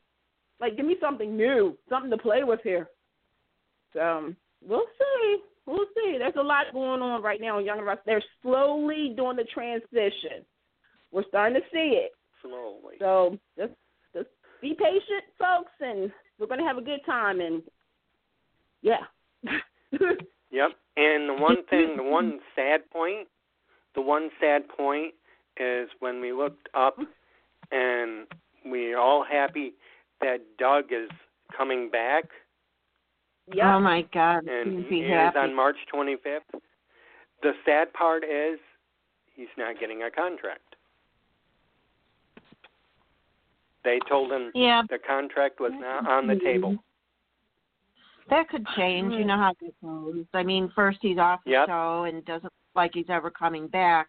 [0.62, 2.88] like give me something new, something to play with here.
[3.94, 5.38] So um, we'll see.
[5.66, 6.18] We'll see.
[6.18, 8.02] There's a lot going on right now in Young and.
[8.06, 10.46] They're slowly doing the transition.
[11.12, 12.12] We're starting to see it.
[12.42, 12.96] Slowly.
[13.00, 13.74] So just
[14.14, 14.28] just
[14.62, 17.40] be patient, folks, and we're gonna have a good time.
[17.40, 17.64] And
[18.82, 19.02] yeah,
[20.56, 20.72] Yep.
[20.98, 23.28] And the one thing, the one sad point,
[23.94, 25.14] the one sad point
[25.58, 26.98] is when we looked up
[27.72, 28.28] and
[28.66, 29.74] we're all happy
[30.22, 31.10] that Doug is
[31.56, 32.26] coming back
[33.54, 33.76] yeah.
[33.76, 34.48] Oh my God.
[34.48, 35.38] and he be is happy.
[35.40, 36.40] on March 25th.
[37.44, 38.60] The sad part is
[39.36, 40.62] he's not getting a contract.
[43.84, 46.76] They told him yeah, the contract was not on the table.
[48.32, 49.14] that could change.
[49.14, 50.26] You know how that goes.
[50.34, 51.68] I mean, first he's off the Yep.
[51.68, 54.08] show and doesn't look like he's ever coming back,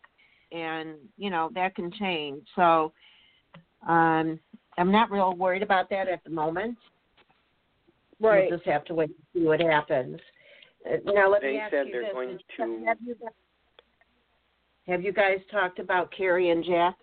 [0.51, 2.43] and you know that can change.
[2.57, 2.93] So,
[3.87, 4.41] um,
[4.79, 6.79] I'm not real worried about that at the moment.
[8.21, 8.49] Right.
[8.51, 10.19] We'll just have to wait and see what happens.
[10.89, 13.33] Uh, now let They me ask said you they're this: going to- have you guys,
[14.87, 16.95] have you guys talked about Carrie and Jack?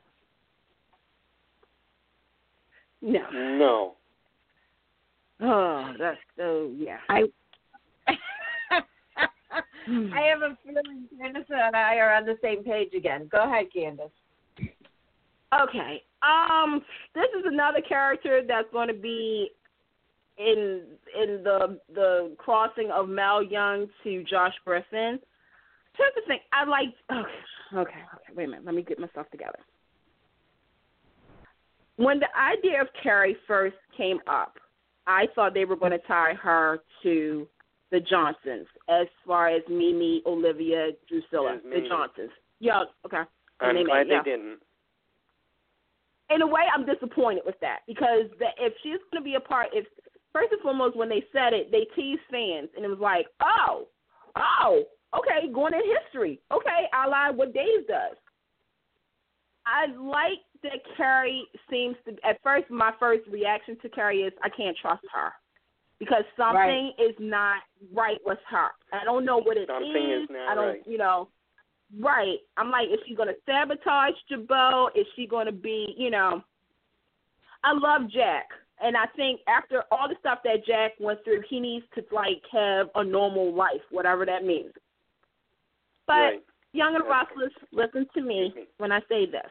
[3.01, 3.29] No.
[3.31, 3.95] No.
[5.41, 6.99] Oh, that's so yeah.
[7.09, 7.23] I
[8.07, 8.15] I
[10.21, 13.27] have a feeling Candace and I are on the same page again.
[13.29, 14.09] Go ahead, Candace.
[15.61, 16.01] Okay.
[16.21, 16.81] Um,
[17.13, 19.51] this is another character that's going to be
[20.37, 20.81] in
[21.15, 25.19] in the the crossing of Mal Young to Josh Griffin.
[25.97, 26.39] Here's the thing.
[26.51, 26.89] I like.
[27.11, 27.29] Okay,
[27.73, 28.33] okay, okay.
[28.35, 28.65] Wait a minute.
[28.65, 29.59] Let me get myself together.
[31.97, 34.57] When the idea of Kerry first came up,
[35.05, 37.47] I thought they were going to tie her to
[37.91, 42.31] the Johnsons as far as Mamie, Olivia, Drucilla, the Johnsons.
[42.59, 43.21] Yeah, okay.
[43.61, 44.21] I'm Mimi, glad yeah.
[44.23, 44.57] they didn't.
[46.31, 49.39] In a way, I'm disappointed with that because the, if she's going to be a
[49.39, 49.85] part, if
[50.33, 53.87] first and foremost, when they said it, they teased fans, and it was like, oh,
[54.35, 54.83] oh,
[55.17, 58.17] okay, going in history, okay, a la what Days does.
[59.65, 62.11] I like that Kerry seems to.
[62.27, 65.31] At first, my first reaction to Kerry is I can't trust her
[65.99, 67.61] because something is not
[67.93, 68.67] right with her.
[68.91, 70.81] I don't know what it Something is not I don't, right.
[70.85, 71.29] you know.
[71.99, 72.39] Right.
[72.57, 74.89] I'm like, is she going to sabotage Jabot?
[74.95, 76.41] Is she going to be, you know?
[77.63, 78.49] I love Jack,
[78.83, 82.41] and I think after all the stuff that Jack went through, he needs to like
[82.51, 84.73] have a normal life, whatever that means.
[86.05, 86.43] But right.
[86.73, 87.05] Young and.
[87.07, 88.65] Restless, listen to me me.
[88.77, 89.49] when I say this.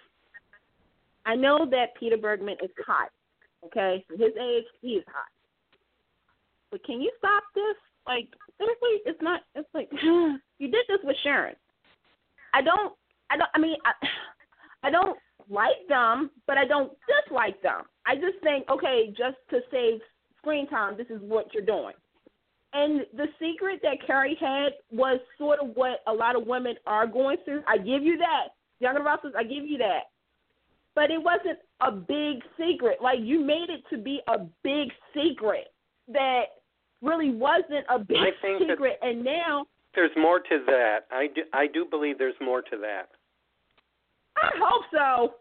[1.24, 3.10] I know that Peter Bergman is hot.
[3.64, 5.30] Okay, for his age, he is hot.
[6.70, 7.76] But can you stop this?
[8.06, 8.28] Like
[8.58, 9.42] seriously, it's not.
[9.54, 10.38] It's like you
[10.68, 11.54] did this with Sharon.
[12.52, 12.92] I don't.
[13.30, 13.50] I don't.
[13.54, 13.92] I mean, I,
[14.88, 15.16] I don't
[15.50, 17.82] like them, but I don't dislike them.
[18.06, 20.00] I just think, okay, just to save
[20.38, 21.94] screen time, this is what you're doing.
[22.74, 27.06] And the secret that Kerry had was sort of what a lot of women are
[27.06, 27.62] going through.
[27.68, 28.48] I give you that.
[28.80, 30.04] Young and Restless, I give you that.
[30.94, 32.98] But it wasn't a big secret.
[33.02, 35.66] Like you made it to be a big secret
[36.08, 36.44] that
[37.02, 38.98] really wasn't a big I think that- secret.
[39.02, 41.00] and now There's more to that.
[41.10, 43.10] I do, I do believe there's more to that.
[44.36, 45.34] I hope so.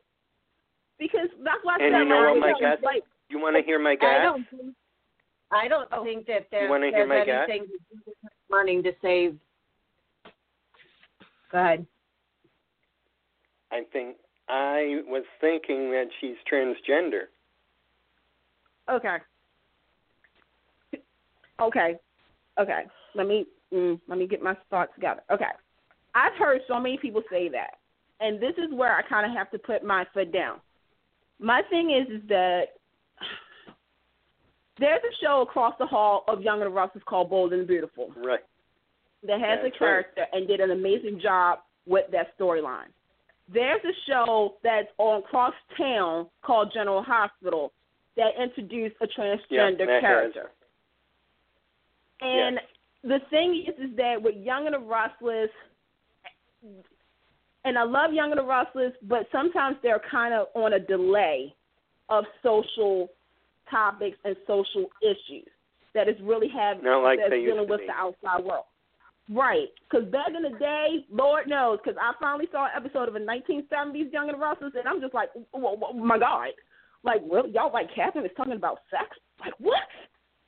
[0.99, 3.63] Because that's why I And said you know what my guess- like You want to
[3.63, 4.19] hear my guess?
[4.19, 4.75] I don't think
[5.53, 6.03] I don't Oh.
[6.03, 7.49] think that there, wanna hear there's my guess?
[7.49, 8.13] anything to do
[8.49, 9.37] wanting to save.
[11.51, 11.85] Go ahead.
[13.71, 17.27] I think I was thinking that she's transgender.
[18.89, 19.17] Okay.
[21.59, 21.95] Okay.
[22.59, 22.83] Okay.
[23.15, 25.21] Let me mm, let me get my thoughts together.
[25.29, 25.51] Okay.
[26.15, 27.79] I've heard so many people say that,
[28.21, 30.57] and this is where I kind of have to put my foot down.
[31.39, 32.65] My thing is, is that
[34.79, 38.11] there's a show across the hall of Young and the Restless called Bold and Beautiful
[38.15, 38.39] Right.
[39.23, 42.87] that has That's a character and did an amazing job with that storyline.
[43.51, 47.73] There's a show that's on cross town called General Hospital
[48.15, 50.01] that introduced a Yeah, transgender has.
[50.01, 50.51] character.
[52.21, 52.65] And Yes.
[53.03, 55.49] the thing is, is that with Young and the Restless,
[57.65, 61.53] and I love Young and the Restless, but sometimes they're kind of on a delay
[62.09, 63.09] of social
[63.69, 65.47] topics and social issues
[65.93, 67.87] that is really have Not like that's dealing with be.
[67.87, 68.65] the outside world.
[69.29, 73.15] Right, because back in the day, Lord knows, because I finally saw an episode of
[73.15, 76.49] a 1970s Young and the Restless, and I'm just like, oh, oh, my God,
[77.03, 79.07] like, well, y'all like Catherine is talking about sex?
[79.39, 79.87] Like what?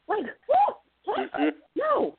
[0.07, 0.79] Like what?
[1.05, 1.31] What?
[1.33, 1.51] Mhm.
[1.75, 2.17] No.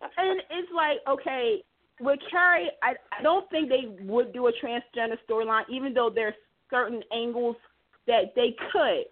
[0.00, 1.62] And it's like, okay,
[2.00, 6.34] with Kerry, I I don't think they would do a transgender storyline, even though there's
[6.70, 7.56] certain angles
[8.06, 9.04] that they could.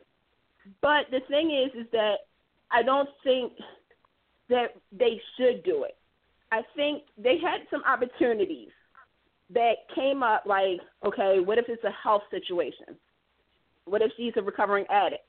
[0.81, 2.17] But the thing is, is that
[2.71, 3.53] I don't think
[4.49, 5.97] that they should do it.
[6.53, 8.71] I think they had some opportunities
[9.51, 12.97] that came up, like, okay, what if it's a health situation?
[13.85, 15.23] What if she's a recovering addict?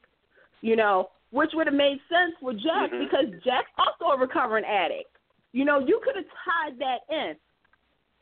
[0.62, 3.00] You know, which would have made sense with Jack Mhm.
[3.00, 5.16] because Jack's also a recovering addict.
[5.52, 7.38] You know, you could have tied that in.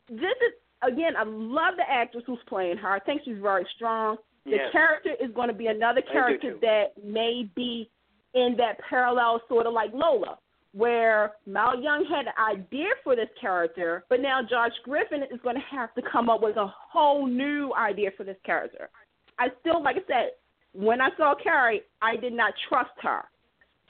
[0.08, 0.52] This is
[0.82, 2.88] again, I love the actress who's playing her.
[2.88, 4.18] I think she's very strong.
[4.44, 4.70] The Yes.
[4.72, 7.90] character is going to be another character that may be
[8.34, 10.38] in that parallel, sort of like Lola,
[10.72, 15.56] where Mal Young had an idea for this character, but now Josh Griffin is going
[15.56, 18.90] to have to come up with a whole new idea for this character.
[19.38, 20.32] I still, like I said,
[20.72, 23.24] when I saw Kerry, I did not trust her.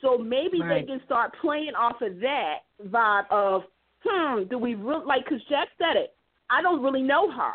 [0.00, 0.86] So maybe Right.
[0.86, 3.64] they can start playing off of that vibe of,
[4.04, 5.24] hmm, do we really like?
[5.24, 6.14] Because Jack said it.
[6.50, 7.54] I don't really know her,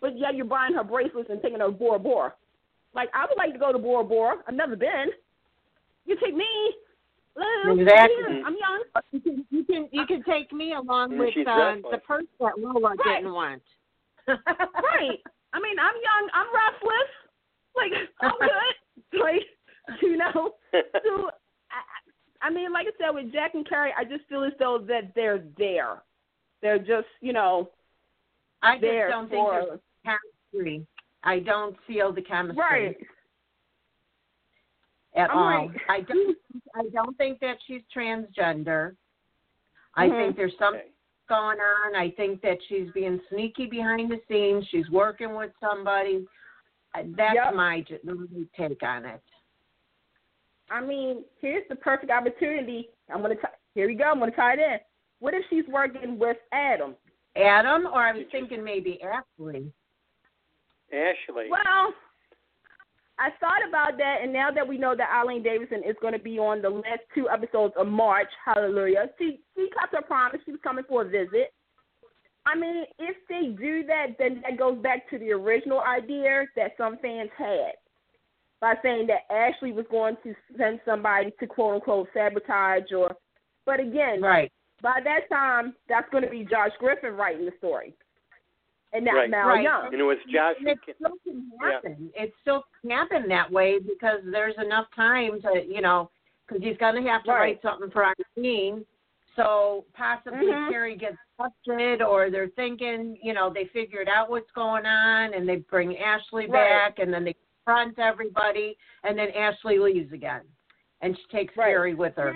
[0.00, 2.34] but yeah, you're buying her bracelets and taking her to Bora Bora.
[2.94, 4.36] Like I would like to go to Bora Bora.
[4.46, 5.06] I've never been.
[6.06, 6.46] You take me.
[7.36, 8.16] Well, Exactly.
[8.28, 8.82] yeah, I'm young.
[9.12, 12.58] You can you can, you can take me along with uh, the like- purse that
[12.58, 12.98] Lola Right.
[13.20, 13.62] didn't want.
[14.28, 15.18] right.
[15.52, 16.28] I mean, I'm young.
[16.34, 17.10] I'm restless.
[17.76, 18.32] Like I'm
[19.12, 19.20] good.
[19.20, 20.54] Like you know.
[21.04, 21.30] So
[22.42, 25.12] I mean, like I said, with Jack and Kerry, I just feel as though that
[25.14, 26.02] they're there.
[26.62, 27.70] They're just, you know,
[28.62, 29.80] I just don't think for there's
[30.52, 30.86] chemistry.
[31.22, 32.96] I don't feel the chemistry right.
[35.14, 35.70] at I'm all.
[35.88, 36.36] I don't.
[36.74, 38.96] I don't think that she's transgender.
[39.94, 40.16] I Mhm.
[40.18, 40.92] think there's something
[41.28, 41.94] going on.
[41.94, 44.66] I think that she's being sneaky behind the scenes.
[44.68, 46.26] She's working with somebody.
[46.94, 47.54] That's Yep.
[47.54, 49.22] my my take on it.
[50.70, 52.90] I mean, here's the perfect opportunity.
[53.12, 53.42] I'm gonna t-
[53.74, 54.04] here we go.
[54.04, 54.78] I'm gonna tie it in.
[55.18, 56.94] What if she's working with Adam?
[57.36, 59.72] Adam, or I was thinking maybe Ashley.
[60.92, 61.48] Ashley.
[61.50, 61.94] Well,
[63.18, 66.18] I thought about that, and now that we know that Eileen Davidson is going to
[66.18, 70.40] be on the last two episodes of March, hallelujah, she she kept her promise.
[70.44, 71.52] She was coming for a visit.
[72.46, 76.72] I mean, if they do that, then that goes back to the original idea that
[76.78, 77.74] some fans had
[78.60, 83.14] by saying that Ashley was going to send somebody to quote unquote sabotage or.
[83.66, 84.50] But again, Right.
[84.82, 87.94] by that time, that's going to be Josh Griffin writing the story,
[88.92, 89.30] and not Right.
[89.30, 89.62] Mal Right.
[89.62, 89.86] Young.
[89.92, 90.56] and it was Josh.
[90.58, 92.12] And it still can happen.
[92.14, 96.10] It still can happen that way because there's enough time to, you know,
[96.46, 97.38] because he's going to have to Right.
[97.38, 98.84] write something for our Irene.
[99.36, 100.70] So possibly Mhm.
[100.70, 105.48] Kerry gets busted, or they're thinking, you know, they figured out what's going on, and
[105.48, 106.52] they bring Ashley Right.
[106.52, 107.34] back, and then they
[107.64, 110.42] confront everybody, and then Ashley leaves again,
[111.00, 111.66] and she takes Right.
[111.68, 112.30] Kerry with her.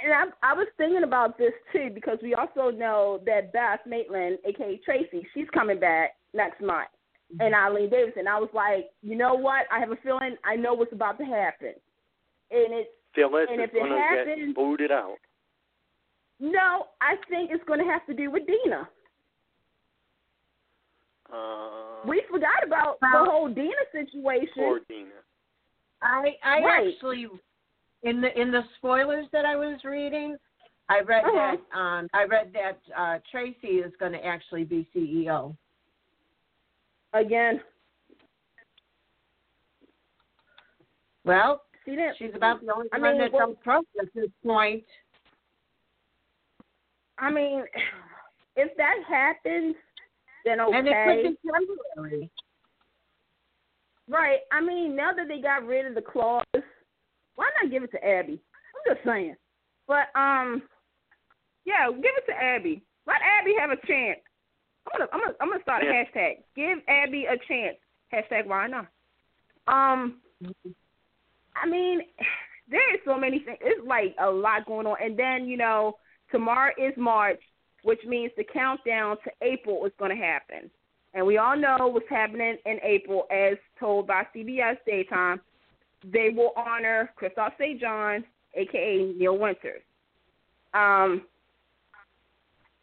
[0.00, 4.38] And I, I was thinking about this too because we also know that Beth Maitland,
[4.44, 6.88] aka Tracy, she's coming back next month,
[7.32, 7.40] mm-hmm.
[7.44, 8.28] and Eileen Davidson.
[8.28, 9.66] I was like, you know what?
[9.72, 11.74] I have a feeling I know what's about to happen,
[12.50, 15.16] and it's Phyllis And is if it happens- get booted out.
[16.38, 16.86] no.
[17.00, 18.88] I think it's going to have to do with Dina.
[21.32, 24.52] Uh, We forgot about Well- the whole Dina situation.
[24.54, 25.10] poor Dina.
[26.00, 26.94] I I Right.
[26.94, 27.28] actually
[28.02, 30.38] in the in the spoilers that I was reading,
[30.88, 31.56] I read Uh-huh.
[31.56, 35.56] that um I read that uh Tracy is going to actually be CEO.
[37.12, 37.62] Again,
[41.24, 42.16] Well, see that?
[42.16, 44.84] she's about the only I one mean, that what- don't trust at this point.
[47.18, 47.66] I mean,
[48.56, 49.74] if that happens,
[50.48, 50.78] then okay.
[50.78, 51.50] And it could be
[51.94, 52.30] temporary.
[54.08, 54.38] Right.
[54.50, 56.44] I mean, now that they got rid of the clause,
[57.34, 58.40] why not give it to Abby?
[58.40, 59.36] I'm just saying.
[59.86, 60.62] But um,
[61.64, 62.82] yeah, give it to Abby.
[63.06, 64.20] Let Abby have a chance.
[64.86, 66.36] I'm gonna I'm gonna I'm gonna start a hashtag.
[66.56, 67.76] Give Abby a chance.
[68.12, 68.86] Hashtag why not?
[69.66, 70.20] Um,
[71.54, 72.00] I mean,
[72.70, 73.58] there is so many things.
[73.60, 75.96] It's like a lot going on, and then you know,
[76.30, 77.40] tomorrow is March,
[77.82, 80.70] which means the countdown to April is going to happen.
[81.14, 85.40] And we all know what's happening in April, as told by CBS Daytime.
[86.04, 87.80] They will honor Kristoff St.
[87.80, 88.24] John,
[88.54, 89.82] aka Neil Winters.
[90.74, 91.22] Um,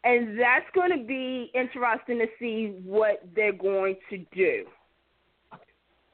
[0.04, 4.64] and that's going to be interesting to see what they're going to do.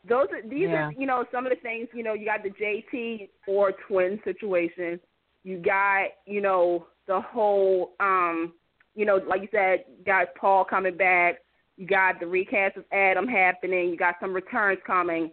[0.09, 0.87] Those are these Yeah.
[0.87, 4.21] are you know some of the things you know you got the JT or twin
[4.25, 4.99] situation.
[5.45, 8.53] You got you know the whole um
[8.95, 11.37] you know like you said you got Paul coming back.
[11.77, 13.89] You got the recast of Adam happening.
[13.89, 15.31] You got some returns coming,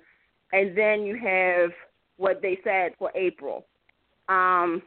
[0.54, 1.72] and then you have
[2.18, 3.66] what they said for April.
[4.28, 4.82] Um,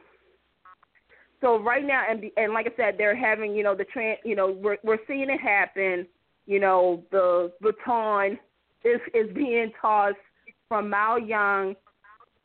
[1.41, 4.17] so right now, and and like I said, they're having you know the trend.
[4.23, 6.07] You know we're we're seeing it happen.
[6.45, 8.39] You know the baton
[8.83, 10.15] is is being tossed
[10.69, 11.75] from Mal Young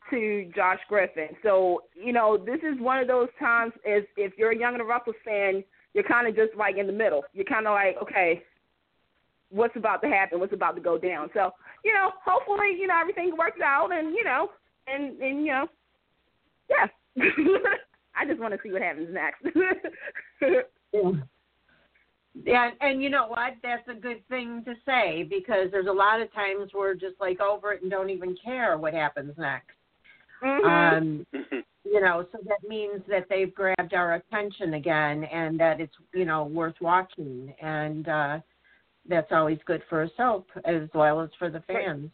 [0.09, 1.29] to Josh Griffin.
[1.43, 3.71] So you know this is one of those times.
[3.85, 5.63] Is if you're a Young and the Ruffles fan,
[5.93, 7.23] you're kind of just like in the middle.
[7.33, 8.43] You're kind of like, okay,
[9.49, 10.39] what's about to happen?
[10.39, 11.29] What's about to go down?
[11.33, 11.51] So
[11.83, 14.49] you know, hopefully, you know everything works out, and you know,
[14.87, 15.67] and and you know,
[16.69, 16.87] yeah.
[18.15, 19.43] I just want to see what happens next.
[22.45, 22.69] Yeah.
[22.81, 23.53] And you know what?
[23.63, 27.39] That's a good thing to say because there's a lot of times we're just like
[27.39, 29.71] over it and don't even care what happens next.
[30.41, 30.65] Mhm.
[30.65, 31.25] Um,
[31.83, 36.25] you know, so that means that they've grabbed our attention again and that it's, you
[36.25, 37.53] know, worth watching.
[37.61, 38.39] And uh,
[39.07, 42.11] that's always good for a soap as well as for the fans.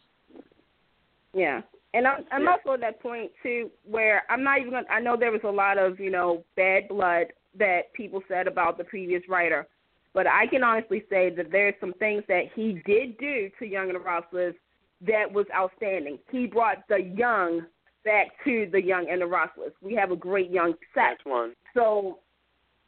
[1.34, 1.60] Yeah,
[1.92, 2.52] and I'm I'm Yeah.
[2.52, 4.86] also at that point too where I'm not even gonna.
[4.88, 7.26] I know there was a lot of you know bad blood
[7.58, 9.66] that people said about the previous writer,
[10.14, 13.90] but I can honestly say that there's some things that he did do to Young
[13.90, 14.54] and the Restless
[15.02, 16.18] that was outstanding.
[16.30, 17.66] He brought the young
[18.06, 19.72] back to the Young and the Restless.
[19.82, 21.18] We have a great young set.
[21.18, 21.52] That's one.
[21.74, 22.20] So,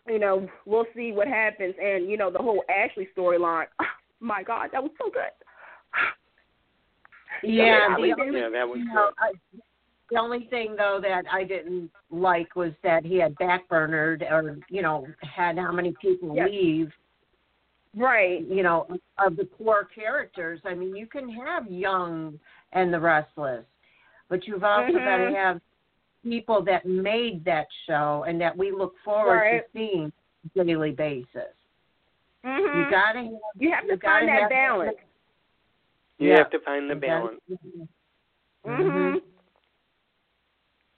[0.06, 1.74] you know, we'll see what happens.
[1.82, 3.66] And, you know, the whole Ashley storyline,
[4.20, 5.24] my God, that was so good.
[7.42, 9.58] Yeah, Yeah, the only- Yeah, that was you know, good.
[9.58, 9.60] Uh,
[10.10, 14.80] the only thing though that I didn't like was that he had backburnered or you
[14.80, 16.48] know had how many people Yes.
[16.50, 16.90] leave.
[17.94, 18.40] Right.
[18.46, 18.86] You know
[19.18, 20.60] of the core characters.
[20.64, 22.40] I mean, you can have Young
[22.72, 23.66] and the Restless,
[24.28, 25.60] but you've also got to have
[26.22, 29.62] people that made that show and that we look forward Right.
[29.62, 30.12] to seeing
[30.56, 31.54] on a daily basis.
[32.44, 32.84] Mhm.
[32.84, 33.32] You got to have.
[33.56, 34.98] You have to you gotta find that have balance.
[36.18, 36.38] You Yeah.
[36.38, 37.40] have to find the You gotta- balance.
[38.66, 39.22] Mhm.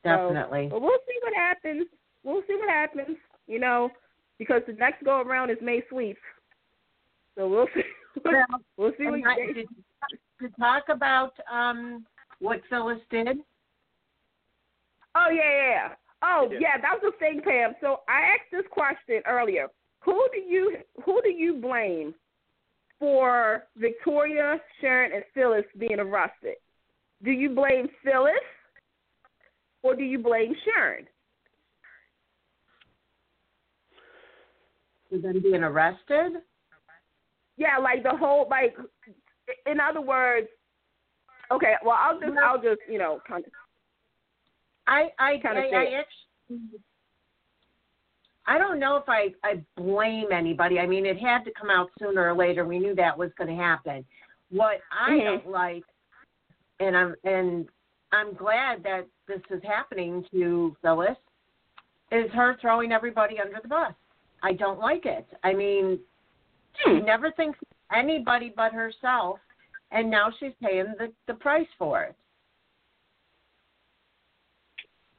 [0.02, 0.68] Definitely.
[0.70, 1.86] But we'll see what happens.
[2.22, 3.16] We'll see what happens.
[3.46, 3.90] You know,
[4.38, 6.20] because the next go around is May sweeps.
[7.36, 7.82] So we'll see.
[8.24, 8.44] Well,
[8.76, 9.68] we'll see what And I- they- did,
[10.40, 12.06] to talk about um,
[12.40, 13.38] what Phyllis did.
[15.14, 15.88] Oh yeah, yeah, yeah.
[16.22, 16.58] Oh Yeah.
[16.60, 17.74] yeah, that was the thing, Pam.
[17.80, 19.68] So I asked this question earlier.
[20.00, 22.14] Who do you who do you blame
[22.98, 26.56] for Victoria, Sharon, and Phyllis being arrested?
[27.22, 28.34] Do you blame Phyllis
[29.82, 31.06] or do you blame Sharon?
[35.10, 36.42] For them being arrested.
[37.56, 38.76] Yeah, like the whole like.
[39.66, 40.46] In other words,
[41.50, 41.74] okay.
[41.84, 43.52] Well, I'll just I'll just you know kind of
[44.86, 46.06] I I Kinda I, say I it.
[46.48, 46.80] actually.
[48.46, 50.78] I don't know if I I blame anybody.
[50.78, 52.64] I mean, it had to come out sooner or later.
[52.64, 54.04] We knew that was going to happen.
[54.50, 55.24] What I Mhm.
[55.24, 55.84] don't like,
[56.80, 57.68] and I'm and
[58.12, 61.16] I'm glad that this is happening to Phyllis,
[62.10, 63.94] is her throwing everybody under the bus.
[64.42, 65.28] I don't like it.
[65.44, 66.00] I mean,
[66.82, 67.58] she never thinks
[67.92, 69.38] anybody but herself,
[69.92, 72.16] and now she's paying the the price for it.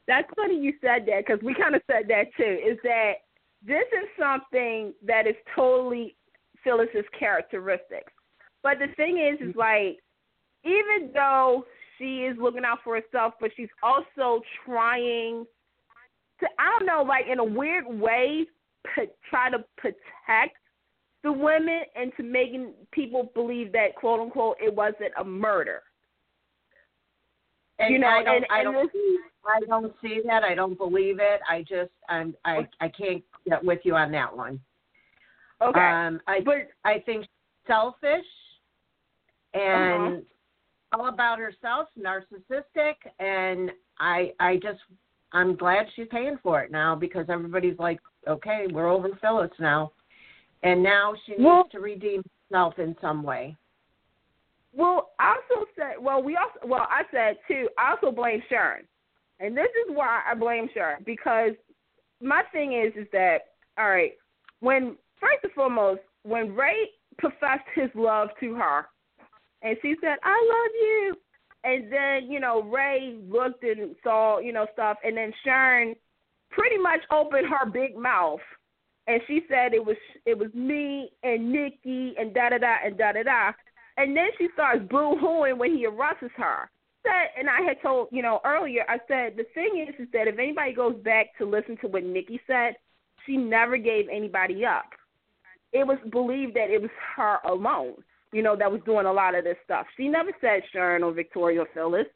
[0.07, 2.59] That's funny you said that because we kind of said that too.
[2.65, 3.13] Is that
[3.65, 6.15] this is something that is totally
[6.63, 8.11] Phyllis's characteristics.
[8.63, 9.99] But the thing is, is like
[10.63, 11.65] even though
[11.97, 15.45] she is looking out for herself, but she's also trying
[16.39, 18.45] to I don't know, like in a weird way,
[18.95, 20.57] p- try to protect
[21.23, 25.83] the women and to making people believe that quote unquote it wasn't a murder.
[27.79, 30.43] And You know, I don't, and- I don't, this- see, I don't see that.
[30.43, 31.41] I don't believe it.
[31.49, 34.59] I just, I'm, I, I can't get with you on that one.
[35.61, 35.79] Okay.
[35.79, 37.25] Um, I, but I think
[37.67, 38.25] selfish
[39.53, 40.17] and
[40.93, 40.99] Uh-huh.
[40.99, 44.79] all about herself, narcissistic, and I, I just,
[45.33, 49.91] I'm glad she's paying for it now because everybody's like, okay, we're over Phyllis now,
[50.63, 53.55] and now she needs Well- to redeem herself in some way.
[54.73, 57.69] Well, I also said, well, we also, well, I said too.
[57.77, 58.87] I also blame Sharon,
[59.39, 61.53] and this is why I blame Sharon because
[62.21, 63.47] my thing is, is that
[63.77, 64.13] all right,
[64.59, 68.87] when first and foremost, when Ray professed his love to her,
[69.61, 71.17] and she said, "I love you,"
[71.63, 75.95] and then you know Ray looked and saw you know stuff, and then Sharon
[76.49, 78.41] pretty much opened her big mouth,
[79.07, 82.97] and she said it was it was me and Nikki and da da da and
[82.97, 83.51] da da da.
[83.97, 86.69] And then she starts boo hooing when he arrests her.
[87.03, 88.83] Said, and I had told you know earlier.
[88.87, 92.03] I said the thing is, is that if anybody goes back to listen to what
[92.03, 92.75] Nikki said,
[93.25, 94.85] she never gave anybody up.
[95.73, 97.95] It was believed that it was her alone,
[98.31, 99.87] you know, that was doing a lot of this stuff.
[99.97, 102.07] She never said Sharon or Victoria or Phyllis.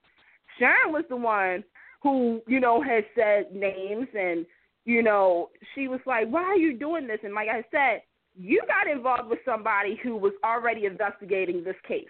[0.60, 1.64] Sharon was the one
[2.04, 4.46] who, you know, had said names and,
[4.86, 7.20] you know, she was like, Why are you doing this?
[7.24, 8.04] And like I said,
[8.38, 12.06] you got involved with somebody who was already investigating this case.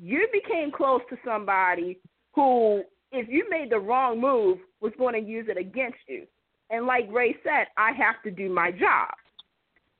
[0.00, 1.98] You became close to somebody
[2.32, 6.26] who, if you made the wrong move, was going to use it against you.
[6.70, 9.08] And like Ray said, I have to do my job.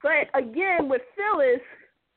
[0.03, 1.61] But again, with Phyllis,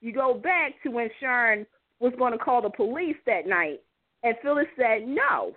[0.01, 1.65] you go back to when Sharon
[1.99, 3.81] was going to call the police that night,
[4.23, 5.53] and Phyllis said no.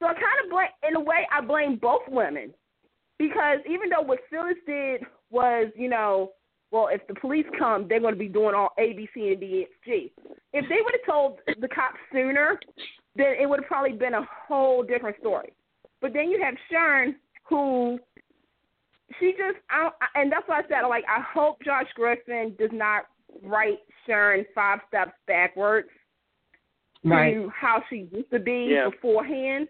[0.00, 2.52] So I kind of blame, in a way, I blame both women
[3.20, 6.32] because even though what Phyllis did was, you know,
[6.70, 9.40] well, if the police come, they're going to be doing all A, B, C, and
[9.40, 10.10] D, G.
[10.54, 12.58] If they would have told the cops sooner,
[13.16, 15.52] then it would have probably been a whole different story.
[16.00, 17.16] But then you have Sharon,
[17.46, 17.98] who
[19.18, 22.70] she just, I don't, and that's why I said, like, I hope Josh Griffin does
[22.72, 23.04] not
[23.42, 25.88] write Sharon five steps backwards
[27.04, 27.34] Right.
[27.34, 28.88] to how she used to be Yeah.
[28.90, 29.68] beforehand.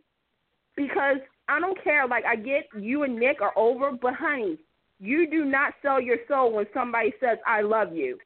[0.77, 1.19] Because
[1.51, 2.07] I don't care.
[2.07, 4.59] Like I get you and Nick are over, but honey,
[5.01, 8.19] you do not sell your soul when somebody says I love you,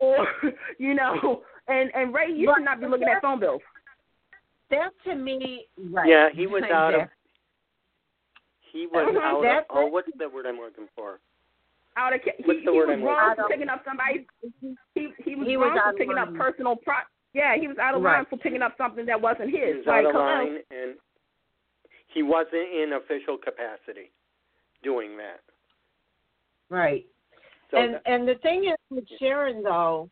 [0.00, 0.26] or
[0.78, 1.42] you know.
[1.68, 3.62] And and Ray, you should not be looking at phone bills.
[4.70, 6.08] That to me, right?
[6.08, 7.08] Yeah, he was out of.
[8.72, 9.20] He was Mhm.
[9.22, 9.64] out of.
[9.70, 11.20] Oh, what's the word I'm looking for?
[11.96, 13.48] Out of he, What's the he word was I'm wrong for for?
[13.48, 14.26] picking up somebody.
[14.94, 16.94] He he was He wrong out for of picking up personal pro.
[17.32, 18.16] Yeah, he was out of Right.
[18.16, 19.76] line for picking up something that wasn't He his.
[19.78, 20.24] was like, out of hello.
[20.24, 20.96] line, and
[22.16, 24.10] he wasn't in official capacity
[24.82, 25.40] doing that.
[26.70, 27.06] Right.
[27.70, 30.08] So and that- and the thing is with Sharon though,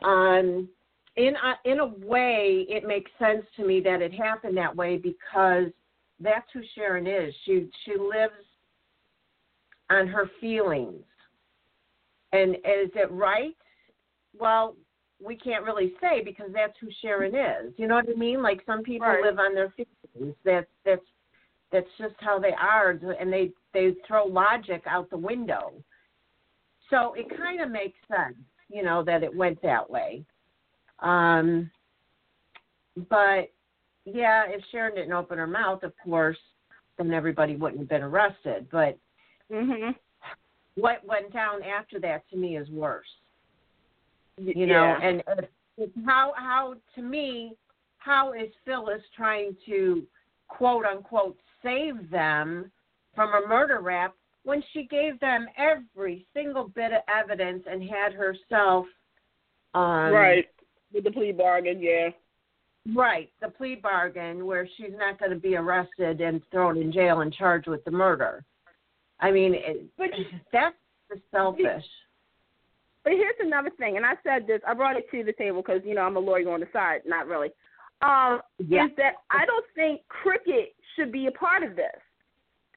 [0.00, 0.70] um,
[1.16, 4.96] in a, in a way, it makes sense to me that it happened that way
[4.96, 5.66] because
[6.18, 7.34] that's who Sharon is.
[7.44, 8.32] She she lives
[9.90, 11.04] on her feelings.
[12.32, 13.56] And is it right?
[14.38, 14.76] Well,
[15.22, 17.74] we can't really say because that's who Sharon is.
[17.76, 18.40] You know what I mean?
[18.40, 19.22] Like some people Right.
[19.22, 19.99] live on their feelings.
[20.44, 21.02] That's that's
[21.72, 25.72] that's just how they are, and they they throw logic out the window.
[26.90, 28.36] So it kind of makes sense,
[28.68, 30.24] you know, that it went that way.
[30.98, 31.70] Um,
[33.08, 33.52] but
[34.04, 36.38] yeah, if Sharon didn't open her mouth, of course,
[36.98, 38.68] then everybody wouldn't have been arrested.
[38.70, 38.98] But
[39.50, 39.96] Mhm.
[40.74, 43.08] what went down after that to me is worse.
[44.36, 45.00] You know, yeah.
[45.02, 45.42] and uh,
[45.76, 47.56] it's how how to me,
[48.00, 50.02] how is Phyllis trying to
[50.48, 52.70] quote unquote save them
[53.14, 54.14] from a murder rap
[54.44, 58.86] when she gave them every single bit of evidence and had herself
[59.74, 60.46] um right
[60.92, 61.80] with the plea bargain.
[61.80, 62.10] Yeah.
[62.94, 67.20] Right, the plea bargain where she's not going to be arrested and thrown in jail
[67.20, 68.42] and charged with the murder.
[69.20, 70.08] I mean, it, But
[70.52, 70.74] that's
[71.30, 71.84] selfish.
[73.04, 74.60] But here's another thing, and I said this.
[74.66, 77.00] I brought it to the table because you know I'm a lawyer on the side.
[77.06, 77.50] Not really.
[78.02, 78.86] Um, Yeah.
[78.86, 82.00] Is that I don't think cricket should be a part of this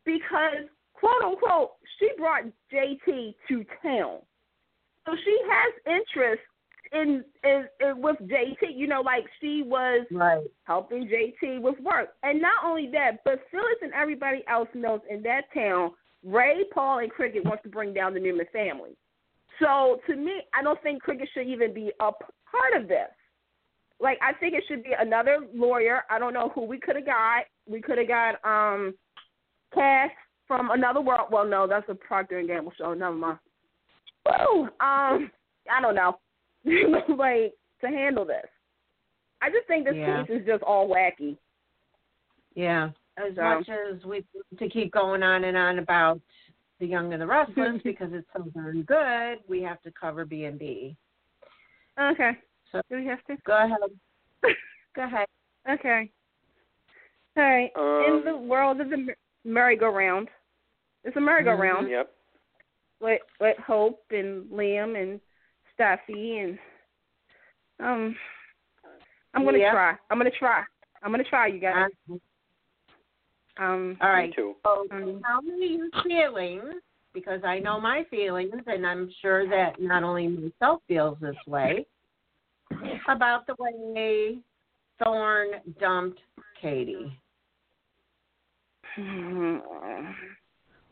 [0.06, 4.20] because quote unquote she brought JT to town,
[5.06, 6.41] so she has interest
[6.91, 8.76] in, in, in with JT.
[8.76, 10.45] You know, like she was Right.
[10.66, 12.10] helping JT with work.
[12.24, 15.91] And not only that, but Phyllis and everybody else knows in that town,
[16.24, 18.95] Ray, Paul, and Cricket wants to bring down the Newman family.
[19.60, 23.10] So to me, I don't think Cricket should even be a part of this.
[24.04, 26.04] Like I think it should be another lawyer.
[26.10, 27.46] I don't know who we could have got.
[27.68, 28.94] We could have got um
[29.74, 30.12] Cass
[30.48, 31.30] from another world.
[31.32, 32.94] Well, no, that's a Procter and Gamble show.
[32.94, 33.40] Never mind.
[34.26, 34.64] Woo!
[34.64, 35.32] Um,
[35.72, 36.20] I don't know.
[36.66, 38.46] like to handle this.
[39.42, 40.24] I just think this Yeah.
[40.26, 41.38] case is just all wacky.
[42.56, 42.90] Yeah.
[43.18, 44.26] As So- much as we
[44.60, 46.20] to keep going on and on about
[46.80, 50.44] the Young and the Restless because it's so darn good, we have to cover B
[50.44, 50.96] and B.
[52.00, 52.38] Okay.
[52.74, 53.38] So- Do we have to?
[53.45, 53.78] Go ahead.
[54.95, 55.28] Go ahead.
[55.70, 56.12] Okay.
[57.38, 57.72] All right.
[57.76, 60.28] Um, In the world of the merry-go-round,
[61.04, 62.14] it's a merry-go-round Yep.
[63.00, 65.22] with with Hope and Liam and
[65.78, 66.60] Steffy and
[67.80, 68.16] um.
[69.36, 69.72] I'm gonna Yeah.
[69.72, 69.98] try.
[70.12, 70.64] I'm gonna try.
[71.02, 71.90] I'm gonna try, you guys.
[72.10, 72.18] Uh,
[73.58, 73.98] Um.
[74.02, 74.34] all Me right.
[74.36, 74.56] too.
[74.64, 76.76] So Um, tell me your feelings
[77.14, 81.86] because I know my feelings, and I'm sure that not only myself feels this way
[83.07, 84.38] about the way
[85.03, 86.19] Thorne dumped
[86.61, 87.19] Katie.
[88.98, 90.11] Mm-hmm.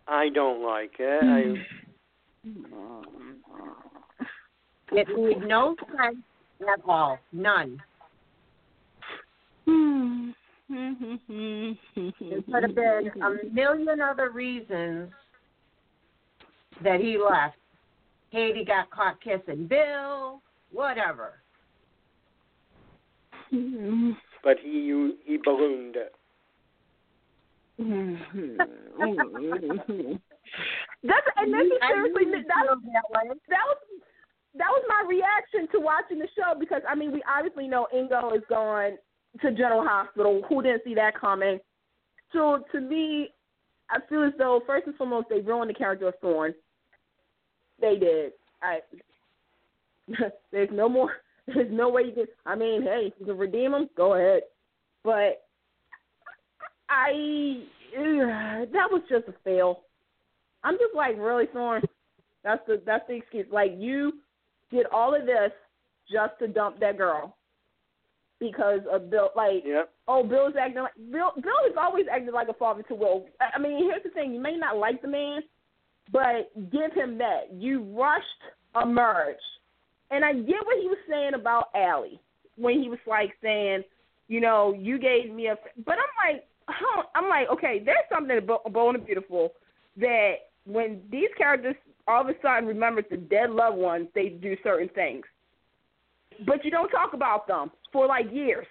[0.07, 1.23] I don't like it.
[1.23, 3.31] I mm-hmm.
[4.93, 6.17] It made no sense
[6.61, 7.17] at all.
[7.31, 7.81] None.
[9.67, 10.31] Mm-hmm.
[12.19, 15.11] There could have been a million other reasons
[16.83, 17.55] that he left.
[18.31, 20.41] Katie got caught kissing Bill,
[20.71, 21.40] whatever.
[24.43, 26.15] But he he ballooned it.
[31.03, 33.29] That's and this I seriously that feel that way.
[33.49, 33.77] that was
[34.55, 38.35] that was my reaction to watching the show because I mean we obviously know Ingo
[38.35, 38.97] is going
[39.41, 40.41] to General Hospital.
[40.47, 41.59] Who didn't see that coming?
[42.33, 43.29] So to me,
[43.89, 46.53] I feel as though first and foremost they ruined the character of Thorne.
[47.79, 48.33] They did.
[48.61, 48.79] I
[50.51, 51.13] there's no more.
[51.47, 52.25] There's no way you can.
[52.45, 54.43] I mean, hey, if you can redeem him, go ahead.
[55.03, 55.43] But
[56.89, 57.63] I
[57.93, 59.81] that was just a fail.
[60.63, 61.83] I'm just like really Thorne.
[62.43, 63.47] That's the that's the excuse.
[63.51, 64.13] Like you
[64.71, 65.51] did all of this
[66.11, 67.35] just to dump that girl
[68.39, 69.29] because of Bill.
[69.35, 69.89] Like Yep.
[70.07, 71.31] oh, Bill's acting like Bill.
[71.35, 73.25] Bill is always acting like a father to Will.
[73.39, 75.41] I I mean, here's the thing: you may not like the man,
[76.11, 77.53] but give him that.
[77.53, 78.25] You rushed
[78.75, 79.35] a merge,
[80.11, 82.19] and I get what he was saying about Aly
[82.57, 83.83] when he was like saying,
[84.27, 85.55] you know, you gave me a.
[85.85, 89.53] But I'm like, huh, I'm like, okay, there's something about Bold and Beautiful
[89.97, 90.33] that
[90.65, 91.75] when these characters
[92.07, 95.25] all of a sudden remember the dead loved ones, they do certain things.
[96.45, 98.67] But you don't talk about them for like years.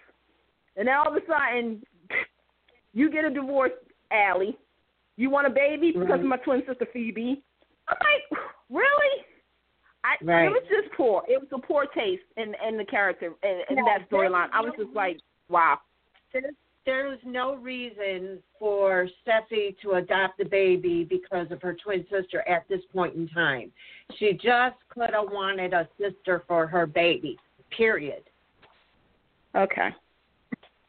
[0.77, 1.83] And then all of a sudden,
[2.93, 3.73] you get a divorce,
[4.12, 4.57] Aly.
[5.17, 7.43] You want a baby because of my twin sister Phoebe.
[7.89, 8.41] I'm like,
[8.71, 9.25] really?
[10.02, 10.47] I, Right.
[10.47, 11.22] It was just poor.
[11.28, 14.48] It was a poor taste in in the character in, in Yeah, that storyline.
[14.52, 15.18] I was just like,
[15.48, 15.78] wow.
[16.32, 16.44] This
[16.86, 22.47] there was no reason for Steffy to adopt the baby because of her twin sister
[22.48, 23.70] at this point in time.
[24.18, 27.39] She just could have wanted a sister for her baby.
[27.77, 28.22] Period.
[29.55, 29.90] Okay.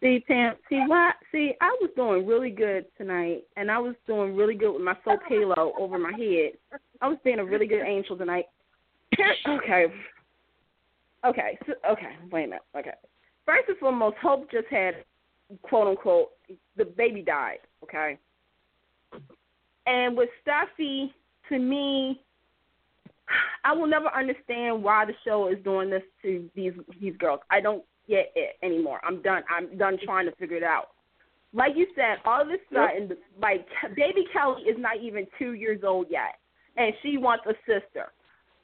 [0.02, 0.56] See, Pam.
[0.70, 1.16] See what?
[1.32, 4.96] See, I was doing really good tonight, and I was doing really good with my
[5.06, 6.54] soap halo over my head.
[7.02, 8.46] I was being a really good angel tonight.
[9.48, 9.86] okay.
[11.26, 11.58] Okay.
[11.66, 12.16] So, okay.
[12.32, 12.62] Wait a minute.
[12.78, 12.92] Okay.
[13.46, 14.96] First and foremost, Hope just had,
[15.64, 16.30] quote unquote,
[16.78, 17.60] the baby died.
[17.84, 18.18] Okay.
[19.86, 21.12] And with Steffy,
[21.50, 22.22] to me,
[23.64, 27.40] I will never understand why the show is doing this to these these girls.
[27.50, 29.00] I don't get it anymore.
[29.04, 29.44] I'm done.
[29.50, 30.90] I'm done trying to figure it out.
[31.54, 33.18] Like you said, all of a sudden, yep.
[33.42, 33.66] like
[33.96, 36.40] baby Kelly is not even two years old yet,
[36.78, 38.12] and she wants a sister.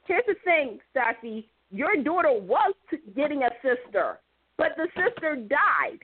[0.08, 1.44] Here's the thing, Steffy.
[1.70, 2.74] Your daughter was
[3.14, 4.18] getting a sister,
[4.56, 6.00] but the sister died.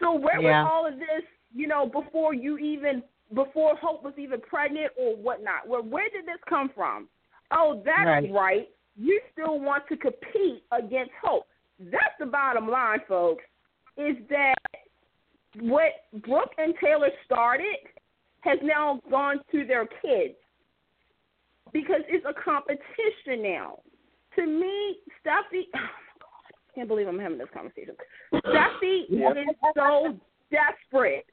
[0.00, 0.62] So where yeah.
[0.62, 3.02] was all of this, you know, before you even
[3.34, 5.66] before Hope was even pregnant or whatnot?
[5.66, 7.08] Where where did this come from?
[7.50, 8.32] Oh, that's right.
[8.32, 8.68] right.
[8.96, 11.46] You still want to compete against Hope.
[11.80, 13.42] That's the bottom line, folks.
[13.96, 14.54] Is that
[15.60, 15.92] what
[16.24, 17.76] Brooke and Taylor started
[18.40, 20.34] has now gone to their kids
[21.74, 23.80] because it's a competition now.
[24.36, 27.94] To me, Steffy, oh I can't believe I'm having this conversation.
[28.32, 29.32] Steffy yeah.
[29.32, 30.16] is so
[30.50, 31.26] desperate.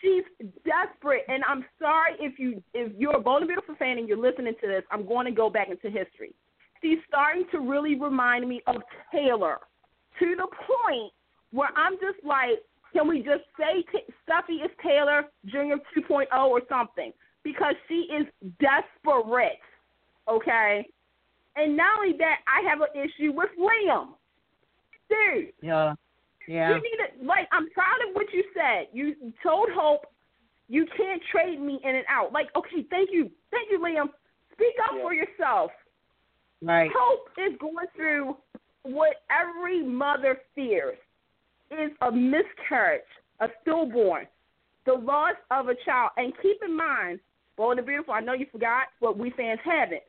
[0.00, 0.22] She's
[0.64, 4.16] desperate, and I'm sorry if you if you're a Bold and Beautiful fan and you're
[4.16, 4.84] listening to this.
[4.92, 6.32] I'm going to go back into history.
[6.80, 8.76] She's starting to really remind me of
[9.10, 9.58] Taylor
[10.20, 11.12] to the point
[11.50, 12.62] where I'm just like,
[12.92, 17.12] can we just say t- Steffy is Taylor Junior 2.0 or something?
[17.42, 18.26] Because she is
[18.60, 19.58] desperate,
[20.30, 20.86] okay?
[21.56, 24.08] And not only that, I have an issue with Liam.
[25.08, 25.52] Dude.
[25.62, 25.94] Yeah.
[26.46, 26.70] Yeah.
[26.70, 28.88] You need to, like, I'm proud of what you said.
[28.92, 30.06] You told Hope
[30.68, 32.32] you can't trade me in and out.
[32.32, 33.30] Like, okay, thank you.
[33.50, 34.08] Thank you, Liam.
[34.52, 35.02] Speak up yeah.
[35.02, 35.70] for yourself.
[36.62, 36.90] Right.
[36.94, 38.36] Hope is going through
[38.82, 40.98] what every mother fears
[41.70, 43.02] is a miscarriage,
[43.40, 44.26] a stillborn,
[44.86, 46.10] the loss of a child.
[46.16, 47.20] And keep in mind,
[47.56, 50.02] Bold and Beautiful, I know you forgot, but we fans haven't.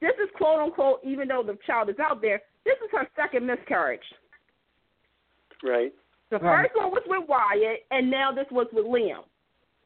[0.00, 3.46] This is quote unquote, even though the child is out there, this is her second
[3.46, 4.00] miscarriage.
[5.62, 5.92] Right.
[6.30, 9.22] The first one was with Wyatt, and now this was with Liam.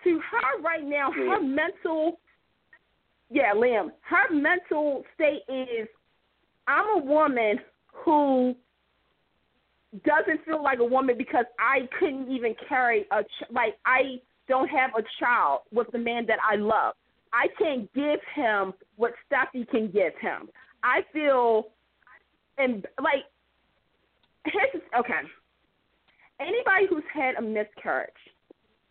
[0.04, 2.18] To her right now, her mental,
[3.30, 5.86] yeah, Liam, her mental state is,
[6.66, 7.58] I'm a woman
[7.92, 8.54] who
[10.04, 14.68] doesn't feel like a woman because I couldn't even carry a ch- like I don't
[14.68, 16.94] have a child with the man that I love.
[17.32, 20.50] I can't give him what Steffy can give him.
[20.84, 21.68] I feel
[22.58, 23.24] and like
[24.44, 25.22] here's okay.
[26.38, 28.10] Anybody who's had a miscarriage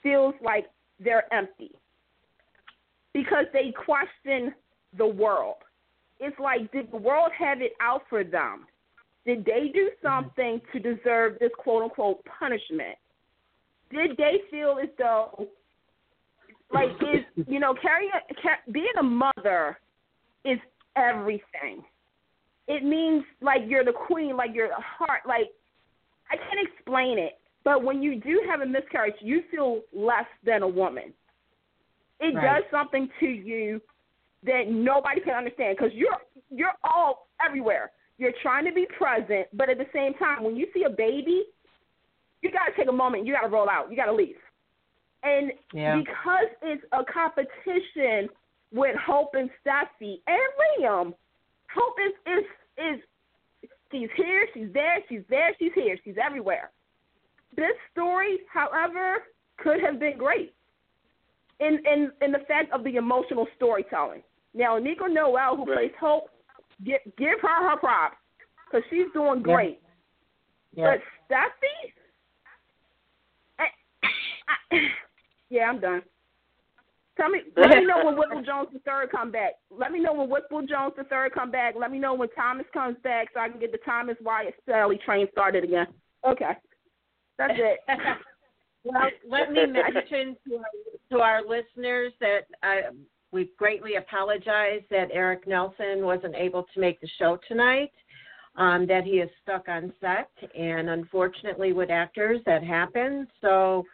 [0.02, 0.66] feels like
[1.00, 1.72] they're empty
[3.14, 4.54] because they question
[4.98, 5.58] the world.
[6.20, 8.66] It's like did the world have it out for them?
[9.28, 10.08] Did they do mm-hmm.
[10.08, 12.98] something to deserve this quote unquote punishment?
[13.92, 15.48] Did they feel as though,
[16.72, 18.12] like, is you know, carrying
[18.72, 19.78] being a mother
[20.46, 20.60] is
[20.96, 21.84] everything.
[22.68, 25.22] It means like you're the queen, like you're the heart.
[25.28, 25.50] Like
[26.32, 30.64] I can't explain it, but when you do have a miscarriage, you feel less than
[30.64, 31.14] a woman.
[32.20, 32.62] It right.
[32.62, 33.82] does something to you
[34.44, 36.18] that nobody can understand because you're
[36.50, 37.92] you're all everywhere.
[38.18, 41.44] You're trying to be present, but at the same time, when you see a baby,
[42.42, 43.26] you got to take a moment.
[43.26, 43.90] You got to roll out.
[43.90, 44.36] You got to leave.
[45.24, 45.96] And yeah.
[45.96, 48.30] because it's a competition
[48.72, 51.14] with Hope and Steffy and Liam,
[51.74, 52.46] Hope is is
[52.78, 56.72] is she's here, she's there, she's there, she's here, she's everywhere.
[57.56, 59.24] This story, however,
[59.58, 60.54] could have been great
[61.60, 64.24] in in in the fact of the emotional storytelling.
[64.54, 65.78] Now, Annika Noelle, who right.
[65.78, 66.30] plays Hope,
[66.84, 68.16] Give give her her props
[68.66, 69.82] because she's doing great.
[70.74, 70.96] Yeah.
[70.96, 71.92] But Steffy,
[73.60, 73.64] eh,
[74.04, 74.80] I, I,
[75.50, 76.02] yeah, I'm done.
[77.20, 79.54] Tell me, let me know when Whipple Jones the third come back.
[79.70, 81.74] Let me know when Whipple Jones the third come back.
[81.78, 85.00] Let me know when Thomas comes back so I can get the Thomas Wyatt Sally
[85.06, 85.88] train started again.
[86.26, 86.52] Okay,
[87.38, 87.80] that's it.
[88.86, 90.64] well, let me mention to our,
[91.12, 92.84] to our listeners that I,
[93.34, 97.92] we greatly apologize that Eric Nelsen wasn't able to make the show tonight.
[98.56, 103.28] Um, that he is stuck on set, and unfortunately, with actors, that happens.
[103.40, 103.86] So,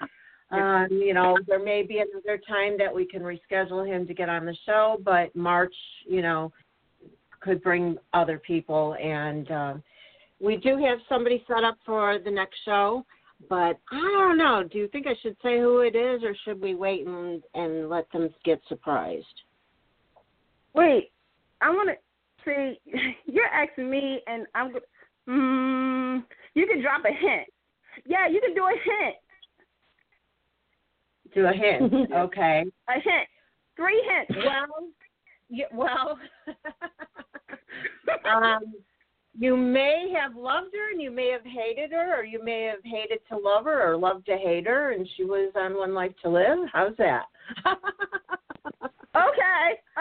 [0.51, 4.29] um, you know, there may be another time that we can reschedule him to get
[4.29, 5.73] on the show, but March,
[6.07, 6.51] you know,
[7.41, 8.95] could bring other people.
[9.01, 9.83] And um,
[10.39, 13.05] we do have somebody set up for the next show.
[13.49, 14.63] But I don't know.
[14.71, 17.89] Do you think I should say who it is, or should we wait and and
[17.89, 19.25] let them get surprised?
[20.73, 21.11] Wait,
[21.61, 21.95] I want to
[22.45, 22.79] see.
[23.25, 24.73] You're asking me, and I'm.
[25.27, 26.23] Mm,
[26.53, 27.47] you can drop a hint.
[28.05, 29.15] Yeah, you can do a hint.
[31.35, 31.93] Do a hint.
[32.13, 32.63] okay.
[32.89, 33.27] A hint.
[33.75, 34.31] Three hints.
[34.45, 34.87] Well,
[35.49, 36.17] yeah, well,
[38.25, 38.73] um,
[39.37, 42.79] you may have loved her and you may have hated her, or you may have
[42.83, 46.13] hated to love her or loved to hate her, and she was on One Life
[46.23, 46.57] to Live.
[46.71, 47.25] How's that?
[47.65, 47.77] okay,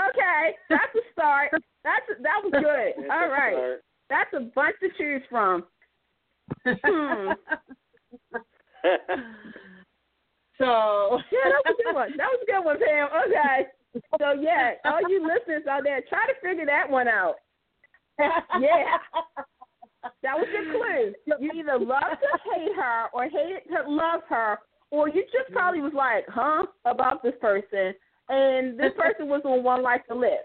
[0.09, 1.51] okay, that's a start.
[1.82, 2.94] That's that was good.
[3.11, 5.65] All right, that's a bunch to choose from.
[6.65, 7.32] Hmm.
[10.59, 12.10] So yeah, that was a good one.
[12.16, 13.09] That was a good one, Pam.
[13.28, 13.68] Okay.
[14.18, 17.36] So yeah, all you listeners out there, try to figure that one out.
[18.18, 18.98] Yeah.
[20.22, 21.14] That was your clue.
[21.40, 24.59] You either love to hate her or hated to love her,
[24.90, 27.94] or you just probably was like, huh, about this person.
[28.28, 30.39] And this person was on One Life to Live.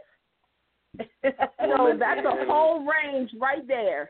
[1.24, 1.30] So
[1.60, 4.10] oh, that's a whole range right there.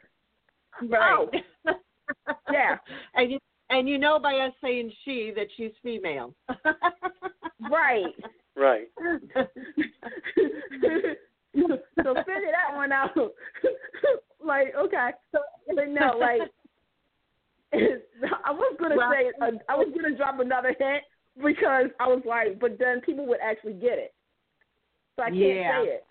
[0.88, 1.28] Right.
[1.66, 1.74] Oh.
[2.52, 2.78] Yeah.
[3.16, 3.40] And you
[3.70, 6.34] and you know by us saying she that she's female.
[7.70, 8.06] Right.
[8.56, 8.88] Right.
[9.24, 9.46] so
[12.26, 13.12] figure that one out.
[14.44, 15.40] like, okay, so
[15.76, 16.42] but no, like
[17.74, 21.04] I was gonna Well- say uh, I was gonna drop another hint
[21.44, 24.14] because I was like, but then people would actually get it,
[25.16, 25.84] so I can't Yeah.
[25.84, 26.06] say it.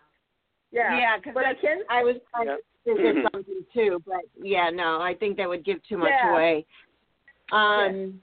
[0.71, 1.83] Yeah, Yeah, 'cause but I can.
[1.89, 2.57] I was trying Yeah.
[2.95, 6.31] to something too, but yeah, no, I think that would give too much Yeah.
[6.31, 6.67] away.
[7.53, 8.21] Um,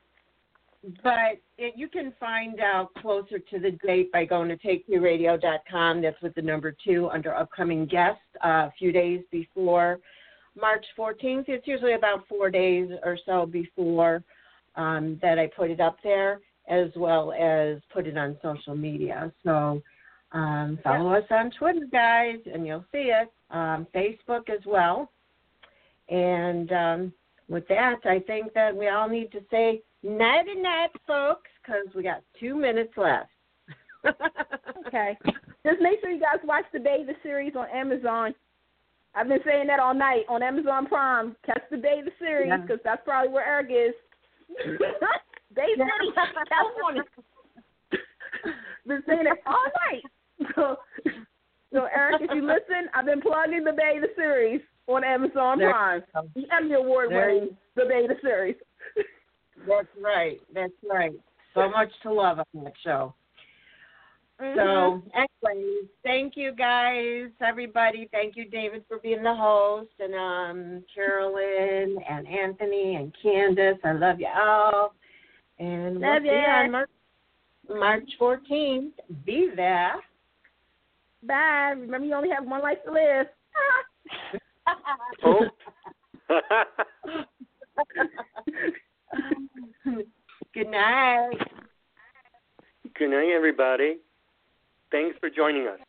[1.04, 6.02] but it, you can find out closer to the date by going to take2radio.com.
[6.02, 8.22] That's with the number two under upcoming guests.
[8.44, 10.00] Uh, a few days before
[10.60, 14.24] March 14th, it's usually about four days or so before
[14.76, 19.32] um, that I put it up there, as well as put it on social media.
[19.44, 19.82] So.
[20.32, 23.32] Um, follow us on Twitter, guys, and you'll see it.
[23.52, 25.10] Um, Facebook as well.
[26.10, 27.14] And um,
[27.48, 31.86] with that, I think that we all need to say night and night, folks, because
[31.96, 33.30] we got two minutes left.
[34.88, 35.18] Okay,
[35.66, 38.36] just make sure you guys watch the Bay the series on Amazon.
[39.16, 41.36] I've been saying that all night on Amazon Prime.
[41.44, 42.58] Catch the Bay the series Yeah.
[42.58, 43.96] because that's probably where Eric is.
[45.56, 46.12] Bay City,
[46.50, 47.02] California.
[48.86, 50.04] been saying it all night.
[50.56, 50.78] So,
[51.74, 55.72] so Eric, if you listen, I've been plugging the Bay the series on Amazon There
[55.72, 56.04] Prime.
[56.36, 58.56] The Emmy Award winning the Beta series.
[59.68, 60.40] That's right.
[60.54, 61.14] That's right.
[61.54, 63.14] So much to love on that show.
[64.42, 64.56] Mhm.
[64.56, 68.10] So, anyways, thank you guys, everybody.
[68.12, 73.78] Thank you, David, for being the host, and um, Carolyn, and Anthony, and Candace.
[73.86, 74.94] I love you all.
[75.58, 76.90] And we'll Love see you on March,
[77.70, 78.92] March 14th.
[79.26, 79.96] Be there.
[81.24, 81.74] Bye.
[81.78, 83.28] Remember, you only have one life to live.
[85.24, 85.46] Oh.
[90.54, 91.38] Good night.
[92.98, 93.98] Good night, everybody.
[94.92, 95.80] Thanks for joining us.